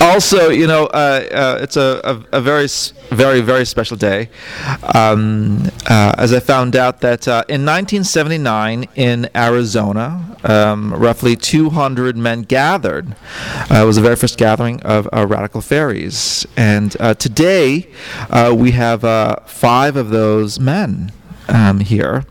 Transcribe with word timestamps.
Also, 0.00 0.50
you 0.50 0.66
know, 0.66 0.86
uh, 0.86 1.24
uh, 1.32 1.58
it's 1.60 1.76
a, 1.76 2.00
a, 2.04 2.38
a 2.38 2.40
very, 2.40 2.68
very, 3.10 3.40
very 3.40 3.66
special 3.66 3.96
day. 3.96 4.30
Um, 4.94 5.70
uh, 5.88 6.14
as 6.16 6.32
I 6.32 6.40
found 6.40 6.76
out 6.76 7.00
that 7.00 7.26
uh, 7.26 7.44
in 7.48 7.64
1979 7.64 8.86
in 8.94 9.28
Arizona, 9.34 10.36
um, 10.44 10.94
roughly 10.94 11.34
200 11.34 12.16
men 12.16 12.42
gathered. 12.42 13.16
Uh, 13.70 13.82
it 13.82 13.84
was 13.84 13.96
the 13.96 14.02
very 14.02 14.16
first 14.16 14.38
gathering 14.38 14.80
of 14.82 15.08
uh, 15.12 15.26
radical 15.26 15.60
faeries. 15.60 16.46
And 16.56 16.92
today, 17.18 17.88
we 18.54 18.70
have 18.72 19.02
five 19.46 19.96
of 19.96 20.10
those 20.10 20.60
men 20.60 21.10
um, 21.48 21.80
here. 21.80 22.24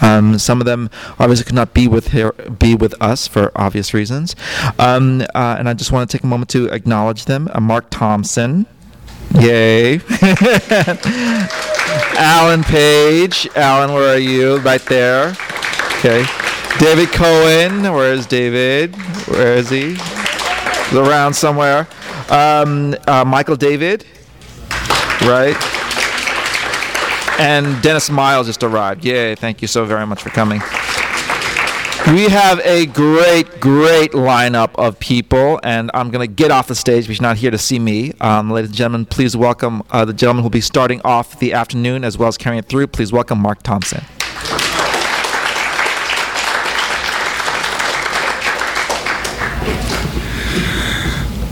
Um, 0.00 0.38
some 0.38 0.60
of 0.60 0.66
them 0.66 0.90
obviously 1.18 1.44
could 1.44 1.54
not 1.54 1.72
be 1.74 1.88
with 1.88 2.08
here, 2.08 2.32
be 2.32 2.74
with 2.74 2.94
us 3.00 3.26
for 3.28 3.52
obvious 3.54 3.94
reasons, 3.94 4.34
um, 4.78 5.22
uh, 5.34 5.56
and 5.58 5.68
I 5.68 5.74
just 5.74 5.92
want 5.92 6.08
to 6.10 6.16
take 6.16 6.24
a 6.24 6.26
moment 6.26 6.50
to 6.50 6.68
acknowledge 6.68 7.26
them. 7.26 7.48
Uh, 7.52 7.60
Mark 7.60 7.86
Thompson, 7.90 8.66
yay! 9.34 10.00
Allen 12.16 12.64
Page, 12.64 13.48
Allen, 13.56 13.92
where 13.92 14.14
are 14.14 14.18
you? 14.18 14.58
Right 14.58 14.82
there. 14.82 15.36
Okay. 15.98 16.24
David 16.78 17.10
Cohen, 17.10 17.82
where 17.82 18.12
is 18.12 18.26
David? 18.26 18.94
Where 19.26 19.56
is 19.56 19.70
he? 19.70 19.94
He's 19.94 20.94
around 20.94 21.34
somewhere. 21.34 21.86
Um, 22.30 22.96
uh, 23.06 23.24
Michael 23.24 23.56
David, 23.56 24.04
right? 25.22 25.56
And 27.38 27.82
Dennis 27.82 28.10
Miles 28.10 28.46
just 28.46 28.62
arrived. 28.62 29.04
Yay, 29.04 29.34
thank 29.34 29.60
you 29.60 29.68
so 29.68 29.84
very 29.84 30.06
much 30.06 30.22
for 30.22 30.30
coming. 30.30 30.60
We 32.06 32.24
have 32.24 32.60
a 32.60 32.84
great, 32.84 33.60
great 33.60 34.12
lineup 34.12 34.74
of 34.74 35.00
people, 35.00 35.58
and 35.64 35.90
I'm 35.94 36.10
going 36.10 36.26
to 36.26 36.32
get 36.32 36.50
off 36.50 36.68
the 36.68 36.74
stage 36.74 37.04
because 37.04 37.18
you're 37.18 37.26
not 37.26 37.38
here 37.38 37.50
to 37.50 37.56
see 37.56 37.78
me. 37.78 38.12
Um, 38.20 38.50
ladies 38.50 38.68
and 38.70 38.76
gentlemen, 38.76 39.06
please 39.06 39.34
welcome 39.34 39.82
uh, 39.90 40.04
the 40.04 40.12
gentleman 40.12 40.42
who 40.42 40.46
will 40.46 40.50
be 40.50 40.60
starting 40.60 41.00
off 41.02 41.38
the 41.38 41.54
afternoon 41.54 42.04
as 42.04 42.18
well 42.18 42.28
as 42.28 42.36
carrying 42.36 42.58
it 42.58 42.66
through. 42.66 42.88
Please 42.88 43.10
welcome 43.10 43.38
Mark 43.38 43.62
Thompson. 43.62 44.04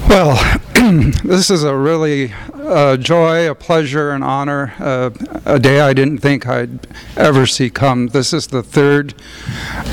Well, 0.07 0.37
this 1.23 1.49
is 1.49 1.63
a 1.63 1.77
really 1.77 2.33
uh, 2.55 2.97
joy, 2.97 3.49
a 3.49 3.55
pleasure, 3.55 4.11
an 4.11 4.25
honor, 4.25 4.75
uh, 4.81 5.11
a 5.45 5.61
day 5.61 5.81
I 5.81 5.93
didn't 5.93 6.19
think 6.19 6.49
I'd 6.49 6.89
ever 7.17 7.47
see 7.47 7.71
come. 7.71 8.09
This 8.09 8.33
is 8.33 8.49
the 8.49 8.65
third 8.65 9.15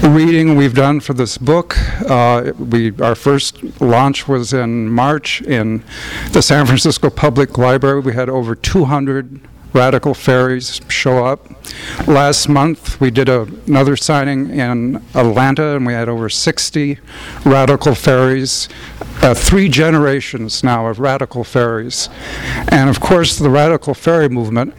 reading 0.01 0.55
we've 0.55 0.73
done 0.73 0.99
for 0.99 1.13
this 1.13 1.37
book. 1.37 1.77
Uh, 2.09 2.53
we 2.57 2.99
our 3.01 3.13
first 3.13 3.79
launch 3.79 4.27
was 4.27 4.51
in 4.51 4.89
March 4.89 5.43
in 5.43 5.83
the 6.31 6.41
San 6.41 6.65
Francisco 6.65 7.11
Public 7.11 7.59
Library. 7.59 7.99
We 7.99 8.13
had 8.13 8.27
over 8.27 8.55
200 8.55 9.41
Radical 9.73 10.13
Faeries 10.13 10.81
show 10.87 11.25
up. 11.25 11.47
Last 12.07 12.49
month, 12.49 12.99
we 12.99 13.11
did 13.11 13.29
a, 13.29 13.41
another 13.67 13.95
signing 13.95 14.49
in 14.49 14.95
Atlanta, 15.13 15.75
and 15.75 15.85
we 15.85 15.93
had 15.93 16.09
over 16.09 16.29
60 16.29 16.97
Radical 17.45 17.93
Faeries, 17.93 18.67
uh, 19.21 19.35
three 19.35 19.69
generations 19.69 20.63
now 20.63 20.87
of 20.87 20.99
Radical 20.99 21.43
Faeries. 21.43 22.09
And 22.69 22.89
of 22.89 22.99
course, 22.99 23.37
the 23.37 23.49
Radical 23.49 23.93
Faery 23.93 24.29
movement, 24.29 24.73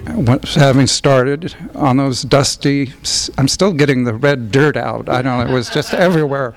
having 0.49 0.87
started 0.89 1.55
on 1.75 1.99
those 1.99 2.23
dusty, 2.23 2.93
I'm 3.39 3.49
still 3.49 3.73
getting 3.73 4.05
the 4.05 4.15
red 4.15 4.51
dirt 4.51 4.77
out, 4.77 5.09
I 5.09 5.23
don't 5.23 5.39
know, 5.39 5.53
it 5.53 5.55
was 5.55 5.71
just 5.71 5.95
everywhere, 5.95 6.55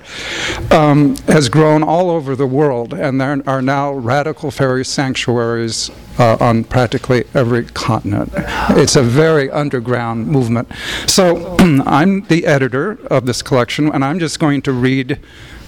um, 0.72 1.16
has 1.28 1.48
grown 1.48 1.82
all 1.82 2.10
over 2.10 2.34
the 2.34 2.46
world, 2.46 2.92
and 2.92 3.20
there 3.20 3.42
are 3.46 3.62
now 3.62 3.92
Radical 3.92 4.50
Faery 4.50 4.84
sanctuaries 4.84 5.90
uh, 6.18 6.36
on 6.40 6.64
practically 6.64 7.24
every 7.34 7.64
continent. 7.64 8.30
It's 8.70 8.96
a 8.96 9.02
very 9.02 9.50
underground 9.50 10.26
movement. 10.26 10.70
So 11.06 11.56
I'm 11.58 12.22
the 12.22 12.46
editor 12.46 12.98
of 13.08 13.26
this 13.26 13.42
collection, 13.42 13.90
and 13.92 14.04
I'm 14.04 14.18
just 14.18 14.38
going 14.38 14.62
to 14.62 14.72
read 14.72 15.18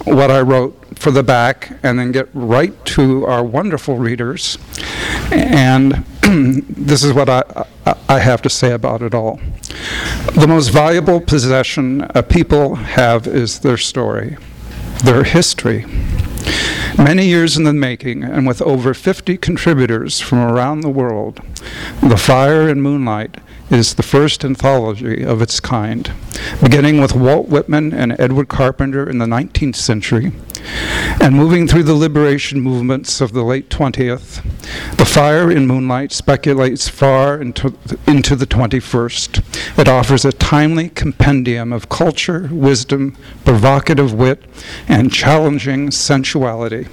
what 0.05 0.31
I 0.31 0.41
wrote 0.41 0.99
for 0.99 1.11
the 1.11 1.23
back 1.23 1.79
and 1.83 1.99
then 1.99 2.13
get 2.13 2.29
right 2.33 2.85
to 2.87 3.27
our 3.27 3.45
wonderful 3.45 3.97
readers. 3.99 4.57
And 5.33 6.05
this 6.23 7.03
is 7.03 7.13
what 7.13 7.29
I, 7.29 7.67
I, 8.09 8.21
have 8.21 8.41
to 8.43 8.51
say 8.51 8.73
about 8.73 9.03
it 9.03 9.15
all. 9.15 9.41
The 10.35 10.47
most 10.47 10.69
valuable 10.69 11.21
possession 11.21 12.03
a 12.15 12.23
people 12.23 12.77
have 12.77 13.27
is 13.27 13.61
their 13.61 13.77
story, 13.77 14.37
their 15.05 15.25
history. 15.25 15.85
Many 16.99 17.27
years 17.27 17.59
in 17.59 17.65
the 17.65 17.75
making, 17.75 18.25
and 18.25 18.47
with 18.47 18.63
over 18.63 18.95
50 18.95 19.37
contributors 19.37 20.19
from 20.21 20.39
around 20.39 20.81
the 20.81 20.89
world, 20.89 21.43
The 22.01 22.17
Fire 22.17 22.69
in 22.69 22.81
Moonlight 22.81 23.37
is 23.71 23.95
the 23.95 24.03
first 24.03 24.45
anthology 24.45 25.25
of 25.25 25.43
its 25.43 25.59
kind, 25.59 26.13
beginning 26.63 27.01
with 27.01 27.15
Walt 27.15 27.49
Whitman 27.49 27.93
and 27.93 28.19
Edward 28.21 28.49
Carpenter 28.49 29.09
in 29.09 29.19
the 29.19 29.27
19th 29.27 29.77
century, 29.77 30.33
and 31.21 31.35
moving 31.35 31.67
through 31.67 31.83
the 31.83 31.95
liberation 31.95 32.61
movements 32.61 33.21
of 33.21 33.33
the 33.33 33.43
late 33.43 33.69
20th. 33.69 34.43
The 34.97 35.05
Fire 35.05 35.51
in 35.51 35.67
Moonlight 35.67 36.13
speculates 36.13 36.89
far 36.89 37.41
into, 37.41 37.77
into 38.07 38.37
the 38.37 38.47
21st. 38.47 39.79
It 39.79 39.89
offers 39.89 40.25
a 40.25 40.33
timely 40.33 40.89
compendium 40.91 41.73
of 41.73 41.89
culture, 41.89 42.49
wisdom, 42.53 43.17
provocative 43.45 44.13
wit, 44.15 44.45
and 44.87 45.13
challenging 45.13 45.91
sensuality. 45.91 46.87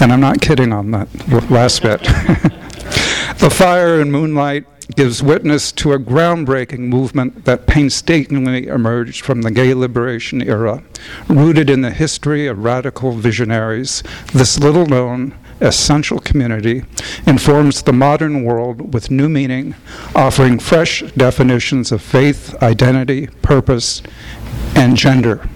And 0.00 0.12
I'm 0.12 0.20
not 0.20 0.40
kidding 0.40 0.72
on 0.72 0.90
that 0.90 1.08
last 1.50 1.82
bit. 1.82 2.02
the 3.38 3.50
Fire 3.50 4.00
in 4.00 4.10
Moonlight 4.10 4.66
gives 4.96 5.22
witness 5.22 5.72
to 5.72 5.92
a 5.92 5.98
groundbreaking 5.98 6.80
movement 6.80 7.44
that 7.44 7.66
painstakingly 7.66 8.66
emerged 8.66 9.24
from 9.24 9.42
the 9.42 9.50
gay 9.50 9.74
liberation 9.74 10.42
era, 10.42 10.82
rooted 11.28 11.70
in 11.70 11.80
the 11.80 11.90
history 11.90 12.46
of 12.46 12.64
radical 12.64 13.12
visionaries. 13.12 14.02
This 14.32 14.58
little 14.58 14.86
known, 14.86 15.34
essential 15.60 16.18
community 16.18 16.82
informs 17.26 17.82
the 17.82 17.92
modern 17.92 18.44
world 18.44 18.92
with 18.92 19.10
new 19.10 19.28
meaning, 19.28 19.74
offering 20.14 20.58
fresh 20.58 21.02
definitions 21.16 21.92
of 21.92 22.02
faith, 22.02 22.54
identity, 22.62 23.28
purpose, 23.42 24.02
and 24.74 24.96
gender. 24.96 25.48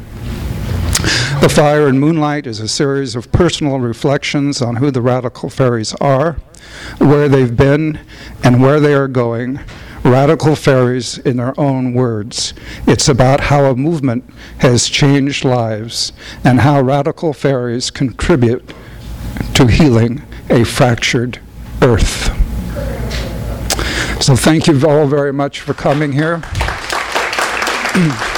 The 1.41 1.53
Fire 1.55 1.87
in 1.87 1.99
Moonlight 1.99 2.47
is 2.47 2.61
a 2.61 2.69
series 2.69 3.15
of 3.15 3.31
personal 3.31 3.79
reflections 3.79 4.62
on 4.62 4.77
who 4.77 4.91
the 4.91 5.03
radical 5.03 5.50
faeries 5.50 5.94
are, 6.00 6.38
where 6.99 7.29
they've 7.29 7.55
been, 7.56 8.00
and 8.43 8.62
where 8.62 8.81
they 8.81 8.94
are 8.94 9.06
going. 9.06 9.61
Radical 10.03 10.56
fairies 10.56 11.19
in 11.19 11.37
their 11.37 11.59
own 11.61 11.93
words. 11.93 12.55
It's 12.87 13.09
about 13.09 13.41
how 13.41 13.67
a 13.67 13.77
movement 13.77 14.25
has 14.59 14.88
changed 14.88 15.44
lives 15.44 16.12
and 16.43 16.61
how 16.61 16.81
radical 16.81 17.33
faeries 17.33 17.91
contribute 17.91 18.73
to 19.55 19.67
healing 19.67 20.23
a 20.49 20.65
fractured 20.65 21.39
earth. 21.82 22.32
So, 24.23 24.35
thank 24.35 24.67
you 24.67 24.89
all 24.89 25.06
very 25.06 25.32
much 25.32 25.61
for 25.61 25.75
coming 25.75 26.12
here. 26.12 26.43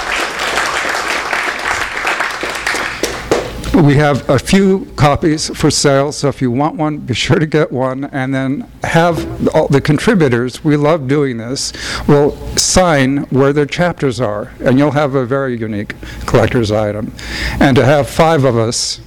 we 3.83 3.95
have 3.95 4.29
a 4.29 4.39
few 4.39 4.87
copies 4.97 5.57
for 5.57 5.71
sale, 5.71 6.11
so 6.11 6.29
if 6.29 6.43
you 6.43 6.51
want 6.51 6.75
one, 6.75 6.99
be 6.99 7.15
sure 7.15 7.39
to 7.39 7.47
get 7.47 7.71
one, 7.71 8.05
and 8.07 8.35
then 8.35 8.69
have 8.83 9.55
all 9.55 9.69
the 9.69 9.81
contributors, 9.81 10.65
we 10.65 10.77
love 10.77 11.07
doing 11.07 11.37
this, 11.37 11.73
will 12.09 12.37
sign 12.57 13.19
where 13.31 13.53
their 13.53 13.67
chapters 13.67 14.21
are, 14.21 14.53
and 14.61 14.79
you'll 14.79 14.91
have 14.91 15.15
a 15.15 15.25
very 15.25 15.57
unique 15.57 15.95
collector's 16.27 16.73
item. 16.73 17.13
And 17.61 17.77
to 17.77 17.85
have 17.85 18.09
five 18.11 18.45
of 18.45 18.57
us 18.57 19.01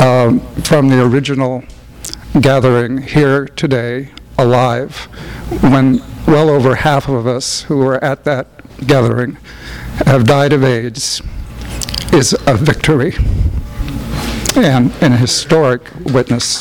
um, 0.00 0.40
from 0.62 0.88
the 0.88 1.04
original 1.04 1.62
gathering 2.40 2.98
here 2.98 3.46
today, 3.46 4.10
alive, 4.38 4.96
when 5.62 6.02
well 6.26 6.48
over 6.48 6.74
half 6.74 7.08
of 7.08 7.26
us 7.26 7.62
who 7.62 7.78
were 7.78 8.02
at 8.02 8.24
that 8.24 8.48
gathering 8.86 9.36
have 10.06 10.24
died 10.24 10.52
of 10.52 10.64
AIDS, 10.64 11.22
is 12.12 12.32
a 12.46 12.56
victory 12.56 13.14
and 14.56 14.92
a 15.02 15.16
historic 15.16 15.82
witness. 16.12 16.60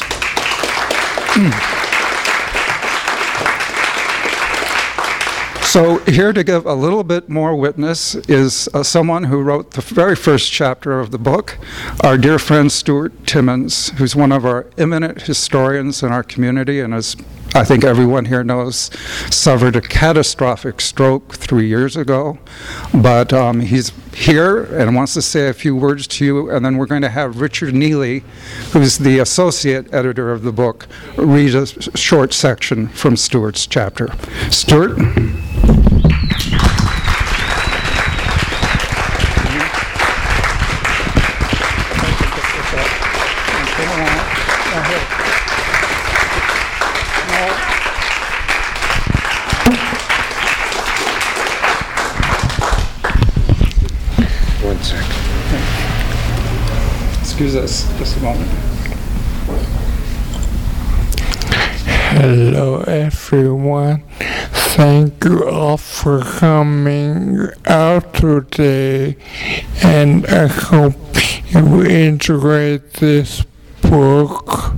So 5.70 6.00
here 6.00 6.34
to 6.34 6.44
give 6.44 6.66
a 6.66 6.74
little 6.74 7.04
bit 7.04 7.30
more 7.30 7.56
witness 7.56 8.16
is 8.28 8.68
uh, 8.74 8.82
someone 8.82 9.26
who 9.26 9.42
wrote 9.42 9.72
the 9.72 9.82
very 9.82 10.16
first 10.16 10.52
chapter 10.52 11.00
of 11.00 11.12
the 11.12 11.20
book, 11.20 11.60
our 12.04 12.18
dear 12.18 12.40
friend 12.40 12.72
Stuart 12.72 13.28
Timmons, 13.28 13.90
who's 13.92 14.16
one 14.16 14.32
of 14.32 14.46
our 14.46 14.66
eminent 14.80 15.22
historians 15.22 16.02
in 16.02 16.12
our 16.12 16.24
community 16.24 16.80
and 16.80 16.94
as 16.94 17.16
I 17.56 17.64
think 17.64 17.84
everyone 17.84 18.26
here 18.26 18.44
knows, 18.44 18.92
suffered 19.34 19.76
a 19.76 19.82
catastrophic 19.82 20.80
stroke 20.80 21.34
three 21.36 21.68
years 21.68 21.98
ago. 21.98 22.38
But 22.94 23.34
um, 23.34 23.60
he's 23.62 23.92
here 24.14 24.64
and 24.64 24.96
wants 24.96 25.14
to 25.16 25.22
say 25.22 25.50
a 25.50 25.54
few 25.54 25.76
words 25.76 26.08
to 26.08 26.26
you, 26.26 26.50
and 26.52 26.64
then 26.64 26.78
we're 26.78 26.86
going 26.86 27.02
to 27.02 27.10
have 27.10 27.42
Richard 27.42 27.74
Neely, 27.74 28.24
who's 28.72 29.00
the 29.00 29.20
associate 29.20 29.92
editor 29.94 30.32
of 30.32 30.44
the 30.44 30.52
book, 30.52 30.88
read 31.18 31.56
a 31.56 31.66
short 31.98 32.34
section 32.34 32.88
from 32.88 33.16
Stuart's 33.16 33.66
chapter. 33.66 34.10
Stuart? 34.52 34.98
One 54.62 54.78
sec. 54.84 55.04
Excuse 57.40 57.56
us 57.56 57.98
just 57.98 58.18
a 58.18 58.20
moment. 58.20 58.50
Hello, 62.12 62.82
everyone. 62.82 64.04
Thank 64.76 65.24
you 65.24 65.48
all 65.48 65.78
for 65.78 66.20
coming 66.20 67.48
out 67.66 68.14
today, 68.14 69.16
and 69.82 70.28
I 70.28 70.48
hope 70.48 70.98
you 71.52 71.84
enjoyed 71.84 72.92
this 72.96 73.46
book. 73.84 74.74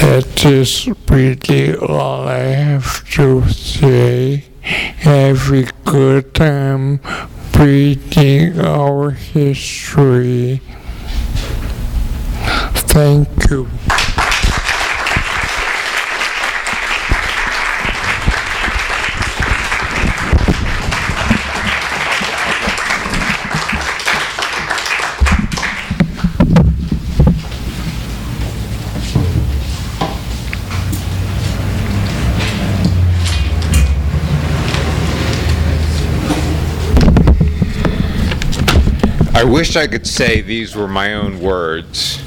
That 0.00 0.44
is 0.44 0.88
really 1.08 1.76
all 1.76 2.26
I 2.26 2.38
have 2.38 3.08
to 3.10 3.48
say. 3.50 4.46
Have 4.62 5.52
a 5.52 5.70
good 5.84 6.34
time 6.34 6.98
reading 7.58 8.60
our 8.60 9.10
history. 9.10 10.60
Thank 12.74 13.28
you. 13.50 13.68
I 39.44 39.46
wish 39.46 39.76
I 39.76 39.86
could 39.86 40.06
say 40.06 40.40
these 40.40 40.74
were 40.74 40.88
my 40.88 41.12
own 41.12 41.38
words, 41.38 42.18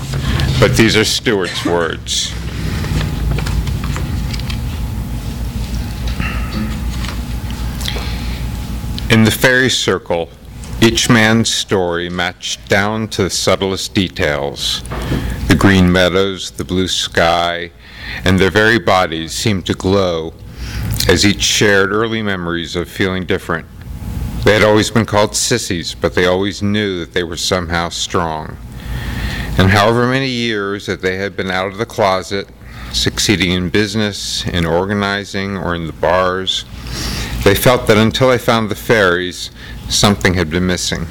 but 0.60 0.78
these 0.78 0.96
are 0.96 1.04
Stuart's 1.04 1.66
words. 1.66 2.32
In 9.12 9.24
the 9.24 9.32
fairy 9.32 9.72
circle, 9.72 10.30
each 10.80 11.10
man's 11.10 11.52
story 11.52 12.08
matched 12.08 12.70
down 12.70 13.08
to 13.08 13.24
the 13.24 13.32
subtlest 13.32 13.96
details. 13.96 14.84
The 15.48 15.58
green 15.58 15.92
meadows, 15.92 16.52
the 16.52 16.66
blue 16.66 16.88
sky, 16.88 17.72
and 18.24 18.38
their 18.38 18.52
very 18.52 18.78
bodies 18.78 19.34
seemed 19.34 19.66
to 19.66 19.74
glow 19.74 20.36
as 21.10 21.26
each 21.26 21.42
shared 21.42 21.92
early 21.92 22.22
memories 22.22 22.76
of 22.76 22.88
feeling 22.88 23.26
different. 23.26 23.66
They 24.48 24.54
had 24.54 24.64
always 24.64 24.90
been 24.90 25.06
called 25.06 25.36
sissies, 25.36 25.94
but 25.94 26.16
they 26.16 26.26
always 26.26 26.62
knew 26.62 27.00
that 27.00 27.12
they 27.12 27.22
were 27.22 27.36
somehow 27.36 27.90
strong. 27.90 28.56
And 29.58 29.70
however 29.70 30.08
many 30.08 30.30
years 30.30 30.86
that 30.86 31.02
they 31.02 31.18
had 31.18 31.36
been 31.36 31.52
out 31.52 31.68
of 31.68 31.78
the 31.78 31.86
closet, 31.86 32.48
succeeding 32.94 33.52
in 33.52 33.70
business, 33.70 34.48
in 34.48 34.66
organizing, 34.66 35.58
or 35.58 35.76
in 35.76 35.86
the 35.86 35.92
bars, 35.92 36.64
they 37.44 37.56
felt 37.56 37.88
that 37.88 37.98
until 37.98 38.30
they 38.30 38.38
found 38.38 38.72
the 38.72 38.76
fairies, 38.76 39.52
something 39.90 40.36
had 40.36 40.50
been 40.50 40.66
missing. 40.66 41.08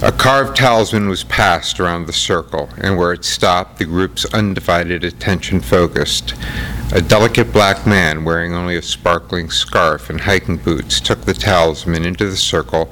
A 0.00 0.12
carved 0.12 0.56
talisman 0.56 1.08
was 1.08 1.24
passed 1.24 1.80
around 1.80 2.06
the 2.06 2.12
circle, 2.12 2.70
and 2.78 2.96
where 2.96 3.12
it 3.12 3.24
stopped, 3.24 3.78
the 3.78 3.86
group's 3.86 4.24
undivided 4.26 5.02
attention 5.02 5.58
focused. 5.58 6.34
A 6.94 7.02
delicate 7.02 7.52
black 7.52 7.88
man 7.88 8.22
wearing 8.22 8.54
only 8.54 8.76
a 8.76 8.82
sparkling 8.82 9.50
scarf 9.50 10.08
and 10.10 10.20
hiking 10.20 10.58
boots 10.58 11.00
took 11.00 11.22
the 11.22 11.34
talisman 11.34 12.04
into 12.04 12.30
the 12.30 12.36
circle 12.36 12.88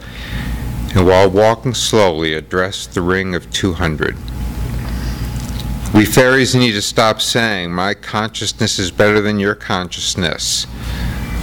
and 0.93 1.07
while 1.07 1.31
walking 1.31 1.73
slowly 1.73 2.35
addressed 2.35 2.95
the 2.95 3.01
ring 3.01 3.37
of 3.37 3.49
200. 3.53 4.17
We 5.95 6.05
fairies 6.05 6.53
need 6.53 6.73
to 6.73 6.83
stop 6.83 7.21
saying, 7.21 7.71
my 7.71 7.95
consciousness 7.95 8.81
is 8.81 8.91
better 8.91 9.21
than 9.21 9.39
your 9.39 9.55
consciousness. 9.55 10.67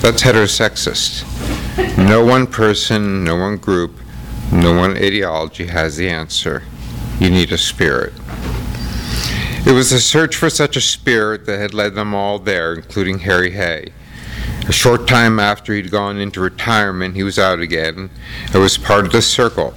That's 0.02 0.24
heterosexist. 0.24 1.26
No 1.98 2.26
one 2.26 2.46
person, 2.46 3.24
no 3.24 3.38
one 3.38 3.56
group, 3.56 3.94
no 4.52 4.78
one 4.78 4.98
ideology 4.98 5.68
has 5.68 5.96
the 5.96 6.10
answer. 6.10 6.64
You 7.22 7.30
need 7.30 7.54
a 7.54 7.58
spirit. 7.58 8.12
It 9.66 9.74
was 9.74 9.90
the 9.90 10.00
search 10.00 10.36
for 10.36 10.50
such 10.50 10.78
a 10.78 10.82
spirit 10.82 11.46
that 11.46 11.60
had 11.60 11.74
led 11.74 11.94
them 11.94 12.16
all 12.16 12.40
there, 12.40 12.74
including 12.74 13.20
Harry 13.20 13.52
Hay. 13.52 13.92
A 14.68 14.72
short 14.72 15.08
time 15.08 15.40
after 15.40 15.74
he'd 15.74 15.92
gone 15.92 16.18
into 16.18 16.40
retirement, 16.40 17.16
he 17.16 17.24
was 17.24 17.38
out 17.38 17.60
again 17.60 18.10
and 18.54 18.62
was 18.62 18.78
part 18.78 19.06
of 19.06 19.12
the 19.12 19.22
circle. 19.22 19.74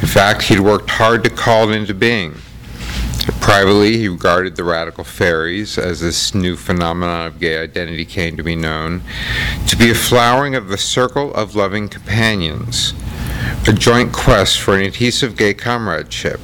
In 0.00 0.08
fact, 0.08 0.42
he'd 0.42 0.60
worked 0.60 0.90
hard 0.90 1.22
to 1.24 1.30
call 1.30 1.70
it 1.70 1.76
into 1.76 1.94
being. 1.94 2.36
Privately, 3.40 3.98
he 3.98 4.08
regarded 4.08 4.56
the 4.56 4.64
radical 4.64 5.04
faeries, 5.04 5.78
as 5.78 6.00
this 6.00 6.34
new 6.34 6.56
phenomenon 6.56 7.26
of 7.26 7.38
gay 7.38 7.58
identity 7.58 8.04
came 8.04 8.36
to 8.36 8.42
be 8.42 8.56
known, 8.56 9.02
to 9.66 9.76
be 9.76 9.90
a 9.90 9.94
flowering 9.94 10.54
of 10.54 10.68
the 10.68 10.78
circle 10.78 11.32
of 11.34 11.54
loving 11.54 11.88
companions, 11.88 12.94
a 13.68 13.72
joint 13.72 14.12
quest 14.12 14.58
for 14.58 14.74
an 14.74 14.82
adhesive 14.82 15.36
gay 15.36 15.54
comradeship. 15.54 16.40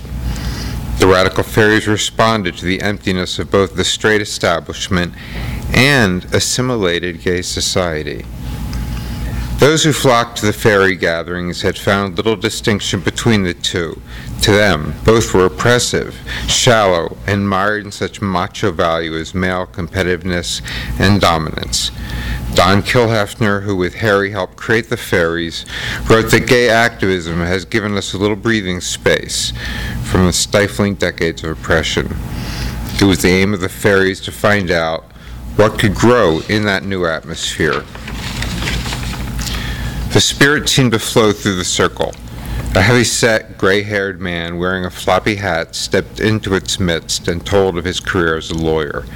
The 0.99 1.07
radical 1.07 1.45
fairies 1.45 1.87
responded 1.87 2.57
to 2.57 2.65
the 2.65 2.81
emptiness 2.81 3.39
of 3.39 3.51
both 3.51 3.77
the 3.77 3.85
straight 3.85 4.23
establishment 4.23 5.15
and 5.75 6.25
assimilated 6.35 7.23
gay 7.23 7.43
society. 7.43 8.25
Those 9.59 9.85
who 9.85 9.93
flocked 9.93 10.39
to 10.39 10.47
the 10.47 10.53
fairy 10.53 10.97
gatherings 10.97 11.63
had 11.63 11.79
found 11.79 12.17
little 12.17 12.37
distinction 12.37 13.01
between 13.01 13.43
the 13.43 13.55
two. 13.55 14.01
To 14.43 14.53
them, 14.53 14.95
both 15.05 15.35
were 15.35 15.47
oppressive, 15.47 16.17
shallow, 16.47 17.17
and 17.27 17.49
mired 17.49 17.85
in 17.85 17.91
such 17.91 18.23
macho 18.23 18.71
value 18.71 19.17
as 19.17 19.35
male 19.35 19.67
competitiveness 19.67 20.63
and 21.01 21.21
dominance. 21.21 21.91
Don 22.55 22.83
Kilhefner, 22.83 23.65
who 23.65 23.77
with 23.77 23.97
Harry 23.97 24.31
helped 24.31 24.57
create 24.57 24.89
the 24.89 24.97
fairies, 24.97 25.67
wrote 26.09 26.31
that 26.31 26.47
gay 26.47 26.71
activism 26.71 27.41
has 27.41 27.65
given 27.65 27.97
us 27.97 28.15
a 28.15 28.19
little 28.19 28.37
breathing 28.37 28.81
space 28.81 29.53
from 30.05 30.27
the 30.27 30.33
stifling 30.33 30.95
decades 30.95 31.43
of 31.43 31.51
oppression. 31.51 32.17
It 33.01 33.05
was 33.05 33.23
the 33.23 33.29
aim 33.29 33.53
of 33.53 33.61
the 33.61 33.69
fairies 33.69 34.21
to 34.23 34.33
find 34.33 34.71
out 34.71 35.05
what 35.57 35.79
could 35.79 35.95
grow 35.95 36.41
in 36.49 36.65
that 36.65 36.85
new 36.85 37.05
atmosphere. 37.05 37.85
The 40.13 40.21
spirit 40.21 40.69
seemed 40.69 40.93
to 40.93 40.99
flow 40.99 41.33
through 41.33 41.57
the 41.57 41.65
circle, 41.65 42.15
A 42.77 42.83
heavy-set, 42.83 43.57
gray-haired 43.57 44.21
man 44.21 44.59
wearing 44.59 44.85
a 44.85 44.91
floppy 44.91 45.37
hat 45.37 45.75
stepped 45.75 46.21
into 46.21 46.55
its 46.55 46.79
midst 46.79 47.27
and 47.27 47.45
told 47.45 47.79
of 47.79 47.87
his 47.87 48.01
career 48.01 48.37
as 48.37 48.51
a 48.51 48.55
lawyer. 48.55 49.07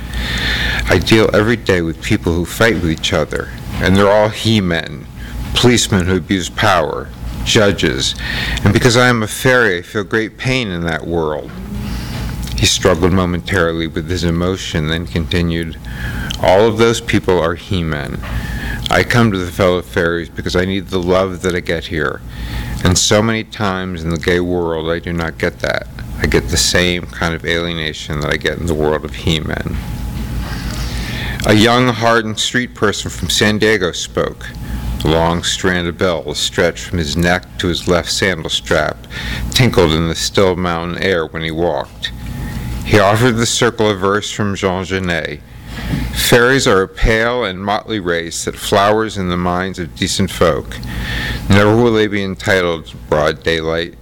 I 0.88 0.96
deal 0.96 1.28
every 1.36 1.56
day 1.56 1.82
with 1.82 2.02
people 2.02 2.32
who 2.32 2.46
fight 2.46 2.76
with 2.76 2.90
each 2.90 3.12
other, 3.12 3.50
and 3.74 3.94
they're 3.94 4.10
all 4.10 4.30
he-men, 4.30 5.06
policemen 5.52 6.06
who 6.06 6.16
abuse 6.16 6.48
power, 6.48 7.10
judges, 7.44 8.14
and 8.64 8.72
because 8.72 8.96
I 8.96 9.08
am 9.08 9.22
a 9.22 9.28
fairy, 9.28 9.80
I 9.80 9.82
feel 9.82 10.04
great 10.04 10.38
pain 10.38 10.68
in 10.68 10.86
that 10.86 11.06
world. 11.06 11.50
He 12.56 12.64
struggled 12.64 13.12
momentarily 13.12 13.88
with 13.88 14.08
his 14.08 14.24
emotion, 14.24 14.88
then 14.88 15.06
continued, 15.06 15.78
All 16.40 16.66
of 16.66 16.78
those 16.78 17.02
people 17.02 17.38
are 17.38 17.56
he-men. 17.56 18.22
I 18.92 19.04
come 19.04 19.30
to 19.30 19.38
the 19.38 19.52
fellow 19.52 19.82
fairies 19.82 20.28
because 20.28 20.56
I 20.56 20.64
need 20.64 20.88
the 20.88 21.00
love 21.00 21.42
that 21.42 21.54
I 21.54 21.60
get 21.60 21.86
here. 21.86 22.20
And 22.82 22.98
so 22.98 23.22
many 23.22 23.44
times 23.44 24.02
in 24.02 24.10
the 24.10 24.18
gay 24.18 24.40
world, 24.40 24.90
I 24.90 24.98
do 24.98 25.12
not 25.12 25.38
get 25.38 25.60
that. 25.60 25.86
I 26.18 26.26
get 26.26 26.48
the 26.48 26.56
same 26.56 27.02
kind 27.06 27.32
of 27.32 27.44
alienation 27.44 28.18
that 28.20 28.32
I 28.32 28.36
get 28.36 28.58
in 28.58 28.66
the 28.66 28.74
world 28.74 29.04
of 29.04 29.14
he-men. 29.14 29.76
A 31.46 31.54
young, 31.54 31.86
hardened 31.86 32.40
street 32.40 32.74
person 32.74 33.10
from 33.10 33.30
San 33.30 33.58
Diego 33.58 33.92
spoke. 33.92 34.48
A 35.04 35.08
long 35.08 35.44
strand 35.44 35.86
of 35.86 35.96
bells 35.96 36.40
stretched 36.40 36.84
from 36.84 36.98
his 36.98 37.16
neck 37.16 37.46
to 37.58 37.68
his 37.68 37.86
left 37.86 38.10
sandal 38.10 38.50
strap, 38.50 39.06
tinkled 39.50 39.92
in 39.92 40.08
the 40.08 40.16
still 40.16 40.56
mountain 40.56 41.00
air 41.00 41.26
when 41.26 41.42
he 41.42 41.52
walked. 41.52 42.10
He 42.84 42.98
offered 42.98 43.36
the 43.36 43.46
circle 43.46 43.88
a 43.88 43.94
verse 43.94 44.32
from 44.32 44.56
Jean 44.56 44.84
Genet. 44.84 45.40
Fairies 46.14 46.66
are 46.66 46.82
a 46.82 46.88
pale 46.88 47.44
and 47.44 47.64
motley 47.64 47.98
race 47.98 48.44
that 48.44 48.54
flowers 48.54 49.16
in 49.16 49.28
the 49.28 49.36
minds 49.36 49.78
of 49.78 49.94
decent 49.96 50.30
folk. 50.30 50.78
Never 51.48 51.74
will 51.74 51.92
they 51.92 52.06
be 52.06 52.22
entitled 52.22 52.86
to 52.86 52.96
broad 52.96 53.42
daylight, 53.42 53.94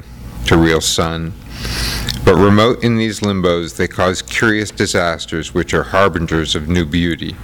to 0.46 0.58
real 0.58 0.80
sun. 0.80 1.32
But 2.24 2.34
remote 2.36 2.84
in 2.84 2.98
these 2.98 3.20
limbos, 3.20 3.76
they 3.76 3.88
cause 3.88 4.20
curious 4.20 4.70
disasters 4.70 5.54
which 5.54 5.72
are 5.72 5.84
harbingers 5.84 6.54
of 6.54 6.68
new 6.68 6.84
beauty. 6.84 7.34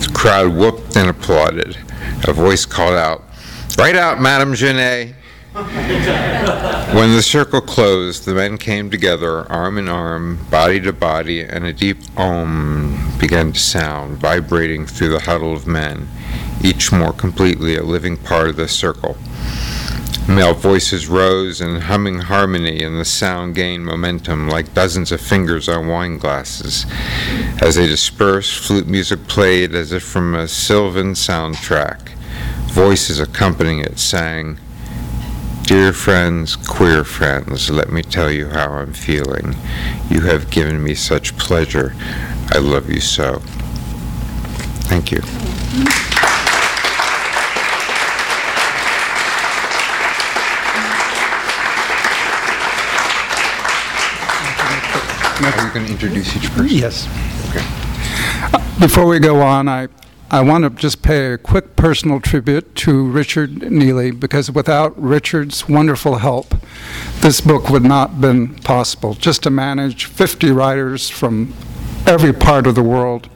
The 0.00 0.10
crowd 0.12 0.54
whooped 0.54 0.96
and 0.96 1.08
applauded. 1.08 1.78
A 2.26 2.32
voice 2.32 2.66
called 2.66 2.96
out, 2.96 3.22
Right 3.78 3.94
out, 3.94 4.20
Madame 4.20 4.54
Genet! 4.54 5.14
when 6.94 7.12
the 7.16 7.22
circle 7.24 7.60
closed, 7.60 8.24
the 8.24 8.32
men 8.32 8.56
came 8.56 8.88
together, 8.88 9.50
arm 9.50 9.78
in 9.78 9.88
arm, 9.88 10.38
body 10.48 10.78
to 10.78 10.92
body, 10.92 11.40
and 11.40 11.64
a 11.64 11.72
deep 11.72 11.98
om 12.16 13.16
began 13.18 13.52
to 13.52 13.58
sound, 13.58 14.16
vibrating 14.18 14.86
through 14.86 15.08
the 15.08 15.18
huddle 15.18 15.52
of 15.52 15.66
men, 15.66 16.06
each 16.62 16.92
more 16.92 17.12
completely 17.12 17.74
a 17.74 17.82
living 17.82 18.16
part 18.16 18.50
of 18.50 18.54
the 18.54 18.68
circle. 18.68 19.16
Male 20.28 20.54
voices 20.54 21.08
rose 21.08 21.60
in 21.60 21.80
humming 21.80 22.20
harmony, 22.20 22.84
and 22.84 23.00
the 23.00 23.04
sound 23.04 23.56
gained 23.56 23.84
momentum 23.84 24.48
like 24.48 24.72
dozens 24.72 25.10
of 25.10 25.20
fingers 25.20 25.68
on 25.68 25.88
wine 25.88 26.16
glasses. 26.16 26.86
As 27.60 27.74
they 27.74 27.88
dispersed, 27.88 28.64
flute 28.64 28.86
music 28.86 29.26
played 29.26 29.74
as 29.74 29.90
if 29.90 30.04
from 30.04 30.36
a 30.36 30.46
sylvan 30.46 31.14
soundtrack. 31.14 32.10
Voices 32.68 33.18
accompanying 33.18 33.80
it 33.80 33.98
sang, 33.98 34.60
Dear 35.64 35.92
friends, 35.92 36.56
queer 36.56 37.04
friends, 37.04 37.70
let 37.70 37.90
me 37.92 38.02
tell 38.02 38.30
you 38.30 38.48
how 38.48 38.72
I'm 38.72 38.92
feeling. 38.92 39.54
You 40.08 40.22
have 40.22 40.50
given 40.50 40.82
me 40.82 40.94
such 40.94 41.36
pleasure. 41.38 41.94
I 42.50 42.58
love 42.58 42.90
you 42.90 43.00
so. 43.00 43.38
Thank 44.88 45.12
you. 45.12 45.20
Are 55.42 55.66
you 55.66 55.72
going 55.72 55.86
to 55.86 55.92
introduce 55.92 56.36
each 56.36 56.50
person? 56.50 56.68
Yes. 56.68 57.06
Okay. 57.48 57.64
Uh, 58.52 58.80
before 58.80 59.06
we 59.06 59.18
go 59.18 59.40
on, 59.40 59.68
I, 59.68 59.88
I 60.32 60.42
want 60.42 60.62
to 60.62 60.70
just 60.70 61.02
pay 61.02 61.32
a 61.32 61.38
quick 61.38 61.74
personal 61.74 62.20
tribute 62.20 62.76
to 62.76 63.04
Richard 63.08 63.68
Neely 63.68 64.12
because 64.12 64.48
without 64.48 64.96
Richard's 65.00 65.68
wonderful 65.68 66.18
help, 66.18 66.54
this 67.20 67.40
book 67.40 67.68
would 67.68 67.82
not 67.82 68.10
have 68.10 68.20
been 68.20 68.54
possible. 68.60 69.14
Just 69.14 69.42
to 69.42 69.50
manage 69.50 70.04
50 70.04 70.52
writers 70.52 71.10
from 71.10 71.52
every 72.06 72.32
part 72.32 72.68
of 72.68 72.76
the 72.76 72.82
world. 72.82 73.28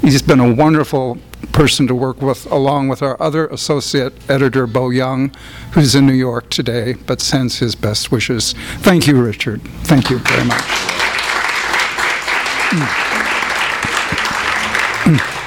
He's 0.00 0.22
been 0.22 0.40
a 0.40 0.52
wonderful 0.52 1.18
person 1.52 1.86
to 1.86 1.94
work 1.94 2.20
with, 2.20 2.50
along 2.50 2.88
with 2.88 3.00
our 3.00 3.20
other 3.22 3.46
associate 3.46 4.12
editor, 4.28 4.66
Bo 4.66 4.90
Young, 4.90 5.32
who's 5.72 5.94
in 5.94 6.04
New 6.04 6.14
York 6.14 6.50
today, 6.50 6.94
but 7.06 7.20
sends 7.20 7.60
his 7.60 7.76
best 7.76 8.10
wishes. 8.10 8.54
Thank 8.78 9.06
you, 9.06 9.22
Richard. 9.22 9.62
Thank 9.84 10.10
you 10.10 10.18
very 10.18 10.44
much. 10.44 10.62
Mm. 12.70 12.86
Mm. 15.16 15.39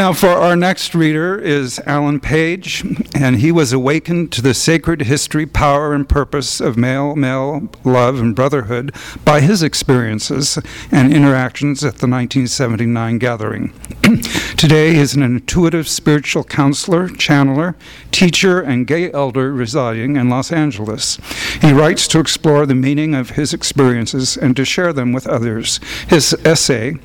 Now, 0.00 0.14
for 0.14 0.30
our 0.30 0.56
next 0.56 0.94
reader 0.94 1.38
is 1.38 1.78
Allen 1.84 2.20
Page, 2.20 2.82
and 3.14 3.36
he 3.36 3.52
was 3.52 3.70
awakened 3.70 4.32
to 4.32 4.40
the 4.40 4.54
sacred 4.54 5.02
history, 5.02 5.44
power, 5.44 5.92
and 5.92 6.08
purpose 6.08 6.58
of 6.58 6.78
male 6.78 7.14
male 7.14 7.68
love 7.84 8.18
and 8.18 8.34
brotherhood 8.34 8.94
by 9.26 9.42
his 9.42 9.62
experiences 9.62 10.58
and 10.90 11.12
interactions 11.12 11.84
at 11.84 11.98
the 11.98 12.06
1979 12.06 13.18
gathering. 13.18 13.74
Today, 14.56 14.94
he 14.94 15.00
is 15.00 15.12
an 15.12 15.22
intuitive 15.22 15.86
spiritual 15.86 16.44
counselor, 16.44 17.10
channeler, 17.10 17.74
teacher, 18.10 18.58
and 18.58 18.86
gay 18.86 19.12
elder 19.12 19.52
residing 19.52 20.16
in 20.16 20.30
Los 20.30 20.50
Angeles. 20.50 21.18
He 21.60 21.74
writes 21.74 22.08
to 22.08 22.20
explore 22.20 22.64
the 22.64 22.74
meaning 22.74 23.14
of 23.14 23.30
his 23.30 23.52
experiences 23.52 24.38
and 24.38 24.56
to 24.56 24.64
share 24.64 24.94
them 24.94 25.12
with 25.12 25.26
others. 25.26 25.78
His 26.08 26.32
essay, 26.42 26.96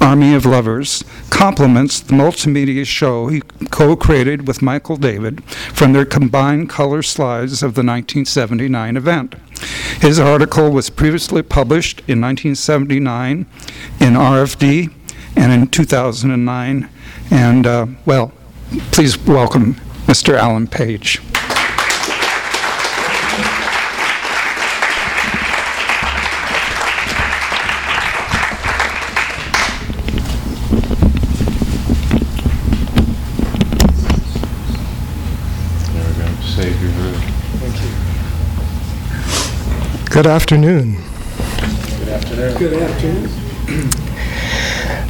Army 0.00 0.32
of 0.34 0.46
Lovers, 0.46 1.04
complements 1.28 2.00
the 2.00 2.14
multimedia 2.38 2.86
show 2.86 3.26
he 3.26 3.40
co 3.70 3.96
created 3.96 4.46
with 4.46 4.62
Michael 4.62 4.96
David 4.96 5.42
from 5.44 5.92
their 5.92 6.04
combined 6.04 6.68
color 6.68 7.02
slides 7.02 7.62
of 7.62 7.74
the 7.74 7.82
1979 7.82 8.96
event. 8.96 9.34
His 10.00 10.18
article 10.18 10.70
was 10.70 10.90
previously 10.90 11.42
published 11.42 12.00
in 12.00 12.20
1979 12.20 13.46
in 14.00 14.14
RFD 14.14 14.92
and 15.36 15.52
in 15.52 15.66
2009. 15.68 16.88
And, 17.30 17.66
uh, 17.66 17.86
well, 18.06 18.32
please 18.92 19.18
welcome 19.18 19.74
Mr. 20.06 20.34
Allen 20.34 20.68
Page. 20.68 21.20
Good 40.10 40.26
afternoon. 40.26 40.96
Good 42.58 42.72
afternoon. 42.72 43.30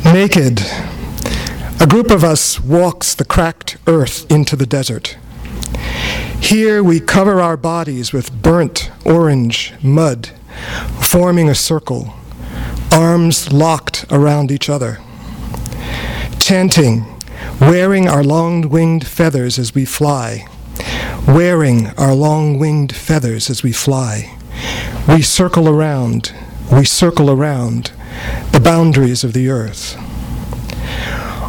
Naked, 0.13 0.61
a 1.81 1.87
group 1.87 2.11
of 2.11 2.23
us 2.23 2.61
walks 2.61 3.15
the 3.15 3.25
cracked 3.25 3.79
earth 3.87 4.31
into 4.31 4.57
the 4.57 4.67
desert. 4.67 5.17
Here 6.39 6.83
we 6.83 7.01
cover 7.01 7.41
our 7.41 7.57
bodies 7.57 8.13
with 8.13 8.43
burnt 8.43 8.91
orange 9.07 9.73
mud, 9.83 10.33
forming 11.01 11.49
a 11.49 11.55
circle, 11.55 12.13
arms 12.93 13.51
locked 13.51 14.05
around 14.11 14.51
each 14.51 14.69
other. 14.69 14.99
Chanting, 16.39 17.07
wearing 17.59 18.07
our 18.07 18.23
long 18.23 18.69
winged 18.69 19.07
feathers 19.07 19.59
as 19.59 19.75
we 19.75 19.87
fly, 19.87 20.47
wearing 21.29 21.89
our 21.99 22.15
long 22.15 22.59
winged 22.59 22.95
feathers 22.95 23.51
as 23.51 23.63
we 23.63 23.71
fly. 23.71 24.35
We 25.07 25.21
circle 25.21 25.69
around, 25.69 26.33
we 26.73 26.87
circle 26.87 27.31
around 27.31 27.93
the 28.53 28.61
boundaries 28.61 29.23
of 29.23 29.35
the 29.35 29.51
earth. 29.51 29.97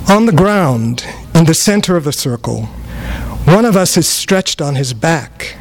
On 0.09 0.25
the 0.25 0.33
ground, 0.36 1.05
in 1.33 1.45
the 1.45 1.53
center 1.53 1.95
of 1.95 2.03
the 2.03 2.12
circle, 2.12 2.65
one 3.45 3.63
of 3.63 3.77
us 3.77 3.95
is 3.95 4.07
stretched 4.07 4.62
on 4.62 4.75
his 4.75 4.93
back. 4.93 5.55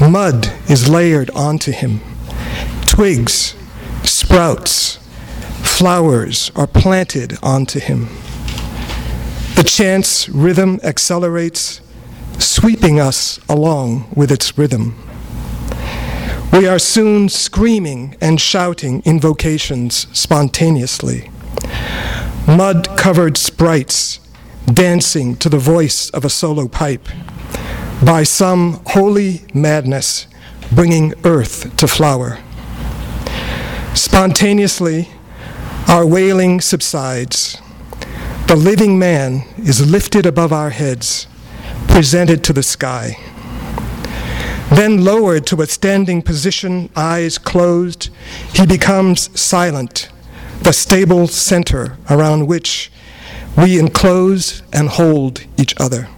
Mud 0.00 0.52
is 0.68 0.88
layered 0.88 1.30
onto 1.30 1.70
him. 1.70 2.00
Twigs, 2.86 3.54
sprouts, 4.02 4.96
flowers 5.62 6.50
are 6.56 6.66
planted 6.66 7.38
onto 7.40 7.78
him. 7.78 8.08
The 9.54 9.64
chant's 9.64 10.28
rhythm 10.28 10.80
accelerates, 10.82 11.80
sweeping 12.38 13.00
us 13.00 13.38
along 13.48 14.10
with 14.14 14.30
its 14.30 14.56
rhythm. 14.56 14.96
We 16.52 16.66
are 16.66 16.78
soon 16.78 17.28
screaming 17.28 18.16
and 18.20 18.40
shouting 18.40 19.02
invocations 19.04 20.06
spontaneously. 20.12 21.30
Mud 22.46 22.88
covered 22.96 23.36
sprites 23.36 24.20
dancing 24.72 25.36
to 25.36 25.48
the 25.48 25.58
voice 25.58 26.10
of 26.10 26.24
a 26.24 26.30
solo 26.30 26.68
pipe. 26.68 27.08
By 28.04 28.22
some 28.22 28.82
holy 28.86 29.42
madness, 29.52 30.26
bringing 30.72 31.14
earth 31.24 31.76
to 31.76 31.88
flower. 31.88 32.38
Spontaneously, 33.94 35.08
our 35.88 36.06
wailing 36.06 36.60
subsides. 36.60 37.60
The 38.46 38.56
living 38.56 38.98
man 38.98 39.44
is 39.58 39.90
lifted 39.90 40.26
above 40.26 40.52
our 40.52 40.70
heads, 40.70 41.26
presented 41.98 42.44
to 42.44 42.52
the 42.52 42.62
sky. 42.62 43.18
Then 44.70 45.04
lowered 45.04 45.44
to 45.48 45.60
a 45.62 45.66
standing 45.66 46.22
position, 46.22 46.90
eyes 46.94 47.38
closed, 47.38 48.08
he 48.54 48.64
becomes 48.64 49.28
silent, 49.36 50.08
the 50.62 50.72
stable 50.72 51.26
center 51.26 51.98
around 52.08 52.46
which 52.46 52.92
we 53.56 53.80
enclose 53.80 54.62
and 54.72 54.88
hold 54.90 55.44
each 55.56 55.74
other. 55.80 56.08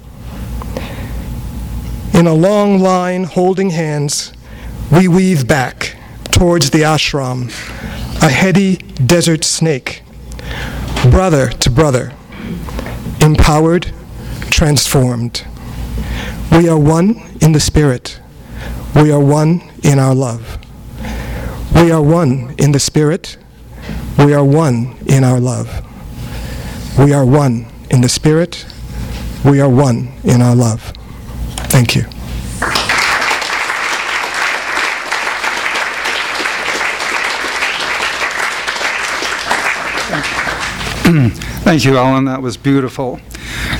In 2.13 2.27
a 2.27 2.35
long 2.35 2.79
line 2.79 3.25
holding 3.25 3.71
hands, 3.71 4.35
we 4.93 5.09
weave 5.09 5.49
back 5.49 5.97
towards 6.25 6.69
the 6.73 6.83
ashram, 6.83 7.49
a 8.23 8.29
heady 8.29 8.77
desert 8.77 9.45
snake, 9.45 10.03
brother 11.11 11.49
to 11.49 11.71
brother, 11.71 12.13
empowered, 13.23 13.95
transformed. 14.51 15.47
We 16.53 16.69
are 16.69 16.79
one 16.79 17.17
in 17.41 17.53
the 17.53 17.61
spirit. 17.61 18.21
We 18.95 19.13
are 19.13 19.21
one 19.21 19.63
in 19.83 19.99
our 19.99 20.15
love. 20.15 20.59
We 21.75 21.91
are 21.91 22.03
one 22.03 22.55
in 22.59 22.73
the 22.73 22.81
spirit. 22.81 23.37
We 24.19 24.35
are 24.35 24.45
one 24.45 24.97
in 25.07 25.25
our 25.25 25.41
love. 25.41 25.69
We 26.99 27.13
are 27.13 27.25
one 27.25 27.67
in 27.91 28.01
the 28.01 28.09
spirit. 28.09 28.67
We 29.45 29.61
are 29.61 29.69
one 29.69 30.13
in 30.25 30.43
our 30.43 30.55
love. 30.55 30.93
Thank 31.71 31.95
you. 31.95 32.05
Thank 40.11 41.35
you, 41.37 41.41
Ellen. 41.67 42.25
That 42.25 42.43
was 42.43 42.57
beautiful. 42.57 43.21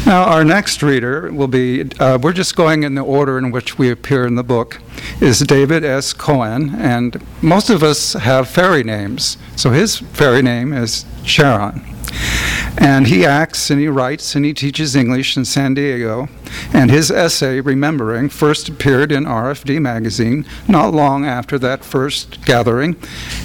Now, 0.07 0.25
our 0.25 0.45
next 0.45 0.83
reader 0.83 1.31
will 1.33 1.49
be, 1.49 1.91
uh, 1.99 2.19
we're 2.21 2.33
just 2.33 2.57
going 2.57 2.83
in 2.83 2.95
the 2.95 3.03
order 3.03 3.37
in 3.39 3.51
which 3.51 3.79
we 3.79 3.91
appear 3.91 4.27
in 4.27 4.35
the 4.35 4.43
book, 4.43 4.81
is 5.21 5.41
David 5.41 5.85
S. 5.85 6.13
Cohen. 6.13 6.75
And 6.77 7.21
most 7.43 7.71
of 7.71 7.83
us 7.83 8.15
have 8.15 8.49
fairy 8.49 8.85
names. 8.85 9.37
So 9.57 9.71
his 9.71 9.99
fairy 9.99 10.43
name 10.43 10.73
is 10.73 11.05
Sharon. 11.25 11.90
And 12.79 13.09
he 13.09 13.27
acts 13.27 13.71
and 13.71 13.81
he 13.81 13.89
writes 13.89 14.35
and 14.35 14.45
he 14.45 14.55
teaches 14.55 14.97
English 14.97 15.37
in 15.37 15.45
San 15.45 15.75
Diego. 15.75 16.29
And 16.73 16.91
his 16.91 17.11
essay, 17.11 17.61
Remembering, 17.61 18.29
first 18.29 18.69
appeared 18.69 19.13
in 19.13 19.25
RFD 19.25 19.81
magazine 19.81 20.47
not 20.69 20.95
long 20.95 21.25
after 21.25 21.59
that 21.59 21.85
first 21.85 22.45
gathering 22.45 22.97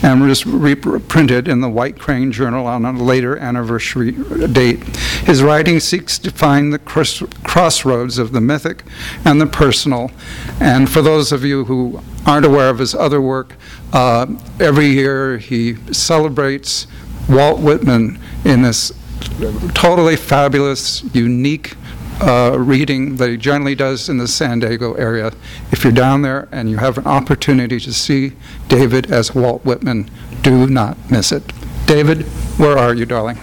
and 0.04 0.22
was 0.22 0.46
reprinted 0.46 1.48
in 1.48 1.62
the 1.62 1.70
White 1.70 2.00
Crane 2.00 2.32
Journal 2.32 2.68
on 2.68 2.86
a 2.86 2.92
later 2.92 3.38
anniversary 3.38 4.12
date. 4.52 4.84
His 5.26 5.44
writing 5.44 5.80
seeks 5.80 6.18
to 6.20 6.32
find 6.32 6.72
the 6.72 6.80
cross- 6.80 7.24
crossroads 7.44 8.18
of 8.18 8.32
the 8.32 8.42
mythic 8.42 8.84
and 9.24 9.42
the 9.42 9.48
personal. 9.48 10.12
And 10.60 10.90
for 10.90 11.02
those 11.02 11.32
of 11.32 11.44
you 11.44 11.66
who 11.66 12.02
aren't 12.26 12.46
aware 12.46 12.70
of 12.70 12.80
his 12.80 12.96
other 12.96 13.22
work, 13.22 13.56
uh, 13.94 14.28
every 14.60 14.88
year 14.88 15.38
he 15.38 15.76
celebrates 15.94 16.88
Walt 17.30 17.60
Whitman 17.60 18.20
in 18.44 18.62
this 18.62 18.92
totally 19.74 20.16
fabulous, 20.16 21.04
unique 21.16 21.76
uh, 22.22 22.56
reading 22.58 23.18
that 23.18 23.30
he 23.30 23.38
generally 23.38 23.76
does 23.76 24.08
in 24.08 24.18
the 24.18 24.28
San 24.28 24.60
Diego 24.60 24.94
area. 24.94 25.32
If 25.72 25.84
you're 25.84 25.94
down 25.94 26.22
there 26.22 26.48
and 26.52 26.70
you 26.70 26.78
have 26.78 26.98
an 26.98 27.06
opportunity 27.06 27.80
to 27.80 27.94
see 27.94 28.34
David 28.68 29.12
as 29.12 29.36
Walt 29.36 29.66
Whitman, 29.66 30.10
do 30.42 30.68
not 30.68 30.98
miss 31.10 31.32
it. 31.32 31.52
David, 31.86 32.24
where 32.58 32.78
are 32.78 32.94
you, 32.94 33.06
darling? 33.06 33.38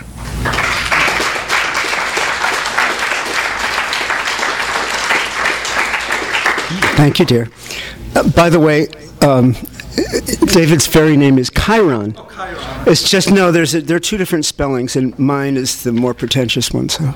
Thank 6.94 7.18
you, 7.18 7.24
dear. 7.24 7.48
Uh, 8.14 8.28
by 8.30 8.48
the 8.48 8.60
way, 8.60 8.86
um, 9.22 9.54
David's 10.52 10.86
fairy 10.86 11.16
name 11.16 11.38
is 11.38 11.50
Chiron. 11.50 12.14
Oh, 12.16 12.28
Chiron. 12.34 12.88
It's 12.88 13.08
just 13.08 13.30
no. 13.30 13.52
There's 13.52 13.74
a, 13.74 13.80
there 13.80 13.96
are 13.96 14.00
two 14.00 14.16
different 14.16 14.44
spellings, 14.44 14.96
and 14.96 15.18
mine 15.18 15.56
is 15.56 15.82
the 15.82 15.92
more 15.92 16.14
pretentious 16.14 16.72
one. 16.72 16.88
So 16.88 17.04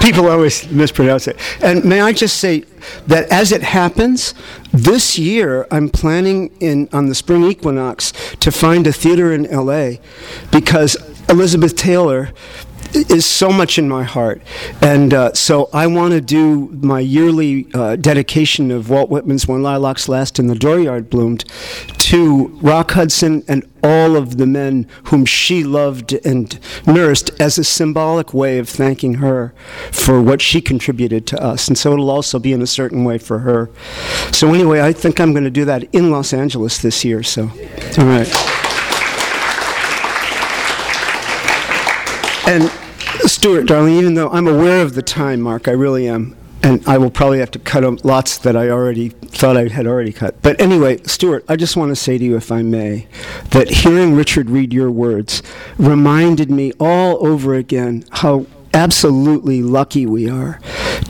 people 0.00 0.28
always 0.28 0.70
mispronounce 0.70 1.26
it. 1.28 1.38
And 1.62 1.84
may 1.84 2.00
I 2.00 2.12
just 2.12 2.38
say 2.38 2.64
that 3.06 3.30
as 3.30 3.52
it 3.52 3.62
happens, 3.62 4.34
this 4.72 5.18
year 5.18 5.66
I'm 5.70 5.88
planning 5.88 6.50
in 6.60 6.88
on 6.92 7.06
the 7.06 7.14
spring 7.14 7.44
equinox 7.44 8.12
to 8.40 8.50
find 8.50 8.86
a 8.86 8.92
theater 8.92 9.32
in 9.32 9.46
L.A. 9.46 10.00
because 10.50 10.96
Elizabeth 11.28 11.76
Taylor 11.76 12.30
is 12.94 13.26
so 13.26 13.50
much 13.50 13.78
in 13.78 13.88
my 13.88 14.04
heart. 14.04 14.42
And 14.80 15.12
uh, 15.12 15.32
so 15.34 15.68
I 15.72 15.86
want 15.86 16.12
to 16.12 16.20
do 16.20 16.68
my 16.80 17.00
yearly 17.00 17.66
uh, 17.74 17.96
dedication 17.96 18.70
of 18.70 18.90
Walt 18.90 19.10
Whitman's 19.10 19.46
When 19.46 19.62
Lilacs 19.62 20.08
Last 20.08 20.38
in 20.38 20.46
the 20.46 20.54
Dooryard 20.54 21.10
Bloomed 21.10 21.44
to 21.98 22.46
Rock 22.62 22.92
Hudson 22.92 23.44
and 23.48 23.68
all 23.82 24.16
of 24.16 24.38
the 24.38 24.46
men 24.46 24.86
whom 25.04 25.24
she 25.24 25.62
loved 25.62 26.12
and 26.24 26.58
nursed 26.86 27.30
as 27.40 27.58
a 27.58 27.64
symbolic 27.64 28.34
way 28.34 28.58
of 28.58 28.68
thanking 28.68 29.14
her 29.14 29.54
for 29.92 30.20
what 30.20 30.42
she 30.42 30.60
contributed 30.60 31.26
to 31.28 31.42
us. 31.42 31.68
And 31.68 31.78
so 31.78 31.92
it'll 31.92 32.10
also 32.10 32.38
be 32.38 32.52
in 32.52 32.62
a 32.62 32.66
certain 32.66 33.04
way 33.04 33.18
for 33.18 33.40
her. 33.40 33.70
So 34.32 34.52
anyway, 34.52 34.80
I 34.80 34.92
think 34.92 35.20
I'm 35.20 35.32
going 35.32 35.44
to 35.44 35.50
do 35.50 35.64
that 35.66 35.84
in 35.94 36.10
Los 36.10 36.32
Angeles 36.32 36.78
this 36.78 37.04
year. 37.04 37.22
So, 37.22 37.50
all 37.98 38.04
right. 38.04 38.67
And 42.48 42.70
Stuart, 43.28 43.64
darling, 43.64 43.96
even 43.96 44.14
though 44.14 44.30
I'm 44.30 44.46
aware 44.46 44.80
of 44.80 44.94
the 44.94 45.02
time, 45.02 45.42
Mark, 45.42 45.68
I 45.68 45.72
really 45.72 46.08
am, 46.08 46.34
and 46.62 46.82
I 46.88 46.96
will 46.96 47.10
probably 47.10 47.40
have 47.40 47.50
to 47.50 47.58
cut 47.58 48.06
lots 48.06 48.38
that 48.38 48.56
I 48.56 48.70
already 48.70 49.10
thought 49.10 49.58
I 49.58 49.68
had 49.68 49.86
already 49.86 50.12
cut. 50.12 50.40
But 50.40 50.58
anyway, 50.58 51.02
Stuart, 51.02 51.44
I 51.46 51.56
just 51.56 51.76
want 51.76 51.90
to 51.90 51.96
say 51.96 52.16
to 52.16 52.24
you, 52.24 52.36
if 52.36 52.50
I 52.50 52.62
may, 52.62 53.06
that 53.50 53.68
hearing 53.68 54.14
Richard 54.14 54.48
read 54.48 54.72
your 54.72 54.90
words 54.90 55.42
reminded 55.76 56.50
me 56.50 56.72
all 56.80 57.26
over 57.26 57.52
again 57.52 58.06
how 58.12 58.46
absolutely 58.72 59.62
lucky 59.62 60.06
we 60.06 60.26
are 60.26 60.58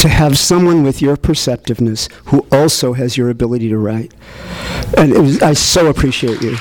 to 0.01 0.09
have 0.09 0.37
someone 0.37 0.83
with 0.83 1.01
your 1.01 1.17
perceptiveness 1.17 2.09
who 2.25 2.45
also 2.51 2.95
has 2.95 3.17
your 3.17 3.31
ability 3.31 3.69
to 3.69 3.79
write. 3.79 4.13
And 4.97 5.13
was, 5.13 5.41
I 5.41 5.53
so 5.53 5.87
appreciate 5.87 6.43
you. 6.43 6.57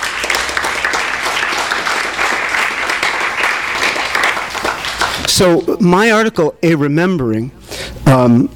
So 5.37 5.77
my 5.79 6.09
article, 6.09 6.55
A 6.63 6.73
Remembering, 6.73 7.51
um, 8.07 8.49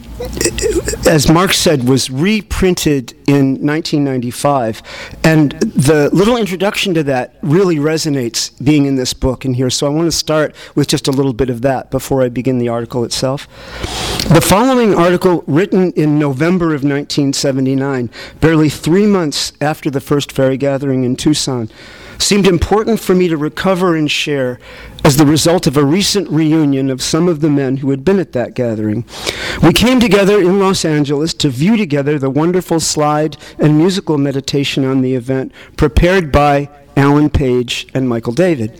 as 1.08 1.30
Mark 1.30 1.54
said, 1.54 1.88
was 1.88 2.10
reprinted 2.10 3.12
in 3.28 3.64
1995. 3.64 4.82
And 5.24 5.52
the 5.60 6.10
little 6.12 6.38
introduction 6.38 6.96
to 6.96 7.04
that 7.04 7.36
really 7.44 7.76
resonates 7.76 8.52
being 8.66 8.88
in 8.88 8.96
this 8.96 9.14
book 9.14 9.46
in 9.46 9.54
here. 9.54 9.70
So 9.70 9.86
I 9.86 9.92
want 9.92 10.08
to 10.08 10.12
start 10.12 10.56
with 10.74 10.88
just 10.88 11.08
a 11.08 11.12
little 11.12 11.34
bit 11.34 11.52
of 11.52 11.62
that 11.62 11.92
before 11.92 12.24
I 12.24 12.30
begin 12.30 12.58
the 12.58 12.70
article 12.70 13.04
itself. 13.04 13.48
The 14.30 14.42
following 14.42 14.96
article, 14.96 15.44
written 15.46 15.92
in 15.92 16.18
November 16.18 16.74
of 16.74 16.82
1979, 16.82 18.10
barely 18.40 18.70
three 18.70 19.06
months 19.06 19.54
after 19.62 19.92
the 19.92 20.02
first 20.02 20.32
fairy 20.32 20.58
gathering 20.58 21.04
in 21.04 21.16
Tucson, 21.16 21.70
seemed 22.22 22.48
important 22.48 23.00
for 23.00 23.16
me 23.16 23.28
to 23.28 23.38
recover 23.38 23.96
and 23.96 24.10
share 24.10 24.60
as 25.04 25.18
the 25.18 25.26
result 25.26 25.68
of 25.68 25.76
a 25.76 25.84
recent 25.84 26.30
reunion 26.30 26.90
of 26.90 27.02
some 27.02 27.28
of 27.28 27.42
the 27.42 27.50
men 27.50 27.78
who 27.78 27.90
had 27.90 28.06
been 28.06 28.20
at 28.20 28.34
that 28.34 28.54
gathering. 28.54 29.04
We 29.64 29.74
came 29.74 30.00
together 30.00 30.40
in 30.40 30.60
Los 30.60 30.86
Angeles 30.86 31.34
to 31.36 31.50
view 31.50 31.76
together 31.76 32.20
the 32.20 32.30
wonderful 32.30 32.80
slide 32.80 33.38
and 33.58 33.78
musical 33.78 34.18
meditation 34.18 34.86
on 34.86 35.02
the 35.02 35.16
event 35.16 35.52
prepared 35.78 36.32
by 36.32 36.70
Allen 37.02 37.32
Page 37.32 37.88
and 37.96 38.08
Michael 38.08 38.32
David. 38.32 38.80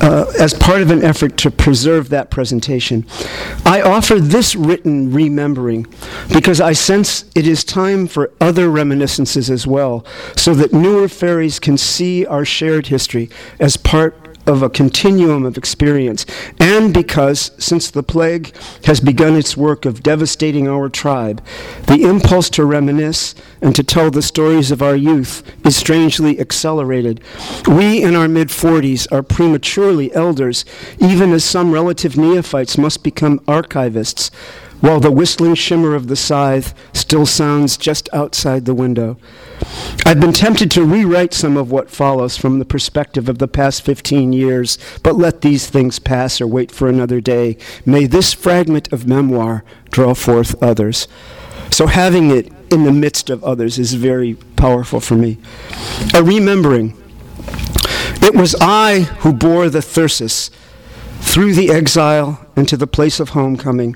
Uh, 0.00 0.32
as 0.38 0.54
part 0.54 0.80
of 0.80 0.90
an 0.90 1.02
effort 1.02 1.36
to 1.36 1.50
preserve 1.50 2.08
that 2.08 2.30
presentation, 2.30 3.04
I 3.66 3.82
offer 3.82 4.20
this 4.20 4.54
written 4.54 5.12
remembering 5.12 5.86
because 6.32 6.60
I 6.60 6.72
sense 6.72 7.24
it 7.34 7.46
is 7.46 7.64
time 7.64 8.06
for 8.06 8.32
other 8.40 8.70
reminiscences 8.70 9.50
as 9.50 9.66
well, 9.66 10.04
so 10.36 10.54
that 10.54 10.72
newer 10.72 11.08
fairies 11.08 11.58
can 11.58 11.76
see 11.76 12.24
our 12.26 12.44
shared 12.44 12.86
history 12.86 13.28
as 13.58 13.76
part 13.76 14.31
of 14.46 14.62
a 14.62 14.70
continuum 14.70 15.44
of 15.44 15.56
experience, 15.56 16.26
and 16.58 16.92
because, 16.92 17.52
since 17.58 17.90
the 17.90 18.02
plague 18.02 18.54
has 18.84 19.00
begun 19.00 19.36
its 19.36 19.56
work 19.56 19.84
of 19.84 20.02
devastating 20.02 20.68
our 20.68 20.88
tribe, 20.88 21.44
the 21.86 22.02
impulse 22.02 22.50
to 22.50 22.64
reminisce 22.64 23.34
and 23.60 23.74
to 23.76 23.82
tell 23.82 24.10
the 24.10 24.22
stories 24.22 24.70
of 24.70 24.82
our 24.82 24.96
youth 24.96 25.42
is 25.64 25.76
strangely 25.76 26.40
accelerated. 26.40 27.20
We 27.66 28.02
in 28.02 28.16
our 28.16 28.28
mid 28.28 28.48
40s 28.48 29.10
are 29.12 29.22
prematurely 29.22 30.12
elders, 30.14 30.64
even 30.98 31.32
as 31.32 31.44
some 31.44 31.72
relative 31.72 32.16
neophytes 32.16 32.76
must 32.76 33.02
become 33.02 33.38
archivists, 33.40 34.30
while 34.82 34.98
the 34.98 35.12
whistling 35.12 35.54
shimmer 35.54 35.94
of 35.94 36.08
the 36.08 36.16
scythe 36.16 36.74
still 36.92 37.24
sounds 37.24 37.76
just 37.76 38.08
outside 38.12 38.64
the 38.64 38.74
window. 38.74 39.16
I've 40.04 40.20
been 40.20 40.32
tempted 40.32 40.72
to 40.72 40.84
rewrite 40.84 41.32
some 41.32 41.56
of 41.56 41.70
what 41.70 41.88
follows 41.88 42.36
from 42.36 42.58
the 42.58 42.64
perspective 42.64 43.28
of 43.28 43.38
the 43.38 43.46
past 43.46 43.82
15 43.82 44.32
years, 44.32 44.78
but 45.04 45.16
let 45.16 45.40
these 45.40 45.68
things 45.68 46.00
pass 46.00 46.40
or 46.40 46.48
wait 46.48 46.72
for 46.72 46.88
another 46.88 47.20
day. 47.20 47.56
May 47.86 48.06
this 48.06 48.32
fragment 48.32 48.92
of 48.92 49.06
memoir 49.06 49.64
draw 49.92 50.14
forth 50.14 50.60
others. 50.60 51.06
So 51.70 51.86
having 51.86 52.32
it 52.32 52.52
in 52.72 52.82
the 52.82 52.92
midst 52.92 53.30
of 53.30 53.44
others 53.44 53.78
is 53.78 53.94
very 53.94 54.34
powerful 54.56 54.98
for 54.98 55.14
me. 55.14 55.38
A 56.12 56.24
remembering. 56.24 57.00
It 58.20 58.34
was 58.34 58.56
I 58.60 59.02
who 59.20 59.32
bore 59.32 59.68
the 59.68 59.78
thyrsus 59.78 60.50
through 61.20 61.54
the 61.54 61.70
exile 61.70 62.44
into 62.56 62.76
the 62.76 62.88
place 62.88 63.20
of 63.20 63.30
homecoming. 63.30 63.94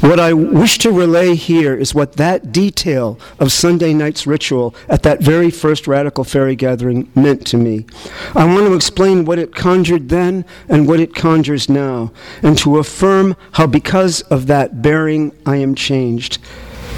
What 0.00 0.20
I 0.20 0.34
wish 0.34 0.76
to 0.78 0.92
relay 0.92 1.34
here 1.34 1.74
is 1.74 1.94
what 1.94 2.12
that 2.12 2.52
detail 2.52 3.18
of 3.38 3.50
Sunday 3.50 3.94
night's 3.94 4.26
ritual 4.26 4.74
at 4.88 5.02
that 5.04 5.20
very 5.20 5.50
first 5.50 5.86
radical 5.86 6.22
faery 6.22 6.54
gathering 6.54 7.10
meant 7.14 7.46
to 7.48 7.56
me. 7.56 7.86
I 8.34 8.44
want 8.44 8.66
to 8.66 8.74
explain 8.74 9.24
what 9.24 9.38
it 9.38 9.54
conjured 9.54 10.10
then 10.10 10.44
and 10.68 10.86
what 10.86 11.00
it 11.00 11.14
conjures 11.14 11.70
now, 11.70 12.12
and 12.42 12.58
to 12.58 12.76
affirm 12.78 13.36
how, 13.52 13.66
because 13.66 14.20
of 14.22 14.46
that 14.48 14.82
bearing, 14.82 15.32
I 15.46 15.56
am 15.56 15.74
changed. 15.74 16.38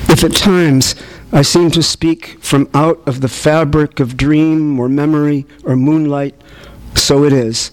If 0.08 0.24
at 0.24 0.34
times 0.34 0.96
I 1.32 1.42
seem 1.42 1.70
to 1.72 1.82
speak 1.82 2.42
from 2.42 2.68
out 2.74 3.00
of 3.06 3.20
the 3.20 3.28
fabric 3.28 4.00
of 4.00 4.16
dream 4.16 4.78
or 4.80 4.88
memory 4.88 5.46
or 5.62 5.76
moonlight, 5.76 6.34
so 6.94 7.24
it 7.24 7.32
is. 7.32 7.70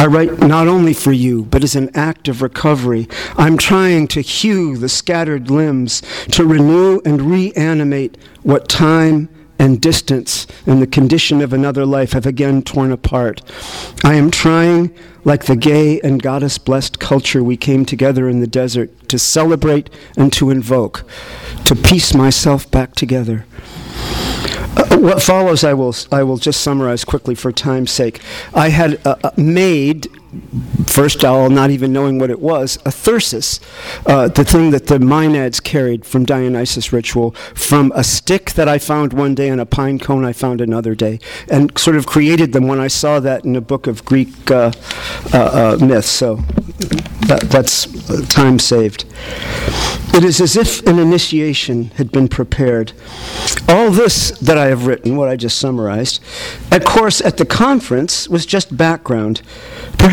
I 0.00 0.06
write 0.06 0.38
not 0.38 0.66
only 0.66 0.94
for 0.94 1.12
you, 1.12 1.42
but 1.42 1.62
as 1.62 1.76
an 1.76 1.90
act 1.94 2.26
of 2.26 2.40
recovery. 2.40 3.06
I'm 3.36 3.58
trying 3.58 4.08
to 4.08 4.22
hew 4.22 4.78
the 4.78 4.88
scattered 4.88 5.50
limbs, 5.50 6.00
to 6.30 6.46
renew 6.46 7.02
and 7.04 7.30
reanimate 7.30 8.16
what 8.42 8.66
time 8.66 9.28
and 9.58 9.78
distance 9.78 10.46
and 10.64 10.80
the 10.80 10.86
condition 10.86 11.42
of 11.42 11.52
another 11.52 11.84
life 11.84 12.12
have 12.12 12.24
again 12.24 12.62
torn 12.62 12.92
apart. 12.92 13.42
I 14.02 14.14
am 14.14 14.30
trying, 14.30 14.90
like 15.22 15.44
the 15.44 15.54
gay 15.54 16.00
and 16.00 16.22
goddess 16.22 16.56
blessed 16.56 16.98
culture 16.98 17.44
we 17.44 17.58
came 17.58 17.84
together 17.84 18.26
in 18.26 18.40
the 18.40 18.46
desert, 18.46 19.06
to 19.10 19.18
celebrate 19.18 19.90
and 20.16 20.32
to 20.32 20.48
invoke, 20.48 21.04
to 21.66 21.76
piece 21.76 22.14
myself 22.14 22.70
back 22.70 22.94
together. 22.94 23.44
What 24.90 25.22
follows, 25.22 25.64
I 25.64 25.72
will, 25.72 25.94
I 26.12 26.22
will 26.22 26.36
just 26.36 26.60
summarize 26.60 27.04
quickly 27.04 27.34
for 27.34 27.52
time's 27.52 27.90
sake. 27.90 28.20
I 28.54 28.68
had 28.68 29.04
uh, 29.06 29.16
uh 29.24 29.30
made 29.36 30.08
first 30.86 31.24
owl, 31.24 31.50
not 31.50 31.70
even 31.70 31.92
knowing 31.92 32.18
what 32.18 32.30
it 32.30 32.40
was, 32.40 32.76
a 32.84 32.90
thyrsus, 32.90 33.60
uh, 34.06 34.28
the 34.28 34.44
thing 34.44 34.70
that 34.70 34.86
the 34.86 34.98
Maenads 34.98 35.62
carried 35.62 36.04
from 36.04 36.24
Dionysus 36.24 36.92
ritual, 36.92 37.32
from 37.54 37.92
a 37.94 38.04
stick 38.04 38.52
that 38.52 38.68
I 38.68 38.78
found 38.78 39.12
one 39.12 39.34
day 39.34 39.48
and 39.48 39.60
a 39.60 39.66
pine 39.66 39.98
cone 39.98 40.24
I 40.24 40.32
found 40.32 40.60
another 40.60 40.94
day, 40.94 41.18
and 41.48 41.76
sort 41.78 41.96
of 41.96 42.06
created 42.06 42.52
them 42.52 42.66
when 42.66 42.80
I 42.80 42.88
saw 42.88 43.20
that 43.20 43.44
in 43.44 43.56
a 43.56 43.60
book 43.60 43.86
of 43.86 44.04
Greek 44.04 44.50
uh, 44.50 44.72
uh, 45.32 45.76
uh 45.80 45.84
myths. 45.84 46.08
So 46.08 46.36
that, 47.30 47.42
that's 47.50 48.10
uh, 48.10 48.24
time 48.28 48.58
saved. 48.58 49.04
It 50.12 50.24
is 50.24 50.40
as 50.40 50.56
if 50.56 50.84
an 50.86 50.98
initiation 50.98 51.92
had 51.96 52.10
been 52.10 52.26
prepared. 52.26 52.92
All 53.68 53.90
this 53.90 54.32
that 54.40 54.58
I 54.58 54.66
have 54.66 54.86
written, 54.86 55.16
what 55.16 55.28
I 55.28 55.36
just 55.36 55.58
summarized, 55.58 56.20
of 56.72 56.84
course, 56.84 57.20
at 57.20 57.36
the 57.36 57.46
conference 57.46 58.28
was 58.28 58.44
just 58.44 58.76
background. 58.76 59.42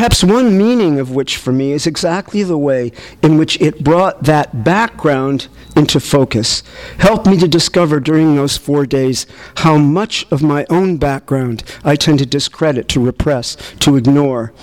Perhaps 0.07 0.23
one 0.23 0.57
meaning 0.57 0.99
of 0.99 1.11
which 1.11 1.35
for 1.35 1.51
me 1.51 1.73
is 1.73 1.85
exactly 1.85 2.41
the 2.41 2.57
way 2.57 2.93
in 3.21 3.37
which 3.37 3.59
it 3.59 3.83
brought 3.83 4.23
that 4.23 4.63
background 4.63 5.49
into 5.75 5.99
focus, 5.99 6.63
helped 6.97 7.27
me 7.27 7.37
to 7.37 7.45
discover 7.45 7.99
during 7.99 8.33
those 8.33 8.55
four 8.55 8.85
days 8.85 9.25
how 9.57 9.77
much 9.77 10.25
of 10.31 10.41
my 10.41 10.65
own 10.69 10.95
background 10.95 11.61
I 11.83 11.97
tend 11.97 12.19
to 12.19 12.25
discredit, 12.25 12.87
to 12.87 13.01
repress, 13.01 13.57
to 13.79 13.97
ignore. 13.97 14.53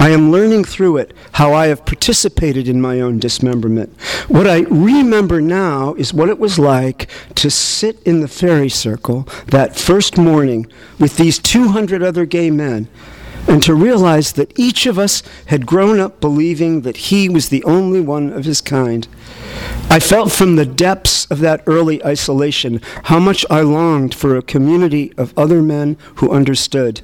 I 0.00 0.12
am 0.12 0.32
learning 0.32 0.64
through 0.64 0.96
it 0.96 1.12
how 1.32 1.52
I 1.52 1.66
have 1.66 1.84
participated 1.84 2.66
in 2.66 2.80
my 2.80 2.98
own 2.98 3.18
dismemberment. 3.18 3.94
What 4.28 4.46
I 4.46 4.60
remember 4.60 5.42
now 5.42 5.92
is 5.96 6.14
what 6.14 6.30
it 6.30 6.38
was 6.38 6.58
like 6.58 7.10
to 7.34 7.50
sit 7.50 8.02
in 8.04 8.22
the 8.22 8.28
fairy 8.28 8.70
circle 8.70 9.28
that 9.48 9.76
first 9.76 10.16
morning 10.16 10.72
with 10.98 11.18
these 11.18 11.38
200 11.38 12.02
other 12.02 12.24
gay 12.24 12.50
men 12.50 12.88
and 13.48 13.62
to 13.62 13.74
realize 13.74 14.32
that 14.32 14.58
each 14.58 14.86
of 14.86 14.98
us 14.98 15.22
had 15.46 15.66
grown 15.66 16.00
up 16.00 16.20
believing 16.20 16.82
that 16.82 16.96
he 16.96 17.28
was 17.28 17.48
the 17.48 17.64
only 17.64 18.00
one 18.00 18.32
of 18.32 18.44
his 18.44 18.60
kind. 18.60 19.06
I 19.88 20.00
felt 20.00 20.32
from 20.32 20.56
the 20.56 20.66
depths 20.66 21.26
of 21.26 21.38
that 21.40 21.62
early 21.66 22.04
isolation 22.04 22.80
how 23.04 23.18
much 23.18 23.46
I 23.48 23.60
longed 23.60 24.14
for 24.14 24.36
a 24.36 24.42
community 24.42 25.12
of 25.16 25.36
other 25.38 25.62
men 25.62 25.96
who 26.16 26.30
understood. 26.30 27.02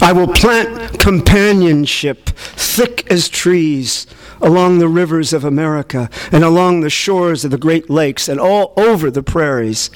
I 0.00 0.12
will 0.12 0.28
plant 0.28 1.00
companionship 1.00 2.28
thick 2.28 3.10
as 3.10 3.28
trees 3.28 4.06
along 4.40 4.78
the 4.78 4.88
rivers 4.88 5.32
of 5.32 5.44
America 5.44 6.08
and 6.30 6.44
along 6.44 6.80
the 6.80 6.90
shores 6.90 7.44
of 7.44 7.50
the 7.50 7.58
Great 7.58 7.90
Lakes 7.90 8.28
and 8.28 8.38
all 8.38 8.72
over 8.76 9.10
the 9.10 9.22
prairies. 9.22 9.90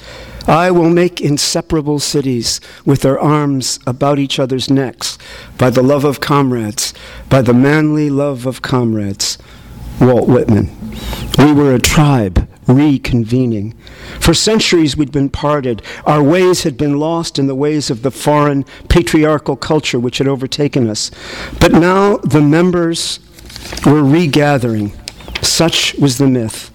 I 0.47 0.71
will 0.71 0.89
make 0.89 1.21
inseparable 1.21 1.99
cities 1.99 2.59
with 2.85 3.01
their 3.01 3.19
arms 3.19 3.79
about 3.87 4.19
each 4.19 4.39
other's 4.39 4.69
necks 4.69 5.17
by 5.57 5.69
the 5.69 5.83
love 5.83 6.03
of 6.03 6.19
comrades, 6.19 6.93
by 7.29 7.41
the 7.41 7.53
manly 7.53 8.09
love 8.09 8.45
of 8.45 8.61
comrades. 8.61 9.37
Walt 10.01 10.27
Whitman. 10.27 10.69
We 11.37 11.53
were 11.53 11.73
a 11.73 11.79
tribe 11.79 12.47
reconvening. 12.65 13.73
For 14.19 14.33
centuries 14.33 14.97
we'd 14.97 15.11
been 15.11 15.29
parted. 15.29 15.81
Our 16.05 16.23
ways 16.23 16.63
had 16.63 16.77
been 16.77 16.99
lost 16.99 17.37
in 17.37 17.47
the 17.47 17.55
ways 17.55 17.89
of 17.89 18.01
the 18.01 18.11
foreign 18.11 18.63
patriarchal 18.89 19.55
culture 19.55 19.99
which 19.99 20.17
had 20.17 20.27
overtaken 20.27 20.89
us. 20.89 21.11
But 21.59 21.71
now 21.73 22.17
the 22.17 22.41
members 22.41 23.19
were 23.85 24.03
regathering. 24.03 24.93
Such 25.41 25.93
was 25.95 26.17
the 26.17 26.27
myth. 26.27 26.72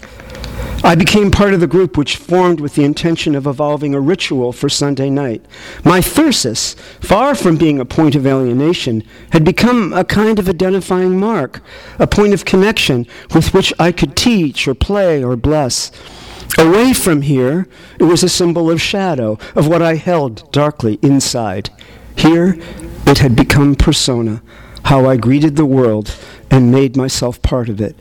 I 0.81 0.95
became 0.95 1.29
part 1.29 1.53
of 1.53 1.59
the 1.59 1.67
group 1.67 1.97
which 1.97 2.15
formed 2.15 2.61
with 2.61 2.75
the 2.75 2.85
intention 2.85 3.35
of 3.35 3.45
evolving 3.45 3.93
a 3.93 3.99
ritual 3.99 4.53
for 4.53 4.69
Sunday 4.69 5.09
night. 5.09 5.45
My 5.83 5.99
thyrsus, 5.99 6.75
far 7.01 7.35
from 7.35 7.57
being 7.57 7.79
a 7.79 7.85
point 7.85 8.15
of 8.15 8.25
alienation, 8.25 9.03
had 9.31 9.43
become 9.43 9.91
a 9.91 10.05
kind 10.05 10.39
of 10.39 10.47
identifying 10.47 11.19
mark, 11.19 11.61
a 11.99 12.07
point 12.07 12.33
of 12.33 12.45
connection 12.45 13.05
with 13.35 13.53
which 13.53 13.73
I 13.77 13.91
could 13.91 14.15
teach 14.15 14.67
or 14.67 14.73
play 14.73 15.21
or 15.21 15.35
bless. 15.35 15.91
Away 16.57 16.93
from 16.93 17.23
here, 17.23 17.67
it 17.99 18.05
was 18.05 18.23
a 18.23 18.29
symbol 18.29 18.71
of 18.71 18.81
shadow, 18.81 19.37
of 19.55 19.67
what 19.67 19.81
I 19.81 19.95
held 19.95 20.49
darkly 20.51 20.97
inside. 21.01 21.69
Here, 22.15 22.57
it 23.05 23.17
had 23.17 23.35
become 23.35 23.75
persona, 23.75 24.41
how 24.85 25.05
I 25.05 25.17
greeted 25.17 25.57
the 25.57 25.65
world 25.65 26.15
and 26.49 26.71
made 26.71 26.95
myself 26.95 27.41
part 27.41 27.67
of 27.69 27.81
it. 27.81 27.97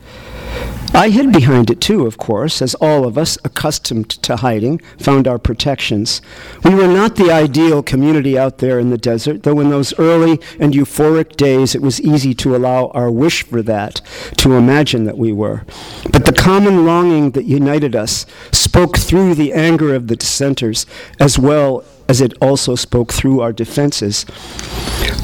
I 0.99 1.11
hid 1.11 1.33
behind 1.33 1.71
it 1.71 1.81
too, 1.81 2.07
of 2.07 2.19
course, 2.19 2.61
as 2.61 2.75
all 2.75 3.07
of 3.07 3.17
us, 3.17 3.39
accustomed 3.45 4.11
to 4.11 4.35
hiding, 4.35 4.79
found 4.99 5.29
our 5.29 5.39
protections. 5.39 6.21
We 6.65 6.75
were 6.75 6.89
not 6.89 7.15
the 7.15 7.31
ideal 7.31 7.85
community 7.85 8.37
out 8.37 8.59
there 8.59 8.81
in 8.81 8.91
the 8.91 8.99
desert, 8.99 9.45
though 9.45 9.61
in 9.61 9.71
those 9.71 9.97
early 10.01 10.41
and 10.59 10.75
euphoric 10.75 11.37
days 11.37 11.77
it 11.77 11.83
was 11.83 12.01
easy 12.01 12.35
to 12.35 12.57
allow 12.57 12.89
our 12.95 13.13
wish 13.13 13.45
for 13.45 13.63
that, 13.63 14.01
to 14.39 14.55
imagine 14.55 15.05
that 15.05 15.17
we 15.17 15.33
were. 15.33 15.65
But 16.11 16.25
the 16.25 16.33
common 16.33 16.85
longing 16.85 17.31
that 17.31 17.45
united 17.45 17.95
us 17.95 18.27
spoke 18.69 18.99
through 18.99 19.35
the 19.35 19.55
anger 19.55 19.95
of 19.95 20.09
the 20.09 20.17
dissenters, 20.17 20.85
as 21.19 21.39
well 21.39 21.83
as 22.07 22.21
it 22.21 22.35
also 22.39 22.75
spoke 22.75 23.15
through 23.15 23.41
our 23.41 23.51
defenses. 23.51 24.27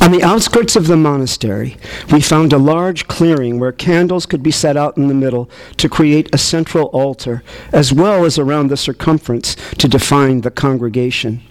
On 0.01 0.13
the 0.13 0.23
outskirts 0.23 0.77
of 0.77 0.87
the 0.87 0.97
monastery, 0.97 1.77
we 2.11 2.23
found 2.23 2.55
a 2.55 2.59
large 2.59 3.07
clearing 3.07 3.61
where 3.61 3.71
candles 3.71 4.25
could 4.25 4.43
be 4.43 4.51
set 4.51 4.79
out 4.79 4.97
in 4.97 5.09
the 5.09 5.15
middle 5.15 5.51
to 5.77 5.91
create 5.91 6.35
a 6.35 6.39
central 6.39 6.87
altar, 6.87 7.43
as 7.71 7.93
well 7.93 8.25
as 8.25 8.39
around 8.39 8.69
the 8.69 8.79
circumference 8.79 9.57
to 9.77 9.89
define 9.89 10.41
the 10.41 10.51
congregation. 10.51 11.43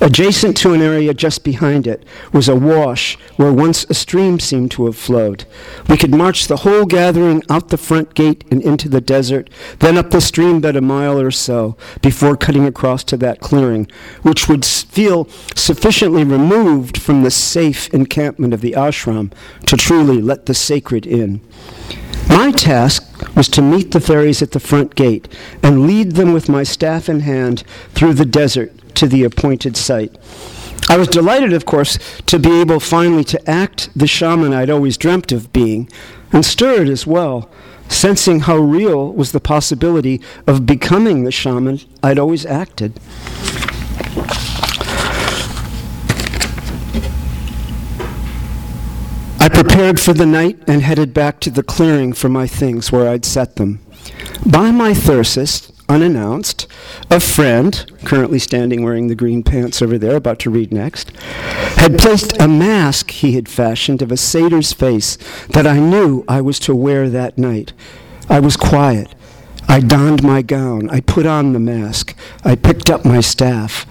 Adjacent 0.00 0.56
to 0.58 0.74
an 0.74 0.82
area 0.82 1.14
just 1.14 1.42
behind 1.42 1.86
it 1.86 2.04
was 2.32 2.48
a 2.48 2.54
wash 2.54 3.16
where 3.36 3.52
once 3.52 3.84
a 3.88 3.94
stream 3.94 4.38
seemed 4.38 4.70
to 4.72 4.86
have 4.86 4.96
flowed. 4.96 5.44
We 5.88 5.96
could 5.96 6.14
march 6.14 6.46
the 6.46 6.58
whole 6.58 6.84
gathering 6.84 7.42
out 7.48 7.68
the 7.68 7.78
front 7.78 8.14
gate 8.14 8.44
and 8.50 8.62
into 8.62 8.88
the 8.88 9.00
desert, 9.00 9.48
then 9.78 9.96
up 9.96 10.10
the 10.10 10.20
stream 10.20 10.60
bed 10.60 10.76
a 10.76 10.80
mile 10.80 11.18
or 11.18 11.30
so 11.30 11.76
before 12.02 12.36
cutting 12.36 12.66
across 12.66 13.04
to 13.04 13.16
that 13.18 13.40
clearing, 13.40 13.88
which 14.22 14.48
would 14.48 14.64
feel 14.64 15.24
sufficiently 15.54 16.24
removed 16.24 16.98
from 17.00 17.22
the 17.22 17.30
safe 17.30 17.92
encampment 17.94 18.52
of 18.52 18.60
the 18.60 18.72
ashram 18.72 19.32
to 19.66 19.76
truly 19.76 20.20
let 20.20 20.46
the 20.46 20.54
sacred 20.54 21.06
in. 21.06 21.40
My 22.28 22.50
task 22.50 23.02
was 23.34 23.48
to 23.48 23.62
meet 23.62 23.92
the 23.92 24.00
fairies 24.00 24.42
at 24.42 24.52
the 24.52 24.60
front 24.60 24.94
gate 24.94 25.28
and 25.62 25.86
lead 25.86 26.12
them 26.12 26.32
with 26.32 26.48
my 26.48 26.64
staff 26.64 27.08
in 27.08 27.20
hand 27.20 27.62
through 27.94 28.14
the 28.14 28.26
desert 28.26 28.72
to 28.96 29.06
the 29.06 29.24
appointed 29.24 29.76
site. 29.76 30.16
I 30.88 30.96
was 30.96 31.08
delighted, 31.08 31.52
of 31.52 31.66
course, 31.66 31.98
to 32.26 32.38
be 32.38 32.60
able 32.60 32.78
finally 32.78 33.24
to 33.24 33.50
act 33.50 33.88
the 33.96 34.06
shaman 34.06 34.52
I'd 34.52 34.70
always 34.70 34.96
dreamt 34.96 35.32
of 35.32 35.52
being, 35.52 35.88
and 36.32 36.44
stirred 36.44 36.88
as 36.88 37.06
well, 37.06 37.50
sensing 37.88 38.40
how 38.40 38.56
real 38.56 39.12
was 39.12 39.32
the 39.32 39.40
possibility 39.40 40.20
of 40.46 40.66
becoming 40.66 41.24
the 41.24 41.32
shaman 41.32 41.80
I'd 42.02 42.18
always 42.18 42.46
acted. 42.46 43.00
I 49.38 49.48
prepared 49.48 50.00
for 50.00 50.12
the 50.12 50.26
night 50.26 50.58
and 50.66 50.82
headed 50.82 51.14
back 51.14 51.40
to 51.40 51.50
the 51.50 51.62
clearing 51.62 52.12
for 52.12 52.28
my 52.28 52.46
things 52.46 52.90
where 52.90 53.08
I'd 53.08 53.24
set 53.24 53.56
them. 53.56 53.80
By 54.44 54.70
my 54.70 54.92
thyrsus, 54.92 55.70
unannounced, 55.88 56.66
a 57.10 57.20
friend, 57.20 57.90
currently 58.04 58.38
standing 58.38 58.82
wearing 58.82 59.08
the 59.08 59.14
green 59.14 59.42
pants 59.42 59.80
over 59.80 59.98
there, 59.98 60.16
about 60.16 60.38
to 60.40 60.50
read 60.50 60.72
next, 60.72 61.10
had 61.76 61.98
placed 61.98 62.40
a 62.40 62.48
mask 62.48 63.10
he 63.10 63.32
had 63.32 63.48
fashioned 63.48 64.02
of 64.02 64.10
a 64.10 64.16
satyr's 64.16 64.72
face 64.72 65.16
that 65.48 65.66
I 65.66 65.78
knew 65.78 66.24
I 66.28 66.40
was 66.40 66.58
to 66.60 66.74
wear 66.74 67.08
that 67.10 67.38
night. 67.38 67.72
I 68.28 68.40
was 68.40 68.56
quiet. 68.56 69.14
I 69.68 69.80
donned 69.80 70.22
my 70.22 70.42
gown. 70.42 70.90
I 70.90 71.00
put 71.00 71.26
on 71.26 71.52
the 71.52 71.58
mask. 71.58 72.16
I 72.44 72.54
picked 72.54 72.88
up 72.88 73.04
my 73.04 73.20
staff. 73.20 73.86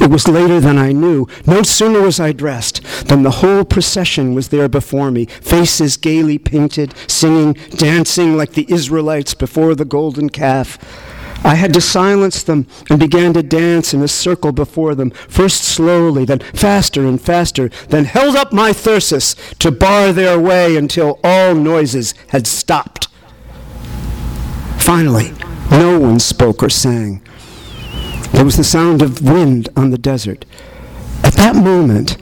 It 0.00 0.10
was 0.10 0.28
later 0.28 0.60
than 0.60 0.78
I 0.78 0.92
knew. 0.92 1.26
No 1.46 1.62
sooner 1.62 2.00
was 2.00 2.20
I 2.20 2.32
dressed 2.32 2.82
than 3.08 3.22
the 3.22 3.42
whole 3.42 3.64
procession 3.64 4.32
was 4.32 4.48
there 4.48 4.68
before 4.68 5.10
me, 5.10 5.26
faces 5.26 5.96
gaily 5.96 6.38
painted, 6.38 6.94
singing, 7.08 7.54
dancing 7.70 8.36
like 8.36 8.52
the 8.52 8.66
Israelites 8.72 9.34
before 9.34 9.74
the 9.74 9.84
golden 9.84 10.30
calf. 10.30 10.78
I 11.44 11.54
had 11.54 11.72
to 11.74 11.80
silence 11.80 12.42
them 12.42 12.66
and 12.90 12.98
began 12.98 13.32
to 13.34 13.42
dance 13.42 13.94
in 13.94 14.02
a 14.02 14.08
circle 14.08 14.52
before 14.52 14.94
them, 14.94 15.10
first 15.10 15.62
slowly, 15.62 16.24
then 16.24 16.40
faster 16.40 17.06
and 17.06 17.20
faster, 17.20 17.68
then 17.88 18.04
held 18.04 18.36
up 18.36 18.52
my 18.52 18.72
thyrsus 18.72 19.34
to 19.60 19.70
bar 19.70 20.12
their 20.12 20.38
way 20.38 20.76
until 20.76 21.20
all 21.22 21.54
noises 21.54 22.14
had 22.28 22.46
stopped. 22.46 23.08
Finally, 24.78 25.32
no 25.70 25.98
one 25.98 26.18
spoke 26.18 26.62
or 26.62 26.70
sang. 26.70 27.22
There 28.32 28.44
was 28.44 28.56
the 28.56 28.64
sound 28.64 29.02
of 29.02 29.22
wind 29.22 29.68
on 29.76 29.90
the 29.90 29.98
desert. 29.98 30.44
At 31.22 31.34
that 31.34 31.56
moment, 31.56 32.16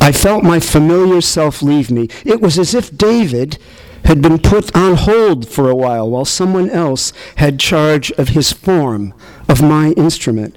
I 0.00 0.12
felt 0.12 0.44
my 0.44 0.60
familiar 0.60 1.20
self 1.20 1.62
leave 1.62 1.90
me. 1.90 2.08
It 2.24 2.40
was 2.40 2.58
as 2.58 2.74
if 2.74 2.96
David 2.96 3.58
had 4.04 4.20
been 4.20 4.38
put 4.38 4.74
on 4.76 4.96
hold 4.96 5.48
for 5.48 5.68
a 5.68 5.74
while 5.74 6.10
while 6.10 6.24
someone 6.24 6.70
else 6.70 7.12
had 7.36 7.58
charge 7.58 8.10
of 8.12 8.28
his 8.30 8.52
form, 8.52 9.14
of 9.48 9.62
my 9.62 9.90
instrument. 9.92 10.56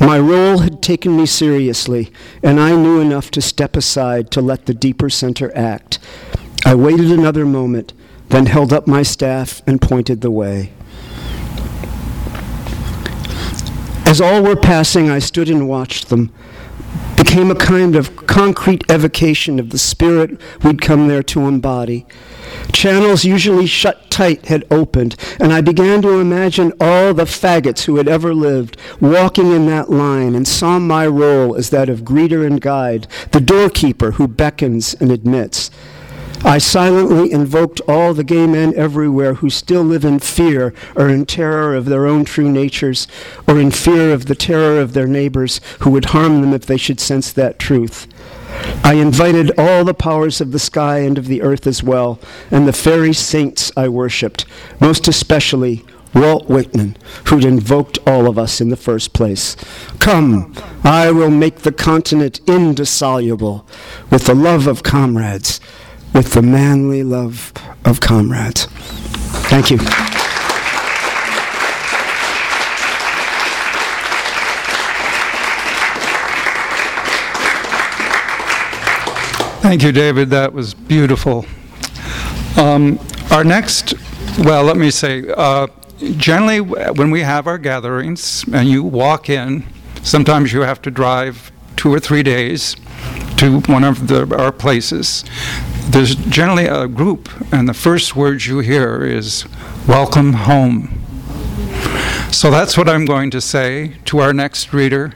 My 0.00 0.18
role 0.18 0.58
had 0.58 0.82
taken 0.82 1.16
me 1.16 1.26
seriously, 1.26 2.10
and 2.42 2.58
I 2.58 2.74
knew 2.74 3.00
enough 3.00 3.30
to 3.32 3.40
step 3.40 3.76
aside 3.76 4.30
to 4.32 4.40
let 4.40 4.66
the 4.66 4.74
deeper 4.74 5.08
center 5.08 5.56
act. 5.56 5.98
I 6.64 6.74
waited 6.74 7.10
another 7.10 7.46
moment, 7.46 7.92
then 8.28 8.46
held 8.46 8.72
up 8.72 8.86
my 8.86 9.02
staff 9.02 9.62
and 9.66 9.80
pointed 9.80 10.20
the 10.20 10.30
way. 10.30 10.72
As 14.04 14.20
all 14.20 14.42
were 14.42 14.56
passing, 14.56 15.08
I 15.08 15.20
stood 15.20 15.48
and 15.48 15.68
watched 15.68 16.08
them. 16.08 16.32
Became 17.16 17.50
a 17.50 17.54
kind 17.54 17.96
of 17.96 18.14
concrete 18.26 18.84
evocation 18.90 19.58
of 19.58 19.70
the 19.70 19.78
spirit 19.78 20.38
we'd 20.62 20.82
come 20.82 21.08
there 21.08 21.22
to 21.22 21.46
embody. 21.46 22.06
Channels 22.72 23.24
usually 23.24 23.66
shut 23.66 24.10
tight 24.10 24.46
had 24.46 24.64
opened, 24.70 25.16
and 25.40 25.52
I 25.52 25.60
began 25.60 26.02
to 26.02 26.20
imagine 26.20 26.72
all 26.80 27.14
the 27.14 27.24
faggots 27.24 27.84
who 27.84 27.96
had 27.96 28.08
ever 28.08 28.34
lived 28.34 28.76
walking 29.00 29.50
in 29.50 29.66
that 29.66 29.90
line 29.90 30.34
and 30.34 30.46
saw 30.46 30.78
my 30.78 31.06
role 31.06 31.56
as 31.56 31.70
that 31.70 31.88
of 31.88 32.02
greeter 32.02 32.46
and 32.46 32.60
guide, 32.60 33.06
the 33.32 33.40
doorkeeper 33.40 34.12
who 34.12 34.28
beckons 34.28 34.94
and 34.94 35.10
admits. 35.10 35.70
I 36.44 36.58
silently 36.58 37.30
invoked 37.30 37.80
all 37.86 38.14
the 38.14 38.24
gay 38.24 38.48
men 38.48 38.74
everywhere 38.74 39.34
who 39.34 39.48
still 39.48 39.84
live 39.84 40.04
in 40.04 40.18
fear 40.18 40.74
or 40.96 41.08
in 41.08 41.24
terror 41.24 41.76
of 41.76 41.84
their 41.84 42.06
own 42.06 42.24
true 42.24 42.50
natures 42.50 43.06
or 43.46 43.60
in 43.60 43.70
fear 43.70 44.12
of 44.12 44.26
the 44.26 44.34
terror 44.34 44.80
of 44.80 44.92
their 44.92 45.06
neighbors 45.06 45.60
who 45.80 45.90
would 45.90 46.06
harm 46.06 46.40
them 46.40 46.52
if 46.52 46.66
they 46.66 46.76
should 46.76 46.98
sense 46.98 47.32
that 47.32 47.60
truth. 47.60 48.08
I 48.84 48.94
invited 48.94 49.58
all 49.58 49.84
the 49.84 49.94
powers 49.94 50.40
of 50.40 50.52
the 50.52 50.58
sky 50.58 50.98
and 50.98 51.18
of 51.18 51.26
the 51.26 51.42
earth 51.42 51.66
as 51.66 51.82
well, 51.82 52.18
and 52.50 52.66
the 52.66 52.72
fairy 52.72 53.12
saints 53.12 53.70
I 53.76 53.88
worshipped, 53.88 54.44
most 54.80 55.08
especially 55.08 55.84
Walt 56.14 56.48
Whitman, 56.48 56.96
who'd 57.26 57.44
invoked 57.44 57.98
all 58.06 58.26
of 58.26 58.38
us 58.38 58.60
in 58.60 58.68
the 58.68 58.76
first 58.76 59.12
place. 59.12 59.56
Come, 59.98 60.54
I 60.84 61.10
will 61.10 61.30
make 61.30 61.60
the 61.60 61.72
continent 61.72 62.40
indissoluble 62.46 63.66
with 64.10 64.26
the 64.26 64.34
love 64.34 64.66
of 64.66 64.82
comrades 64.82 65.60
with 66.12 66.32
the 66.32 66.42
manly 66.42 67.02
love 67.02 67.52
of 67.84 68.00
comrades. 68.00 68.66
Thank 69.48 69.70
you. 69.70 70.21
Thank 79.72 79.84
you, 79.84 79.92
David. 79.92 80.28
That 80.28 80.52
was 80.52 80.74
beautiful. 80.74 81.46
Um, 82.58 83.00
our 83.30 83.42
next, 83.42 83.94
well, 84.40 84.64
let 84.64 84.76
me 84.76 84.90
say, 84.90 85.24
uh, 85.34 85.66
generally 86.18 86.60
when 86.60 87.10
we 87.10 87.20
have 87.20 87.46
our 87.46 87.56
gatherings 87.56 88.44
and 88.52 88.68
you 88.68 88.82
walk 88.82 89.30
in, 89.30 89.64
sometimes 90.02 90.52
you 90.52 90.60
have 90.60 90.82
to 90.82 90.90
drive 90.90 91.50
two 91.74 91.90
or 91.90 91.98
three 91.98 92.22
days 92.22 92.76
to 93.38 93.60
one 93.60 93.82
of 93.82 94.08
the, 94.08 94.36
our 94.36 94.52
places 94.52 95.24
there's 95.88 96.16
generally 96.16 96.66
a 96.66 96.86
group, 96.86 97.30
and 97.50 97.66
the 97.66 97.72
first 97.72 98.14
words 98.14 98.46
you 98.46 98.58
hear 98.58 99.02
is, 99.02 99.46
Welcome 99.88 100.34
home. 100.34 101.02
So 102.30 102.50
that's 102.50 102.76
what 102.76 102.90
I'm 102.90 103.06
going 103.06 103.30
to 103.30 103.40
say 103.40 103.94
to 104.04 104.18
our 104.18 104.34
next 104.34 104.74
reader, 104.74 105.14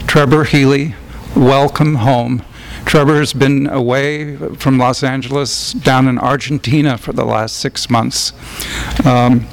Trebor 0.00 0.46
Healey. 0.46 0.94
Welcome 1.34 1.94
home. 1.94 2.44
Trebor 2.84 3.18
has 3.18 3.32
been 3.32 3.66
away 3.66 4.36
from 4.36 4.78
Los 4.78 5.02
Angeles 5.02 5.72
down 5.72 6.06
in 6.06 6.18
Argentina 6.18 6.96
for 6.96 7.12
the 7.12 7.24
last 7.24 7.56
six 7.56 7.90
months. 7.90 8.32
Um, 9.04 9.46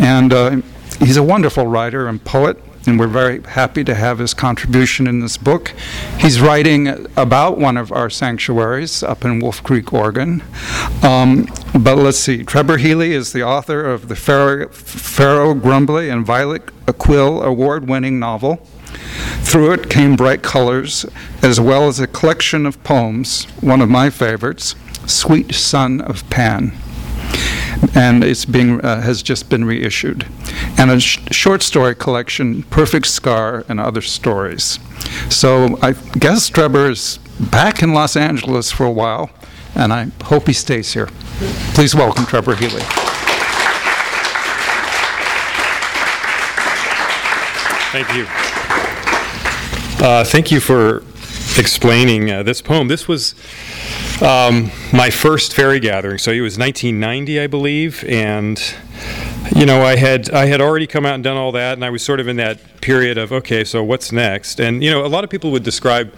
and 0.00 0.32
uh, 0.32 0.60
he's 0.98 1.16
a 1.16 1.22
wonderful 1.22 1.66
writer 1.66 2.08
and 2.08 2.22
poet 2.22 2.58
and 2.86 2.98
we're 2.98 3.06
very 3.06 3.42
happy 3.42 3.84
to 3.84 3.94
have 3.94 4.18
his 4.18 4.34
contribution 4.34 5.06
in 5.06 5.20
this 5.20 5.36
book. 5.36 5.72
He's 6.18 6.40
writing 6.40 7.08
about 7.16 7.58
one 7.58 7.76
of 7.76 7.92
our 7.92 8.10
sanctuaries 8.10 9.02
up 9.02 9.24
in 9.24 9.40
Wolf 9.40 9.62
Creek, 9.62 9.92
Oregon. 9.92 10.42
Um, 11.02 11.48
but 11.78 11.96
let's 11.96 12.18
see, 12.18 12.44
Trebor 12.44 12.78
Healey 12.78 13.12
is 13.12 13.32
the 13.32 13.42
author 13.42 13.84
of 13.84 14.08
the 14.08 14.16
Ferro, 14.16 14.68
Pharaoh 14.68 15.54
Grumbly 15.54 16.10
and 16.10 16.26
Violet 16.26 16.62
Quill 16.98 17.42
award 17.42 17.88
winning 17.88 18.18
novel. 18.18 18.66
Through 19.40 19.72
it 19.72 19.90
came 19.90 20.16
Bright 20.16 20.42
Colors, 20.42 21.06
as 21.42 21.60
well 21.60 21.88
as 21.88 22.00
a 22.00 22.06
collection 22.06 22.66
of 22.66 22.82
poems, 22.84 23.44
one 23.60 23.80
of 23.80 23.88
my 23.88 24.10
favorites, 24.10 24.74
Sweet 25.06 25.54
Son 25.54 26.00
of 26.00 26.28
Pan 26.30 26.72
and 27.94 28.24
it's 28.24 28.44
being 28.44 28.80
uh, 28.80 29.00
has 29.00 29.22
just 29.22 29.48
been 29.48 29.64
reissued, 29.64 30.26
and 30.78 30.90
a 30.90 31.00
sh- 31.00 31.18
short 31.30 31.62
story 31.62 31.94
collection, 31.94 32.62
Perfect 32.64 33.06
Scar, 33.06 33.64
and 33.68 33.80
other 33.80 34.00
stories. 34.00 34.78
So 35.28 35.78
I 35.82 35.92
guess 35.92 36.50
Trebor 36.50 36.90
is 36.90 37.18
back 37.50 37.82
in 37.82 37.92
Los 37.92 38.16
Angeles 38.16 38.70
for 38.70 38.84
a 38.84 38.92
while, 38.92 39.30
and 39.74 39.92
I 39.92 40.08
hope 40.24 40.46
he 40.46 40.52
stays 40.52 40.92
here. 40.92 41.08
Please 41.74 41.94
welcome 41.94 42.24
Trebor 42.24 42.56
Healey. 42.56 42.82
Thank 47.92 48.12
you. 48.16 48.43
Uh, 50.00 50.24
thank 50.24 50.50
you 50.50 50.60
for 50.60 51.02
explaining 51.58 52.30
uh, 52.30 52.42
this 52.42 52.60
poem. 52.60 52.88
This 52.88 53.06
was 53.06 53.34
um, 54.20 54.70
my 54.92 55.10
first 55.10 55.54
fairy 55.54 55.80
gathering. 55.80 56.18
So 56.18 56.30
it 56.30 56.40
was 56.40 56.58
1990, 56.58 57.40
I 57.40 57.46
believe, 57.46 58.04
and 58.04 58.60
you 59.54 59.66
know, 59.66 59.82
I 59.82 59.96
had 59.96 60.30
I 60.30 60.46
had 60.46 60.60
already 60.60 60.86
come 60.86 61.06
out 61.06 61.14
and 61.14 61.24
done 61.24 61.36
all 61.36 61.52
that, 61.52 61.74
and 61.74 61.84
I 61.84 61.90
was 61.90 62.02
sort 62.02 62.20
of 62.20 62.28
in 62.28 62.36
that 62.36 62.58
period 62.80 63.18
of 63.18 63.32
okay, 63.32 63.64
so 63.64 63.82
what's 63.84 64.12
next? 64.12 64.60
And 64.60 64.82
you 64.82 64.90
know, 64.90 65.04
a 65.04 65.08
lot 65.08 65.24
of 65.24 65.30
people 65.30 65.50
would 65.52 65.62
describe 65.62 66.12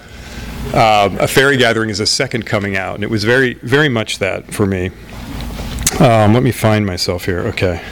uh, 0.75 1.17
a 1.21 1.29
fairy 1.29 1.57
gathering 1.57 1.91
as 1.91 2.01
a 2.01 2.07
second 2.07 2.47
coming 2.47 2.77
out, 2.77 2.95
and 2.95 3.05
it 3.05 3.11
was 3.11 3.25
very 3.25 3.55
very 3.55 3.89
much 3.89 4.19
that 4.19 4.53
for 4.53 4.67
me. 4.67 4.91
Um, 6.01 6.35
let 6.35 6.43
me 6.43 6.53
find 6.53 6.85
myself 6.85 7.25
here. 7.25 7.41
Okay. 7.41 7.83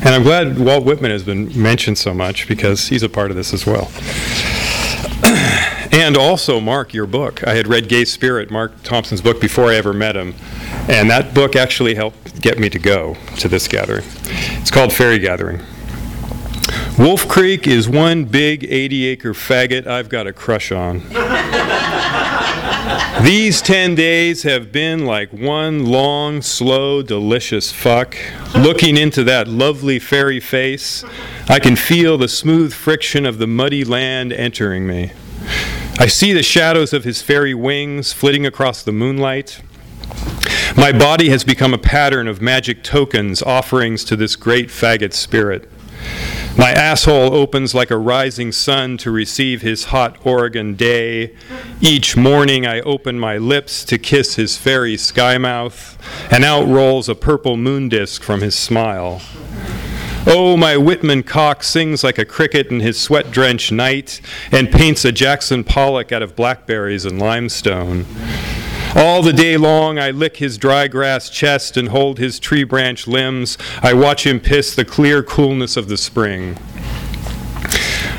And 0.00 0.14
I'm 0.14 0.22
glad 0.22 0.58
Walt 0.58 0.84
Whitman 0.84 1.10
has 1.10 1.24
been 1.24 1.60
mentioned 1.60 1.98
so 1.98 2.14
much 2.14 2.46
because 2.46 2.88
he's 2.88 3.02
a 3.02 3.08
part 3.08 3.30
of 3.30 3.36
this 3.36 3.52
as 3.52 3.66
well. 3.66 3.90
and 5.92 6.16
also, 6.16 6.60
Mark, 6.60 6.94
your 6.94 7.06
book. 7.06 7.44
I 7.46 7.54
had 7.54 7.66
read 7.66 7.88
Gay 7.88 8.04
Spirit, 8.04 8.50
Mark 8.50 8.82
Thompson's 8.84 9.20
book, 9.20 9.40
before 9.40 9.66
I 9.66 9.74
ever 9.74 9.92
met 9.92 10.14
him. 10.16 10.34
And 10.88 11.10
that 11.10 11.34
book 11.34 11.56
actually 11.56 11.96
helped 11.96 12.40
get 12.40 12.58
me 12.58 12.70
to 12.70 12.78
go 12.78 13.16
to 13.38 13.48
this 13.48 13.66
gathering. 13.66 14.04
It's 14.60 14.70
called 14.70 14.92
Fairy 14.92 15.18
Gathering. 15.18 15.60
Wolf 16.98 17.28
Creek 17.28 17.68
is 17.68 17.88
one 17.88 18.24
big 18.24 18.64
80 18.64 19.06
acre 19.06 19.32
faggot 19.32 19.86
I've 19.86 20.08
got 20.08 20.26
a 20.26 20.32
crush 20.32 20.72
on. 20.72 20.98
These 23.22 23.62
10 23.62 23.94
days 23.94 24.42
have 24.42 24.72
been 24.72 25.06
like 25.06 25.32
one 25.32 25.86
long, 25.86 26.42
slow, 26.42 27.02
delicious 27.02 27.70
fuck. 27.70 28.16
Looking 28.52 28.96
into 28.96 29.22
that 29.24 29.46
lovely 29.46 30.00
fairy 30.00 30.40
face, 30.40 31.04
I 31.48 31.60
can 31.60 31.76
feel 31.76 32.18
the 32.18 32.26
smooth 32.26 32.74
friction 32.74 33.24
of 33.24 33.38
the 33.38 33.46
muddy 33.46 33.84
land 33.84 34.32
entering 34.32 34.84
me. 34.84 35.12
I 36.00 36.08
see 36.08 36.32
the 36.32 36.42
shadows 36.42 36.92
of 36.92 37.04
his 37.04 37.22
fairy 37.22 37.54
wings 37.54 38.12
flitting 38.12 38.44
across 38.44 38.82
the 38.82 38.90
moonlight. 38.90 39.62
My 40.76 40.90
body 40.90 41.28
has 41.28 41.44
become 41.44 41.72
a 41.72 41.78
pattern 41.78 42.26
of 42.26 42.42
magic 42.42 42.82
tokens, 42.82 43.40
offerings 43.40 44.02
to 44.06 44.16
this 44.16 44.34
great 44.34 44.68
faggot 44.68 45.12
spirit. 45.12 45.70
My 46.58 46.72
asshole 46.72 47.34
opens 47.34 47.72
like 47.72 47.92
a 47.92 47.96
rising 47.96 48.50
sun 48.50 48.96
to 48.98 49.12
receive 49.12 49.62
his 49.62 49.84
hot 49.84 50.18
Oregon 50.26 50.74
day. 50.74 51.36
Each 51.80 52.16
morning 52.16 52.66
I 52.66 52.80
open 52.80 53.16
my 53.16 53.38
lips 53.38 53.84
to 53.84 53.96
kiss 53.96 54.34
his 54.34 54.58
fairy 54.58 54.96
sky 54.96 55.38
mouth, 55.38 55.96
and 56.32 56.44
out 56.44 56.66
rolls 56.66 57.08
a 57.08 57.14
purple 57.14 57.56
moon 57.56 57.88
disk 57.88 58.24
from 58.24 58.40
his 58.40 58.56
smile. 58.56 59.22
Oh, 60.26 60.56
my 60.56 60.76
Whitman 60.76 61.22
cock 61.22 61.62
sings 61.62 62.02
like 62.02 62.18
a 62.18 62.24
cricket 62.24 62.72
in 62.72 62.80
his 62.80 63.00
sweat 63.00 63.30
drenched 63.30 63.70
night 63.70 64.20
and 64.50 64.68
paints 64.68 65.04
a 65.04 65.12
Jackson 65.12 65.62
Pollock 65.62 66.10
out 66.10 66.22
of 66.22 66.34
blackberries 66.34 67.04
and 67.04 67.20
limestone. 67.20 68.04
All 68.98 69.22
the 69.22 69.32
day 69.32 69.56
long, 69.56 69.96
I 69.96 70.10
lick 70.10 70.38
his 70.38 70.58
dry 70.58 70.88
grass 70.88 71.30
chest 71.30 71.76
and 71.76 71.90
hold 71.90 72.18
his 72.18 72.40
tree 72.40 72.64
branch 72.64 73.06
limbs. 73.06 73.56
I 73.80 73.94
watch 73.94 74.26
him 74.26 74.40
piss 74.40 74.74
the 74.74 74.84
clear 74.84 75.22
coolness 75.22 75.76
of 75.76 75.86
the 75.86 75.96
spring. 75.96 76.58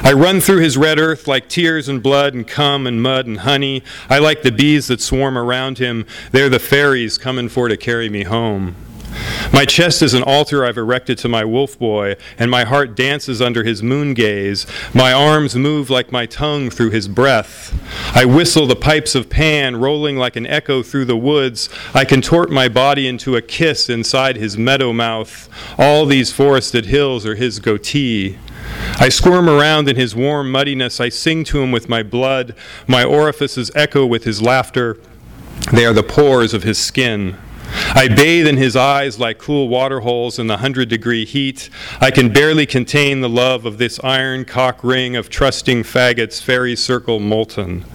I 0.04 0.14
run 0.14 0.40
through 0.40 0.60
his 0.62 0.78
red 0.78 0.98
earth 0.98 1.28
like 1.28 1.50
tears 1.50 1.90
and 1.90 2.02
blood 2.02 2.34
and 2.34 2.48
cum 2.48 2.88
and 2.88 3.04
mud 3.04 3.28
and 3.28 3.40
honey. 3.40 3.84
I 4.10 4.20
like 4.20 4.42
the 4.42 4.54
bees 4.54 4.88
that 4.88 5.02
swarm 5.02 5.38
around 5.38 5.80
him. 5.80 6.06
They're 6.32 6.48
the 6.48 6.60
fairies 6.60 7.18
coming 7.18 7.50
for 7.50 7.68
to 7.68 7.76
carry 7.76 8.08
me 8.08 8.24
home. 8.24 8.78
My 9.52 9.66
chest 9.66 10.02
is 10.02 10.14
an 10.14 10.24
altar 10.24 10.66
I've 10.66 10.78
erected 10.78 11.18
to 11.20 11.30
my 11.30 11.44
wolf 11.44 11.78
boy, 11.78 12.16
and 12.38 12.52
my 12.52 12.66
heart 12.66 12.96
dances 12.96 13.42
under 13.42 13.64
his 13.64 13.82
moon 13.82 14.14
gaze. 14.14 14.66
My 14.94 15.12
arms 15.12 15.56
move 15.56 15.90
like 15.90 16.12
my 16.12 16.26
tongue 16.26 16.70
through 16.70 16.92
his 16.92 17.08
breath. 17.08 17.74
I 18.16 18.26
whistle 18.26 18.68
the 18.68 18.76
pipes 18.76 19.16
of 19.16 19.30
Pan, 19.30 19.78
rolling 19.78 20.18
like 20.18 20.36
an 20.36 20.46
echo 20.46 20.84
through 20.84 21.06
the 21.06 21.18
woods. 21.18 21.70
I 21.94 22.06
contort 22.06 22.52
my 22.52 22.70
body 22.70 23.08
into 23.08 23.36
a 23.36 23.42
kiss 23.42 23.90
inside 23.90 24.36
his 24.36 24.58
meadow 24.58 24.94
mouth. 24.94 25.50
All 25.78 26.06
these 26.06 26.32
forested 26.32 26.86
hills 26.86 27.26
are 27.26 27.36
his 27.36 27.60
goatee. 27.60 28.38
I 29.00 29.10
squirm 29.10 29.50
around 29.50 29.90
in 29.90 29.96
his 29.96 30.16
warm 30.16 30.52
muddiness. 30.52 31.00
I 31.00 31.10
sing 31.10 31.44
to 31.46 31.62
him 31.62 31.72
with 31.72 31.90
my 31.90 32.04
blood. 32.04 32.56
My 32.88 33.04
orifices 33.04 33.72
echo 33.74 34.06
with 34.06 34.26
his 34.26 34.42
laughter. 34.42 34.98
They 35.74 35.86
are 35.86 35.94
the 35.94 36.04
pores 36.04 36.54
of 36.54 36.64
his 36.64 36.78
skin. 36.78 37.38
I 37.96 38.08
bathe 38.08 38.48
in 38.48 38.58
his 38.58 38.76
eyes 38.76 39.20
like 39.20 39.38
cool 39.38 39.68
water 39.68 40.02
holes 40.02 40.40
in 40.40 40.48
the 40.48 40.58
hundred 40.58 40.90
degree 40.90 41.26
heat. 41.26 41.70
I 42.00 42.12
can 42.12 42.32
barely 42.32 42.66
contain 42.66 43.22
the 43.22 43.30
love 43.30 43.66
of 43.66 43.78
this 43.78 44.00
iron 44.04 44.46
cock 44.46 44.84
ring 44.84 45.16
of 45.16 45.30
trusting 45.30 45.84
faggots, 45.84 46.42
fairy 46.42 46.76
circle 46.76 47.20
molten. 47.20 47.86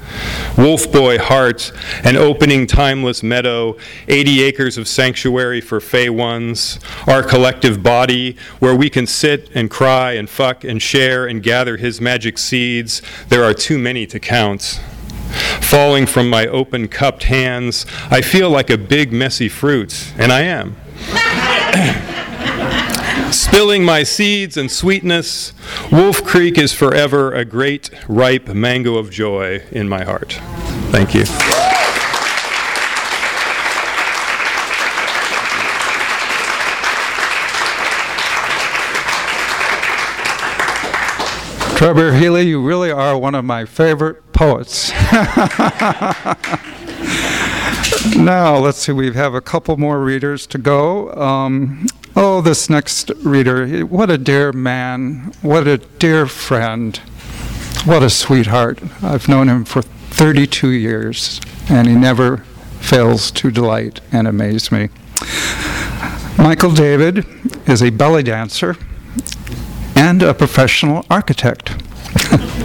Wolf 0.57 0.91
boy 0.91 1.19
heart, 1.19 1.73
an 2.05 2.17
opening 2.17 2.67
timeless 2.67 3.23
meadow, 3.23 3.77
80 4.09 4.43
acres 4.43 4.79
of 4.79 4.89
sanctuary 4.89 5.61
for 5.61 5.81
fey 5.81 6.11
ones, 6.11 6.79
our 7.07 7.23
collective 7.23 7.83
body 7.83 8.37
where 8.59 8.75
we 8.75 8.91
can 8.91 9.07
sit 9.07 9.51
and 9.55 9.71
cry 9.71 10.13
and 10.13 10.29
fuck 10.29 10.65
and 10.65 10.81
share 10.81 11.27
and 11.27 11.43
gather 11.43 11.77
his 11.77 12.01
magic 12.01 12.39
seeds. 12.39 13.03
There 13.29 13.45
are 13.45 13.55
too 13.55 13.79
many 13.79 14.07
to 14.07 14.21
count. 14.21 14.81
Falling 15.61 16.07
from 16.07 16.31
my 16.31 16.47
open 16.47 16.89
cupped 16.89 17.25
hands, 17.25 17.87
I 18.11 18.21
feel 18.21 18.51
like 18.51 18.71
a 18.71 18.79
big 18.79 19.13
messy 19.13 19.49
fruit, 19.49 20.13
and 20.17 20.33
I 20.33 20.43
am. 20.43 20.77
Spilling 23.33 23.85
my 23.85 24.03
seeds 24.05 24.57
and 24.57 24.71
sweetness, 24.71 25.53
Wolf 25.91 26.25
Creek 26.25 26.57
is 26.57 26.73
forever 26.73 27.33
a 27.33 27.45
great, 27.45 27.91
ripe 28.09 28.49
mango 28.49 28.97
of 28.97 29.11
joy 29.11 29.63
in 29.73 29.89
my 29.89 30.05
heart. 30.05 30.35
Thank 30.93 31.15
you. 31.15 31.25
Trebor 41.75 42.19
Healey, 42.19 42.43
you 42.43 42.63
really 42.63 42.91
are 42.91 43.19
one 43.19 43.35
of 43.35 43.45
my 43.45 43.65
favorite 43.65 44.24
poets. 44.35 44.91
now, 48.17 48.59
let's 48.59 48.79
see, 48.79 48.93
we 48.93 49.15
have 49.15 49.33
a 49.33 49.41
couple 49.41 49.77
more 49.77 50.01
readers 50.01 50.47
to 50.49 50.59
go. 50.59 51.13
Um, 51.15 51.87
oh, 52.15 52.43
this 52.43 52.69
next 52.69 53.11
reader, 53.23 53.87
what 53.87 54.11
a 54.11 54.19
dear 54.19 54.53
man, 54.53 55.33
what 55.41 55.67
a 55.67 55.79
dear 55.79 56.27
friend, 56.27 56.97
what 57.87 58.03
a 58.03 58.11
sweetheart. 58.11 58.81
I've 59.03 59.29
known 59.29 59.49
him 59.49 59.65
for 59.65 59.81
32 59.81 60.69
years, 60.69 61.41
and 61.71 61.89
he 61.89 61.95
never 61.95 62.39
fails 62.81 63.31
to 63.31 63.51
delight 63.51 64.01
and 64.13 64.29
amaze 64.29 64.71
me. 64.71 64.91
Michael 66.37 66.73
David 66.73 67.25
is 67.67 67.83
a 67.83 67.91
belly 67.91 68.23
dancer 68.23 68.77
and 69.97 70.23
a 70.23 70.35
professional 70.35 71.07
architect. 71.09 71.71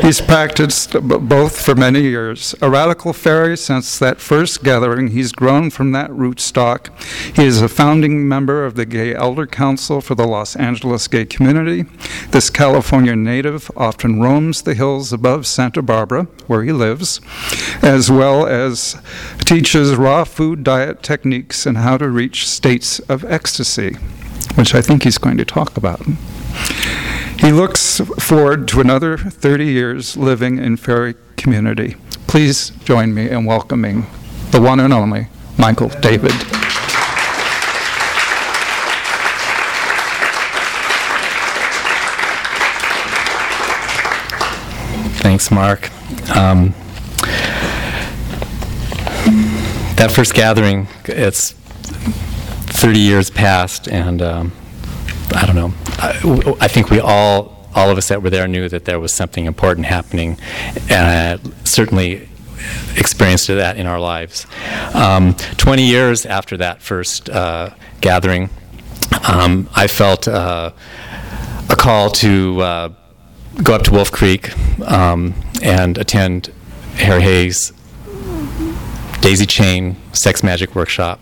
he's 0.00 0.20
practiced 0.20 0.92
both 0.92 1.60
for 1.60 1.74
many 1.74 2.02
years. 2.02 2.54
A 2.60 2.70
radical 2.70 3.12
faery 3.12 3.56
since 3.56 3.98
that 3.98 4.20
first 4.20 4.62
gathering, 4.62 5.08
he's 5.08 5.32
grown 5.32 5.70
from 5.70 5.92
that 5.92 6.10
rootstock. 6.10 6.90
He 7.36 7.44
is 7.44 7.60
a 7.60 7.68
founding 7.68 8.28
member 8.28 8.64
of 8.64 8.74
the 8.74 8.86
Gay 8.86 9.14
Elder 9.14 9.46
Council 9.46 10.00
for 10.00 10.14
the 10.14 10.26
Los 10.26 10.56
Angeles 10.56 11.08
gay 11.08 11.24
community. 11.24 11.86
This 12.30 12.50
California 12.50 13.16
native 13.16 13.70
often 13.76 14.20
roams 14.20 14.62
the 14.62 14.74
hills 14.74 15.12
above 15.12 15.46
Santa 15.46 15.82
Barbara, 15.82 16.24
where 16.46 16.62
he 16.62 16.72
lives, 16.72 17.20
as 17.82 18.10
well 18.10 18.46
as 18.46 19.00
teaches 19.40 19.94
raw 19.96 20.24
food 20.24 20.64
diet 20.64 21.02
techniques 21.02 21.66
and 21.66 21.78
how 21.78 21.96
to 21.96 22.08
reach 22.08 22.48
states 22.48 22.98
of 23.00 23.24
ecstasy, 23.24 23.94
which 24.54 24.74
I 24.74 24.82
think 24.82 25.04
he's 25.04 25.18
going 25.18 25.38
to 25.38 25.44
talk 25.44 25.76
about. 25.76 26.02
He 27.40 27.52
looks 27.52 28.00
forward 28.18 28.66
to 28.68 28.80
another 28.80 29.16
30 29.16 29.64
years 29.64 30.16
living 30.16 30.58
in 30.58 30.76
Fairy 30.76 31.14
Community. 31.36 31.96
Please 32.26 32.70
join 32.84 33.14
me 33.14 33.30
in 33.30 33.44
welcoming 33.44 34.06
the 34.50 34.60
one 34.60 34.80
and 34.80 34.92
only 34.92 35.28
Michael 35.56 35.88
David. 35.88 36.32
Thanks, 45.20 45.50
Mark. 45.50 45.90
Um, 46.36 46.74
that 49.96 50.10
first 50.12 50.34
gathering, 50.34 50.88
it's 51.04 51.52
30 51.52 52.98
years 52.98 53.30
past, 53.30 53.88
and 53.88 54.22
um, 54.22 54.52
I 55.34 55.46
don't 55.46 55.56
know. 55.56 55.72
I, 55.98 56.56
I, 56.60 56.68
think 56.68 56.90
we 56.90 57.00
all, 57.00 57.68
all 57.74 57.90
of 57.90 57.98
us 57.98 58.08
that 58.08 58.22
were 58.22 58.30
there, 58.30 58.48
knew 58.48 58.68
that 58.68 58.84
there 58.84 58.98
was 58.98 59.12
something 59.12 59.46
important 59.46 59.86
happening, 59.86 60.38
and 60.88 61.40
uh, 61.40 61.50
certainly 61.64 62.28
experienced 62.96 63.46
that 63.48 63.76
in 63.76 63.86
our 63.86 64.00
lives. 64.00 64.46
Um, 64.94 65.34
20 65.58 65.82
years 65.86 66.26
after 66.26 66.56
that 66.58 66.82
first 66.82 67.30
uh, 67.30 67.70
gathering, 68.00 68.50
um, 69.28 69.68
I 69.74 69.86
felt 69.86 70.28
uh, 70.28 70.72
a 71.70 71.76
call 71.76 72.10
to 72.10 72.60
uh, 72.60 72.88
go 73.62 73.74
up 73.74 73.82
to 73.82 73.92
Wolf 73.92 74.10
Creek 74.10 74.56
um, 74.82 75.34
and 75.62 75.98
attend 75.98 76.52
Harry 76.94 77.22
Hay's 77.22 77.72
Daisy 79.20 79.46
Chain 79.46 79.96
Sex 80.12 80.42
Magic 80.42 80.74
Workshop, 80.74 81.20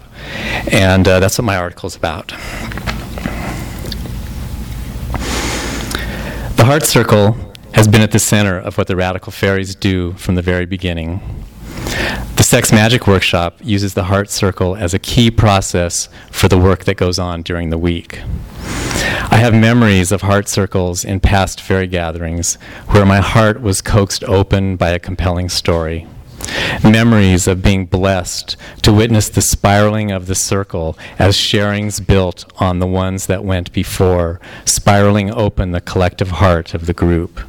and 0.70 1.06
uh, 1.08 1.18
that's 1.18 1.38
what 1.38 1.44
my 1.44 1.56
article 1.56 1.86
is 1.86 1.96
about. 1.96 2.32
The 6.56 6.64
Heart 6.64 6.86
Circle 6.86 7.36
has 7.72 7.86
been 7.86 8.00
at 8.00 8.12
the 8.12 8.18
center 8.18 8.58
of 8.58 8.78
what 8.78 8.86
the 8.86 8.96
Radical 8.96 9.30
Faeries 9.30 9.74
do 9.74 10.14
from 10.14 10.36
the 10.36 10.42
very 10.42 10.64
beginning. 10.64 11.20
The 12.36 12.42
Sex 12.42 12.72
Magic 12.72 13.06
Workshop 13.06 13.58
uses 13.62 13.92
the 13.92 14.04
Heart 14.04 14.30
Circle 14.30 14.74
as 14.74 14.94
a 14.94 14.98
key 14.98 15.30
process 15.30 16.08
for 16.30 16.48
the 16.48 16.58
work 16.58 16.84
that 16.84 16.96
goes 16.96 17.18
on 17.18 17.42
during 17.42 17.68
the 17.68 17.76
week. 17.76 18.20
I 19.30 19.36
have 19.36 19.52
memories 19.52 20.10
of 20.10 20.22
heart 20.22 20.48
circles 20.48 21.04
in 21.04 21.20
past 21.20 21.60
fairy 21.60 21.86
gatherings 21.86 22.54
where 22.88 23.04
my 23.04 23.20
heart 23.20 23.60
was 23.60 23.82
coaxed 23.82 24.24
open 24.24 24.76
by 24.76 24.90
a 24.90 24.98
compelling 24.98 25.50
story. 25.50 26.06
Memories 26.82 27.46
of 27.46 27.62
being 27.62 27.86
blessed 27.86 28.56
to 28.82 28.92
witness 28.92 29.28
the 29.28 29.40
spiraling 29.40 30.10
of 30.10 30.26
the 30.26 30.34
circle 30.34 30.96
as 31.18 31.36
sharings 31.36 32.04
built 32.04 32.50
on 32.60 32.78
the 32.78 32.86
ones 32.86 33.26
that 33.26 33.44
went 33.44 33.72
before, 33.72 34.40
spiraling 34.64 35.32
open 35.32 35.72
the 35.72 35.80
collective 35.80 36.30
heart 36.30 36.74
of 36.74 36.86
the 36.86 36.92
group. 36.92 37.40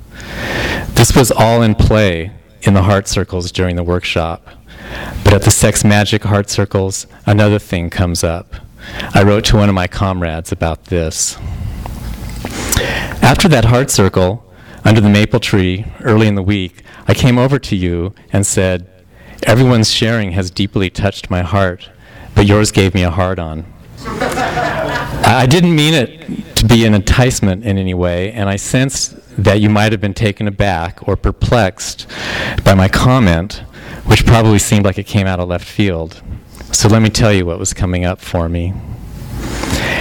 This 0.90 1.16
was 1.16 1.32
all 1.32 1.62
in 1.62 1.76
play 1.76 2.32
in 2.64 2.74
the 2.74 2.84
heart 2.84 3.08
circles 3.08 3.52
during 3.52 3.76
the 3.76 3.84
workshop. 3.84 4.48
But 5.24 5.34
at 5.34 5.42
the 5.44 5.52
sex 5.52 5.84
magic 5.84 6.24
heart 6.24 6.50
circles, 6.50 7.08
another 7.26 7.60
thing 7.60 7.90
comes 7.90 8.24
up. 8.24 8.56
I 9.14 9.24
wrote 9.24 9.46
to 9.46 9.58
one 9.58 9.70
of 9.70 9.76
my 9.76 9.88
comrades 9.88 10.52
about 10.52 10.86
this. 10.86 11.38
After 13.22 13.48
that 13.50 13.66
heart 13.66 13.92
circle, 13.92 14.44
under 14.86 15.02
the 15.02 15.10
maple 15.10 15.40
tree, 15.40 15.86
early 16.02 16.28
in 16.28 16.36
the 16.36 16.44
week, 16.44 16.84
I 17.08 17.14
came 17.14 17.38
over 17.38 17.58
to 17.60 17.76
you 17.76 18.14
and 18.34 18.46
said, 18.46 18.90
Everyone's 19.44 19.92
sharing 19.92 20.32
has 20.32 20.52
deeply 20.52 20.90
touched 20.90 21.30
my 21.30 21.42
heart, 21.42 21.90
but 22.36 22.46
yours 22.46 22.72
gave 22.72 22.94
me 22.94 23.04
a 23.04 23.12
hard 23.12 23.40
on. 23.40 23.66
I 24.00 25.46
didn't 25.50 25.76
mean 25.76 25.94
it 25.94 26.56
to 26.56 26.66
be 26.66 26.86
an 26.86 26.94
enticement 26.94 27.64
in 27.64 27.78
any 27.78 27.94
way, 27.94 28.32
and 28.32 28.50
I 28.50 28.56
sensed 28.56 29.16
that 29.42 29.62
you 29.62 29.70
might 29.70 29.92
have 29.92 30.02
been 30.02 30.14
taken 30.14 30.48
aback 30.48 31.08
or 31.08 31.16
perplexed 31.16 32.08
by 32.64 32.74
my 32.74 32.88
comment, 32.88 33.64
which 34.06 34.26
probably 34.26 34.60
seemed 34.60 34.84
like 34.86 34.98
it 34.98 35.06
came 35.06 35.28
out 35.28 35.40
of 35.40 35.48
left 35.48 35.68
field. 35.68 36.22
So 36.72 36.88
let 36.90 37.02
me 37.02 37.10
tell 37.10 37.32
you 37.32 37.46
what 37.46 37.60
was 37.60 37.74
coming 37.74 38.06
up 38.06 38.20
for 38.20 38.50
me. 38.50 38.74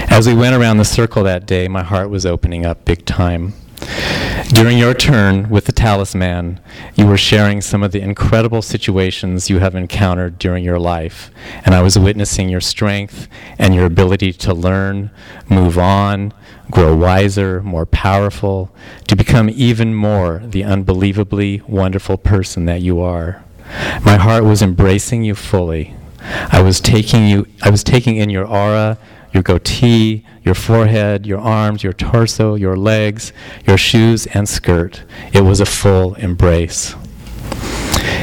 As 0.09 0.27
we 0.27 0.35
went 0.35 0.55
around 0.55 0.79
the 0.79 0.85
circle 0.85 1.23
that 1.25 1.47
day, 1.47 1.69
my 1.69 1.83
heart 1.83 2.09
was 2.09 2.25
opening 2.25 2.65
up 2.65 2.85
big 2.85 3.05
time. 3.05 3.53
During 4.49 4.79
your 4.79 4.95
turn 4.95 5.49
with 5.51 5.67
the 5.67 5.73
talisman, 5.73 6.61
you 6.95 7.07
were 7.07 7.17
sharing 7.17 7.61
some 7.61 7.83
of 7.83 7.93
the 7.93 8.01
incredible 8.01 8.63
situations 8.63 9.51
you 9.51 9.59
have 9.59 9.75
encountered 9.75 10.39
during 10.39 10.65
your 10.65 10.79
life, 10.79 11.31
and 11.65 11.75
I 11.75 11.83
was 11.83 11.99
witnessing 11.99 12.49
your 12.49 12.61
strength 12.61 13.29
and 13.59 13.75
your 13.75 13.85
ability 13.85 14.33
to 14.33 14.55
learn, 14.55 15.11
move 15.49 15.79
on, 15.79 16.33
grow 16.71 16.95
wiser, 16.97 17.63
more 17.63 17.87
powerful, 17.87 18.75
to 19.09 19.17
become 19.17 19.51
even 19.51 19.95
more 19.95 20.43
the 20.45 20.65
unbelievably 20.65 21.63
wonderful 21.67 22.17
person 22.17 22.65
that 22.67 22.83
you 22.83 23.01
are. 23.01 23.45
My 24.05 24.17
heart 24.17 24.45
was 24.45 24.63
embracing 24.63 25.25
you 25.25 25.35
fully. 25.35 25.95
I 26.51 26.63
was 26.63 26.81
taking 26.81 27.27
you 27.27 27.47
I 27.63 27.71
was 27.71 27.85
taking 27.85 28.17
in 28.17 28.31
your 28.31 28.47
aura, 28.47 28.99
your 29.37 29.43
goatee, 29.43 30.25
your 30.45 30.55
forehead, 30.55 31.27
your 31.27 31.39
arms, 31.39 31.85
your 31.85 31.93
torso, 31.93 32.55
your 32.55 32.75
legs, 32.75 33.35
your 33.67 33.77
shoes 33.77 34.27
and 34.29 34.49
skirt. 34.49 35.03
It 35.31 35.43
was 35.43 35.61
a 35.61 35.67
full 35.67 36.15
embrace. 36.15 36.95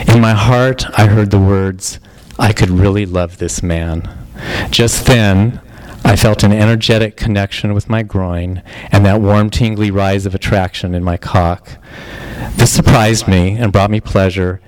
In 0.07 0.19
my 0.19 0.33
heart, 0.33 0.85
I 0.97 1.05
heard 1.05 1.29
the 1.29 1.39
words, 1.39 1.99
I 2.39 2.51
could 2.51 2.71
really 2.71 3.05
love 3.05 3.37
this 3.37 3.61
man. 3.61 4.09
Just 4.71 5.05
then, 5.05 5.61
I 6.03 6.15
felt 6.15 6.41
an 6.41 6.51
energetic 6.51 7.15
connection 7.15 7.75
with 7.75 7.89
my 7.89 8.01
groin 8.01 8.63
and 8.91 9.05
that 9.05 9.21
warm, 9.21 9.51
tingly 9.51 9.91
rise 9.91 10.25
of 10.25 10.33
attraction 10.33 10.95
in 10.95 11.03
my 11.03 11.17
cock. 11.17 11.77
This 12.55 12.71
surprised 12.71 13.27
me 13.27 13.51
and 13.51 13.71
brought 13.71 13.91
me 13.91 14.01
pleasure, 14.01 14.61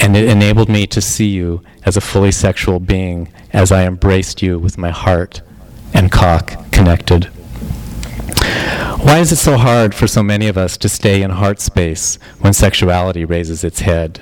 and 0.00 0.14
it 0.18 0.28
enabled 0.28 0.68
me 0.68 0.86
to 0.88 1.00
see 1.00 1.28
you 1.28 1.62
as 1.86 1.96
a 1.96 2.02
fully 2.02 2.30
sexual 2.30 2.78
being 2.78 3.32
as 3.54 3.72
I 3.72 3.86
embraced 3.86 4.42
you 4.42 4.58
with 4.58 4.76
my 4.76 4.90
heart 4.90 5.40
and 5.96 6.12
cock 6.12 6.70
connected. 6.70 7.24
Why 9.00 9.18
is 9.18 9.32
it 9.32 9.36
so 9.36 9.56
hard 9.56 9.94
for 9.94 10.06
so 10.06 10.22
many 10.22 10.46
of 10.46 10.58
us 10.58 10.76
to 10.78 10.88
stay 10.88 11.22
in 11.22 11.30
heart 11.30 11.58
space 11.58 12.18
when 12.40 12.52
sexuality 12.52 13.24
raises 13.24 13.64
its 13.64 13.80
head? 13.80 14.18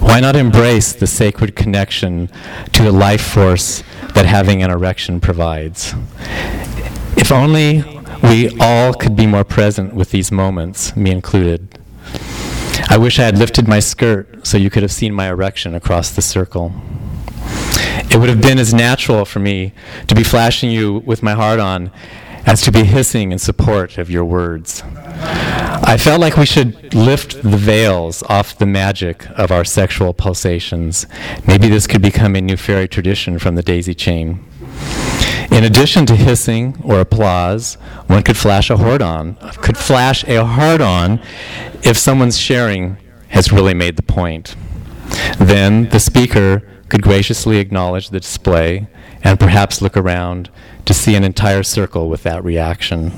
Why 0.00 0.20
not 0.20 0.36
embrace 0.36 0.92
the 0.92 1.06
sacred 1.06 1.56
connection 1.56 2.28
to 2.72 2.82
the 2.82 2.92
life 2.92 3.24
force 3.24 3.82
that 4.14 4.26
having 4.26 4.62
an 4.62 4.70
erection 4.70 5.20
provides? 5.20 5.94
If 7.16 7.32
only 7.32 7.82
we 8.22 8.50
all 8.60 8.92
could 8.92 9.16
be 9.16 9.26
more 9.26 9.44
present 9.44 9.94
with 9.94 10.10
these 10.10 10.30
moments, 10.30 10.94
me 10.96 11.10
included. 11.10 11.78
I 12.88 12.98
wish 12.98 13.18
I 13.18 13.24
had 13.24 13.38
lifted 13.38 13.66
my 13.66 13.80
skirt 13.80 14.46
so 14.46 14.58
you 14.58 14.68
could 14.68 14.82
have 14.82 14.92
seen 14.92 15.14
my 15.14 15.28
erection 15.28 15.74
across 15.74 16.10
the 16.10 16.22
circle. 16.22 16.74
It 18.14 18.20
would 18.20 18.28
have 18.28 18.40
been 18.40 18.60
as 18.60 18.72
natural 18.72 19.24
for 19.24 19.40
me 19.40 19.72
to 20.06 20.14
be 20.14 20.22
flashing 20.22 20.70
you 20.70 21.02
with 21.04 21.20
my 21.20 21.32
heart 21.32 21.58
on 21.58 21.90
as 22.46 22.62
to 22.62 22.70
be 22.70 22.84
hissing 22.84 23.32
in 23.32 23.40
support 23.40 23.98
of 23.98 24.08
your 24.08 24.24
words. 24.24 24.84
I 24.86 25.96
felt 25.98 26.20
like 26.20 26.36
we 26.36 26.46
should 26.46 26.94
lift 26.94 27.42
the 27.42 27.56
veils 27.56 28.22
off 28.28 28.56
the 28.56 28.66
magic 28.66 29.28
of 29.30 29.50
our 29.50 29.64
sexual 29.64 30.14
pulsations. 30.14 31.08
Maybe 31.48 31.68
this 31.68 31.88
could 31.88 32.02
become 32.02 32.36
a 32.36 32.40
new 32.40 32.56
fairy 32.56 32.86
tradition 32.86 33.40
from 33.40 33.56
the 33.56 33.64
daisy 33.64 33.94
chain. 33.94 34.44
In 35.50 35.64
addition 35.64 36.06
to 36.06 36.14
hissing 36.14 36.80
or 36.84 37.00
applause, 37.00 37.74
one 38.06 38.22
could 38.22 38.36
flash 38.36 38.70
a 38.70 38.76
hard 38.76 39.02
on, 39.02 39.34
could 39.60 39.76
flash 39.76 40.22
a 40.28 40.44
hard 40.44 40.80
on 40.80 41.20
if 41.82 41.98
someone's 41.98 42.38
sharing 42.38 42.96
has 43.30 43.50
really 43.50 43.74
made 43.74 43.96
the 43.96 44.02
point. 44.02 44.54
Then 45.40 45.88
the 45.88 45.98
speaker 45.98 46.62
could 46.88 47.02
graciously 47.02 47.58
acknowledge 47.58 48.10
the 48.10 48.20
display 48.20 48.86
and 49.22 49.40
perhaps 49.40 49.80
look 49.80 49.96
around 49.96 50.50
to 50.84 50.94
see 50.94 51.14
an 51.14 51.24
entire 51.24 51.62
circle 51.62 52.08
with 52.08 52.22
that 52.24 52.44
reaction. 52.44 53.12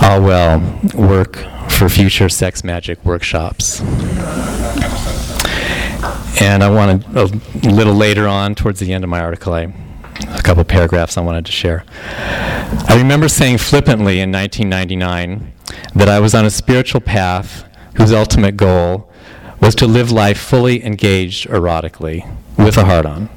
All 0.00 0.22
well, 0.22 0.80
work 0.94 1.36
for 1.68 1.88
future 1.88 2.28
sex 2.28 2.62
magic 2.62 3.04
workshops. 3.04 3.80
And 6.40 6.62
I 6.62 6.70
wanted 6.70 7.04
a 7.16 7.26
little 7.68 7.94
later 7.94 8.26
on, 8.26 8.54
towards 8.54 8.80
the 8.80 8.92
end 8.92 9.04
of 9.04 9.10
my 9.10 9.20
article, 9.20 9.52
I, 9.52 9.72
a 10.28 10.42
couple 10.42 10.64
paragraphs 10.64 11.18
I 11.18 11.20
wanted 11.20 11.44
to 11.46 11.52
share. 11.52 11.84
I 12.88 12.96
remember 12.96 13.28
saying 13.28 13.58
flippantly 13.58 14.20
in 14.20 14.32
1999 14.32 15.52
that 15.96 16.08
I 16.08 16.20
was 16.20 16.34
on 16.34 16.46
a 16.46 16.50
spiritual 16.50 17.00
path 17.00 17.64
whose 17.96 18.12
ultimate 18.12 18.56
goal 18.56 19.09
was 19.60 19.74
to 19.76 19.86
live 19.86 20.10
life 20.10 20.38
fully 20.38 20.84
engaged 20.84 21.48
erotically 21.48 22.26
with 22.56 22.76
a 22.76 22.84
heart 22.84 23.06
on, 23.06 23.28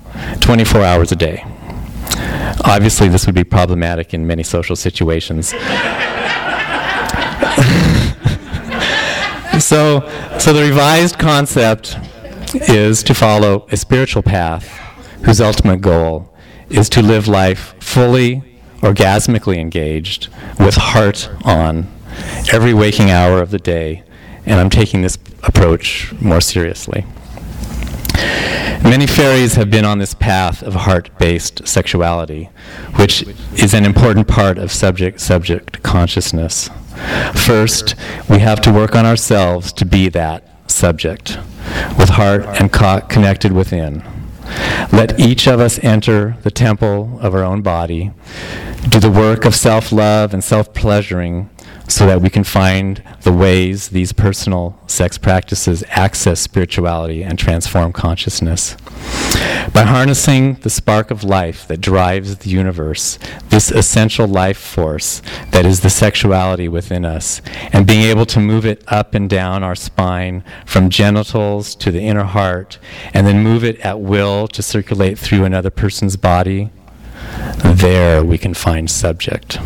24 0.41 0.81
hours 0.81 1.11
a 1.11 1.15
day. 1.15 1.43
Obviously, 2.65 3.07
this 3.09 3.25
would 3.25 3.35
be 3.35 3.43
problematic 3.43 4.13
in 4.13 4.25
many 4.25 4.43
social 4.43 4.75
situations. 4.75 5.49
so, 9.59 10.01
so 10.39 10.53
the 10.53 10.63
revised 10.67 11.17
concept 11.19 11.97
is 12.53 13.03
to 13.03 13.13
follow 13.13 13.67
a 13.71 13.77
spiritual 13.77 14.21
path 14.21 14.67
whose 15.25 15.41
ultimate 15.41 15.81
goal 15.81 16.33
is 16.69 16.89
to 16.89 17.01
live 17.01 17.27
life 17.27 17.75
fully, 17.79 18.43
orgasmically 18.81 19.57
engaged, 19.57 20.27
with 20.59 20.75
heart 20.75 21.29
on, 21.43 21.87
every 22.51 22.73
waking 22.73 23.09
hour 23.09 23.41
of 23.41 23.51
the 23.51 23.59
day. 23.59 24.03
And 24.45 24.59
I'm 24.59 24.69
taking 24.69 25.01
this 25.01 25.17
approach 25.43 26.13
more 26.19 26.41
seriously. 26.41 27.05
Many 28.83 29.07
fairies 29.07 29.55
have 29.55 29.71
been 29.71 29.85
on 29.85 29.99
this 29.99 30.13
path 30.13 30.61
of 30.61 30.73
heart 30.73 31.09
based 31.17 31.65
sexuality, 31.65 32.49
which 32.95 33.23
is 33.55 33.73
an 33.73 33.85
important 33.85 34.27
part 34.27 34.57
of 34.57 34.71
subject 34.71 35.21
subject 35.21 35.81
consciousness. 35.83 36.69
First, 37.33 37.95
we 38.29 38.39
have 38.39 38.61
to 38.61 38.73
work 38.73 38.93
on 38.95 39.05
ourselves 39.05 39.71
to 39.73 39.85
be 39.85 40.09
that 40.09 40.69
subject, 40.69 41.37
with 41.97 42.09
heart 42.09 42.43
and 42.59 42.71
cock 42.71 43.09
connected 43.09 43.53
within. 43.53 44.03
Let 44.91 45.19
each 45.19 45.47
of 45.47 45.59
us 45.59 45.79
enter 45.81 46.37
the 46.43 46.51
temple 46.51 47.17
of 47.21 47.33
our 47.33 47.43
own 47.43 47.61
body, 47.61 48.11
do 48.89 48.99
the 48.99 49.09
work 49.09 49.45
of 49.45 49.55
self 49.55 49.91
love 49.91 50.33
and 50.33 50.43
self 50.43 50.73
pleasuring 50.73 51.49
so 51.87 52.05
that 52.05 52.21
we 52.21 52.29
can 52.29 52.43
find 52.43 53.03
the 53.21 53.31
ways 53.31 53.89
these 53.89 54.13
personal 54.13 54.79
sex 54.87 55.17
practices 55.17 55.83
access 55.89 56.39
spirituality 56.39 57.23
and 57.23 57.37
transform 57.37 57.91
consciousness. 57.91 58.75
By 59.73 59.83
harnessing 59.83 60.55
the 60.55 60.69
spark 60.69 61.11
of 61.11 61.23
life 61.23 61.67
that 61.67 61.81
drives 61.81 62.37
the 62.37 62.49
universe, 62.49 63.17
this 63.49 63.71
essential 63.71 64.27
life 64.27 64.57
force 64.57 65.21
that 65.51 65.65
is 65.65 65.81
the 65.81 65.89
sexuality 65.89 66.67
within 66.67 67.05
us, 67.05 67.41
and 67.71 67.87
being 67.87 68.03
able 68.03 68.25
to 68.27 68.39
move 68.39 68.65
it 68.65 68.83
up 68.87 69.13
and 69.13 69.29
down 69.29 69.63
our 69.63 69.75
spine 69.75 70.43
from 70.65 70.89
genitals 70.89 71.75
to 71.75 71.91
the 71.91 72.01
inner 72.01 72.23
heart, 72.23 72.77
and 73.13 73.25
then 73.25 73.43
move 73.43 73.63
it 73.63 73.79
at 73.79 73.99
will 73.99 74.47
to 74.49 74.61
circulate 74.61 75.17
through 75.17 75.43
another 75.43 75.69
person's 75.69 76.17
body, 76.17 76.69
there 77.63 78.23
we 78.23 78.37
can 78.37 78.53
find 78.53 78.89
subject. 78.89 79.57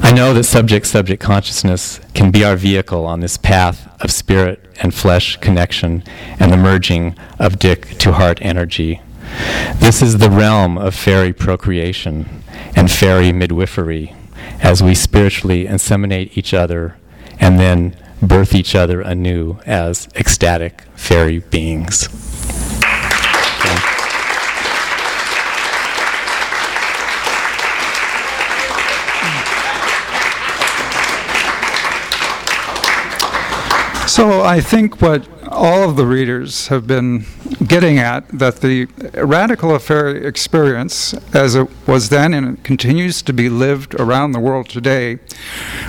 I 0.00 0.12
know 0.12 0.34
that 0.34 0.44
subject 0.44 0.86
subject 0.86 1.22
consciousness 1.22 2.00
can 2.14 2.32
be 2.32 2.44
our 2.44 2.56
vehicle 2.56 3.06
on 3.06 3.20
this 3.20 3.36
path 3.36 3.88
of 4.02 4.10
spirit 4.10 4.60
and 4.82 4.92
flesh 4.92 5.36
connection 5.36 6.02
and 6.40 6.52
the 6.52 6.56
merging 6.56 7.16
of 7.38 7.60
dick 7.60 7.96
to 7.98 8.12
heart 8.12 8.40
energy. 8.42 9.00
This 9.76 10.02
is 10.02 10.18
the 10.18 10.30
realm 10.30 10.76
of 10.76 10.96
fairy 10.96 11.32
procreation 11.32 12.42
and 12.74 12.90
fairy 12.90 13.32
midwifery 13.32 14.14
as 14.60 14.82
we 14.82 14.96
spiritually 14.96 15.64
inseminate 15.64 16.36
each 16.36 16.52
other 16.52 16.96
and 17.38 17.60
then 17.60 17.96
birth 18.20 18.54
each 18.54 18.74
other 18.74 19.00
anew 19.00 19.58
as 19.64 20.08
ecstatic 20.16 20.82
fairy 20.96 21.38
beings. 21.38 22.08
So 34.14 34.42
I 34.42 34.60
think 34.60 35.02
what 35.02 35.26
all 35.48 35.90
of 35.90 35.96
the 35.96 36.06
readers 36.06 36.68
have 36.68 36.86
been 36.86 37.24
getting 37.66 37.98
at 37.98 38.28
that 38.28 38.60
the 38.60 38.84
radical 39.14 39.76
faery 39.80 40.24
experience, 40.24 41.14
as 41.34 41.56
it 41.56 41.68
was 41.88 42.10
then 42.10 42.32
and 42.32 42.56
it 42.56 42.62
continues 42.62 43.22
to 43.22 43.32
be 43.32 43.48
lived 43.48 43.92
around 43.96 44.30
the 44.30 44.38
world 44.38 44.68
today, 44.68 45.18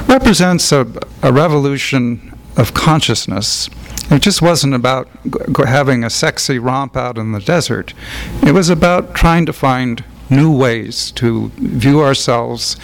represents 0.08 0.72
a, 0.72 0.88
a 1.22 1.32
revolution 1.32 2.36
of 2.58 2.74
consciousness. 2.74 3.70
It 4.10 4.24
just 4.24 4.42
wasn't 4.42 4.74
about 4.74 5.08
g- 5.24 5.64
having 5.68 6.04
a 6.04 6.10
sexy 6.10 6.58
romp 6.58 6.98
out 6.98 7.20
in 7.20 7.32
the 7.32 7.40
desert. 7.40 7.94
It 8.42 8.54
was 8.54 8.70
about 8.70 9.14
trying 9.14 9.46
to 9.46 9.54
find 9.54 10.04
new 10.30 10.56
ways 10.56 11.12
to 11.12 11.50
view 11.56 12.02
ourselves 12.02 12.78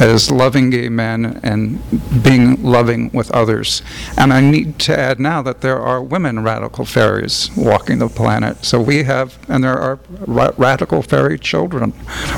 as 0.00 0.30
loving 0.30 0.70
gay 0.70 0.88
men 0.88 1.40
and 1.42 1.78
being 2.22 2.62
loving 2.62 3.10
with 3.12 3.30
others. 3.30 3.82
And 4.16 4.32
I 4.32 4.40
need 4.40 4.78
to 4.80 4.98
add 4.98 5.20
now 5.20 5.42
that 5.42 5.60
there 5.60 5.80
are 5.80 6.02
women 6.02 6.42
radical 6.42 6.84
faeries 6.84 7.50
walking 7.56 7.98
the 7.98 8.08
planet. 8.08 8.64
So 8.64 8.80
we 8.80 9.04
have, 9.04 9.38
and 9.48 9.62
there 9.62 9.78
are 9.78 9.98
ra- 10.26 10.52
radical 10.56 11.02
faery 11.02 11.38
children, 11.38 11.92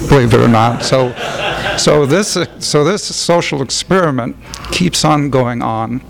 believe 0.08 0.34
it 0.34 0.40
or 0.40 0.48
not. 0.48 0.82
So, 0.82 1.14
so 1.76 2.06
this, 2.06 2.36
so 2.58 2.84
this 2.84 3.04
social 3.04 3.62
experiment 3.62 4.36
keeps 4.70 5.04
on 5.04 5.30
going 5.30 5.62
on. 5.62 6.02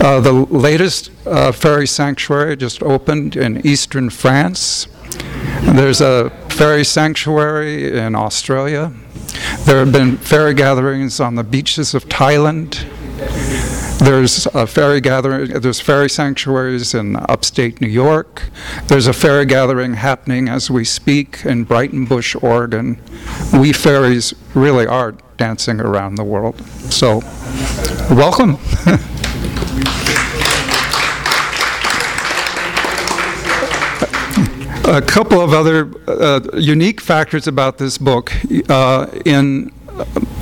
Uh, 0.00 0.20
the 0.20 0.32
latest 0.32 1.10
uh, 1.26 1.52
fairy 1.52 1.86
sanctuary 1.86 2.56
just 2.56 2.82
opened 2.82 3.36
in 3.36 3.64
eastern 3.66 4.10
France. 4.10 4.88
There's 5.74 6.00
a 6.00 6.30
fairy 6.48 6.84
sanctuary 6.84 7.98
in 7.98 8.14
Australia. 8.14 8.92
There 9.64 9.78
have 9.78 9.92
been 9.92 10.16
fairy 10.16 10.54
gatherings 10.54 11.20
on 11.20 11.34
the 11.34 11.44
beaches 11.44 11.94
of 11.94 12.06
Thailand. 12.08 12.88
There's 13.98 14.46
a 14.46 14.66
fairy 14.66 15.00
gathering. 15.00 15.60
There's 15.60 15.80
fairy 15.80 16.10
sanctuaries 16.10 16.94
in 16.94 17.16
upstate 17.16 17.80
New 17.80 17.88
York. 17.88 18.50
There's 18.86 19.06
a 19.06 19.12
fairy 19.12 19.46
gathering 19.46 19.94
happening 19.94 20.48
as 20.48 20.70
we 20.70 20.84
speak 20.84 21.44
in 21.44 21.64
Breitenbush, 21.64 22.42
Oregon. 22.42 22.98
We 23.52 23.72
fairies 23.72 24.34
really 24.54 24.86
are 24.86 25.12
dancing 25.36 25.80
around 25.80 26.16
the 26.16 26.24
world. 26.24 26.60
So, 26.90 27.18
welcome. 28.10 28.58
a 34.86 35.00
couple 35.02 35.40
of 35.40 35.52
other 35.52 35.90
uh, 36.06 36.40
unique 36.54 37.00
factors 37.00 37.46
about 37.46 37.78
this 37.78 37.98
book. 37.98 38.32
Uh, 38.68 39.06
in 39.24 39.72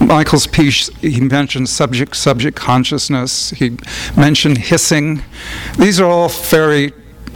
Michael's 0.01 0.47
piece, 0.47 0.89
he 1.01 1.21
mentioned 1.21 1.69
subject 1.69 2.17
subject 2.17 2.57
consciousness, 2.57 3.51
he 3.51 3.77
mentioned 4.17 4.59
hissing. 4.59 5.23
These 5.79 6.01
are 6.01 6.07
all 6.07 6.29
fairy 6.29 6.93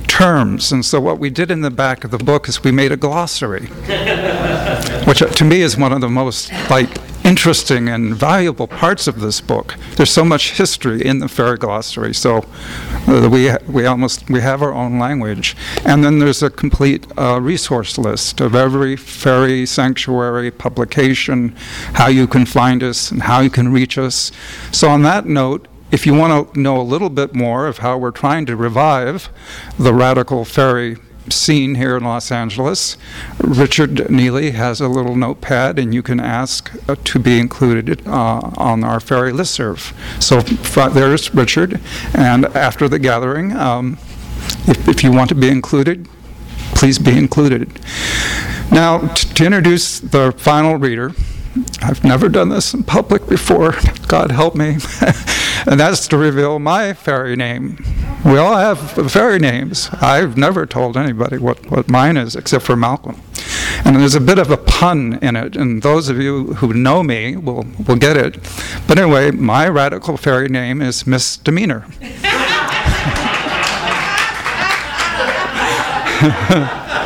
terms, 0.09 0.73
and 0.73 0.85
so 0.85 1.01
what 1.01 1.19
we 1.19 1.31
did 1.31 1.51
in 1.51 1.61
the 1.61 1.71
back 1.71 2.05
of 2.05 2.11
the 2.11 2.19
book 2.19 2.49
is 2.49 2.65
we 2.65 2.73
made 2.73 2.93
a 2.93 2.97
glossary, 2.97 3.67
which 5.07 5.23
uh, 5.23 5.27
to 5.27 5.45
me 5.45 5.61
is 5.61 5.77
one 5.77 5.93
of 5.93 6.01
the 6.01 6.09
most 6.09 6.51
like 6.71 6.91
interesting 7.27 7.89
and 7.89 8.15
valuable 8.15 8.69
parts 8.69 9.09
of 9.09 9.21
this 9.21 9.41
book. 9.41 9.75
There's 9.97 10.13
so 10.13 10.25
much 10.25 10.53
history 10.53 11.05
in 11.05 11.19
the 11.19 11.27
fairy 11.27 11.59
glossary, 11.59 12.15
so 12.15 12.45
uh, 13.09 13.29
we 13.31 13.51
we 13.67 13.85
almost 13.85 14.31
we 14.31 14.41
have 14.41 14.63
our 14.63 14.73
own 14.73 15.01
language, 15.01 15.57
and 15.85 16.05
then 16.05 16.21
there's 16.21 16.45
a 16.45 16.51
complete 16.51 17.05
uh, 17.19 17.41
resource 17.41 17.99
list 17.99 18.41
of 18.41 18.55
every 18.55 18.97
fairy 18.97 19.67
sanctuary 19.67 20.53
publication, 20.53 21.57
how 21.95 22.07
you 22.07 22.29
can 22.29 22.47
find 22.47 22.85
us 22.85 23.11
and 23.11 23.23
how 23.23 23.41
you 23.41 23.51
can 23.51 23.73
reach 23.73 23.99
us. 23.99 24.31
So 24.71 24.89
on 24.89 25.03
that 25.03 25.27
note. 25.27 25.69
If 25.93 26.05
you 26.05 26.15
want 26.15 26.53
to 26.53 26.61
know 26.61 26.81
a 26.81 26.83
little 26.83 27.09
bit 27.09 27.33
more 27.33 27.69
of 27.69 27.79
how 27.79 27.97
we're 27.97 28.11
trying 28.11 28.45
to 28.47 28.57
revive 28.57 29.29
the 29.79 29.95
radical 29.95 30.45
faery 30.45 30.97
scene 31.33 31.75
here 31.75 31.97
in 31.97 32.05
Los 32.05 32.31
Angeles, 32.31 32.97
Richard 33.39 34.11
Neely 34.11 34.53
has 34.53 34.81
a 34.81 34.89
little 34.89 35.17
notepad, 35.17 35.79
and 35.79 35.95
you 35.95 36.03
can 36.03 36.21
ask 36.21 36.73
uh, 36.89 36.97
to 37.05 37.19
be 37.19 37.39
included 37.39 38.07
uh, 38.07 38.51
on 38.57 38.85
our 38.85 39.01
fairy 39.01 39.33
listserv. 39.33 39.93
So 40.23 40.41
there's 40.91 41.35
Richard, 41.35 41.81
and 42.15 42.47
after 42.47 42.89
the 42.89 42.99
gathering, 42.99 43.53
um, 43.57 43.99
if, 44.67 44.89
if 44.89 45.05
you 45.05 45.13
want 45.13 45.29
to 45.31 45.35
be 45.35 45.49
included, 45.49 46.09
please 46.75 46.99
be 46.99 47.17
included. 47.17 47.81
Now, 48.71 49.09
t- 49.15 49.29
to 49.35 49.45
introduce 49.45 50.01
the 50.01 50.33
final 50.33 50.77
reader, 50.77 51.13
I've 51.83 52.05
never 52.05 52.29
done 52.29 52.49
this 52.49 52.75
in 52.75 52.83
public 52.83 53.27
before, 53.29 53.75
God 54.09 54.31
help 54.31 54.55
me, 54.55 54.79
and 55.67 55.81
that's 55.81 56.07
to 56.09 56.17
reveal 56.17 56.59
my 56.59 56.93
fairy 56.93 57.37
name. 57.37 57.79
We 58.25 58.39
all 58.39 58.57
have 58.57 59.11
fairy 59.11 59.39
names. 59.39 59.89
I've 60.01 60.37
never 60.37 60.67
told 60.67 60.97
anybody 60.97 61.39
what, 61.39 61.71
what 61.71 61.89
mine 61.89 62.17
is, 62.17 62.35
except 62.37 62.65
for 62.65 62.77
Malcolm. 62.77 63.21
And 63.85 63.97
there's 63.97 64.15
a 64.15 64.21
bit 64.21 64.39
of 64.39 64.51
a 64.51 64.57
pun 64.57 65.19
in 65.23 65.37
it, 65.37 65.57
and 65.57 65.83
those 65.83 66.09
of 66.09 66.19
you 66.19 66.55
who 66.55 66.73
know 66.73 67.03
me 67.03 67.37
will, 67.37 67.67
will 67.87 67.97
get 67.97 68.17
it. 68.17 68.39
But 68.89 68.99
anyway, 68.99 69.31
my 69.31 69.69
radical 69.69 70.17
faery 70.17 70.49
name 70.49 70.83
is 70.83 71.07
Misdemeanor. 71.07 71.87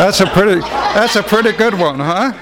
That's 0.00 0.20
a 0.20 0.26
pretty 0.26 0.60
that's 0.60 1.14
a 1.16 1.22
pretty 1.22 1.52
good 1.52 1.74
one, 1.74 2.00
huh? 2.00 2.32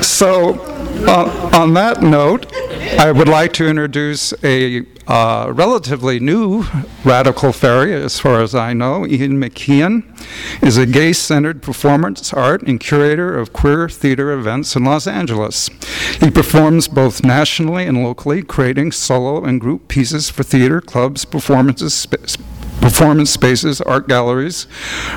so 0.00 0.54
on 1.06 1.74
that 1.74 2.02
note, 2.02 2.50
I 2.98 3.12
would 3.12 3.28
like 3.28 3.52
to 3.54 3.66
introduce 3.66 4.32
a 4.42 4.86
uh, 5.06 5.52
relatively 5.54 6.18
new 6.18 6.64
radical 7.04 7.52
faery, 7.52 7.94
as 7.94 8.18
far 8.18 8.40
as 8.40 8.54
I 8.54 8.72
know. 8.72 9.06
Ian 9.06 9.38
MacKinnon 9.38 10.14
is 10.62 10.78
a 10.78 10.86
gay 10.86 11.12
centered 11.12 11.60
performance 11.62 12.32
art 12.32 12.62
and 12.62 12.80
curator 12.80 13.38
of 13.38 13.52
queer 13.52 13.90
theater 13.90 14.32
events 14.32 14.74
in 14.74 14.84
Los 14.84 15.06
Angeles. 15.06 15.68
He 16.20 16.30
performs 16.30 16.88
both 16.88 17.22
nationally 17.22 17.84
and 17.84 18.02
locally, 18.02 18.42
creating 18.42 18.92
solo 18.92 19.44
and 19.44 19.60
group 19.60 19.88
pieces 19.88 20.30
for 20.30 20.42
theater, 20.42 20.80
clubs, 20.80 21.26
performances, 21.26 21.92
sp- 21.92 22.24
performance 22.84 23.30
spaces, 23.30 23.80
art 23.80 24.06
galleries, 24.06 24.66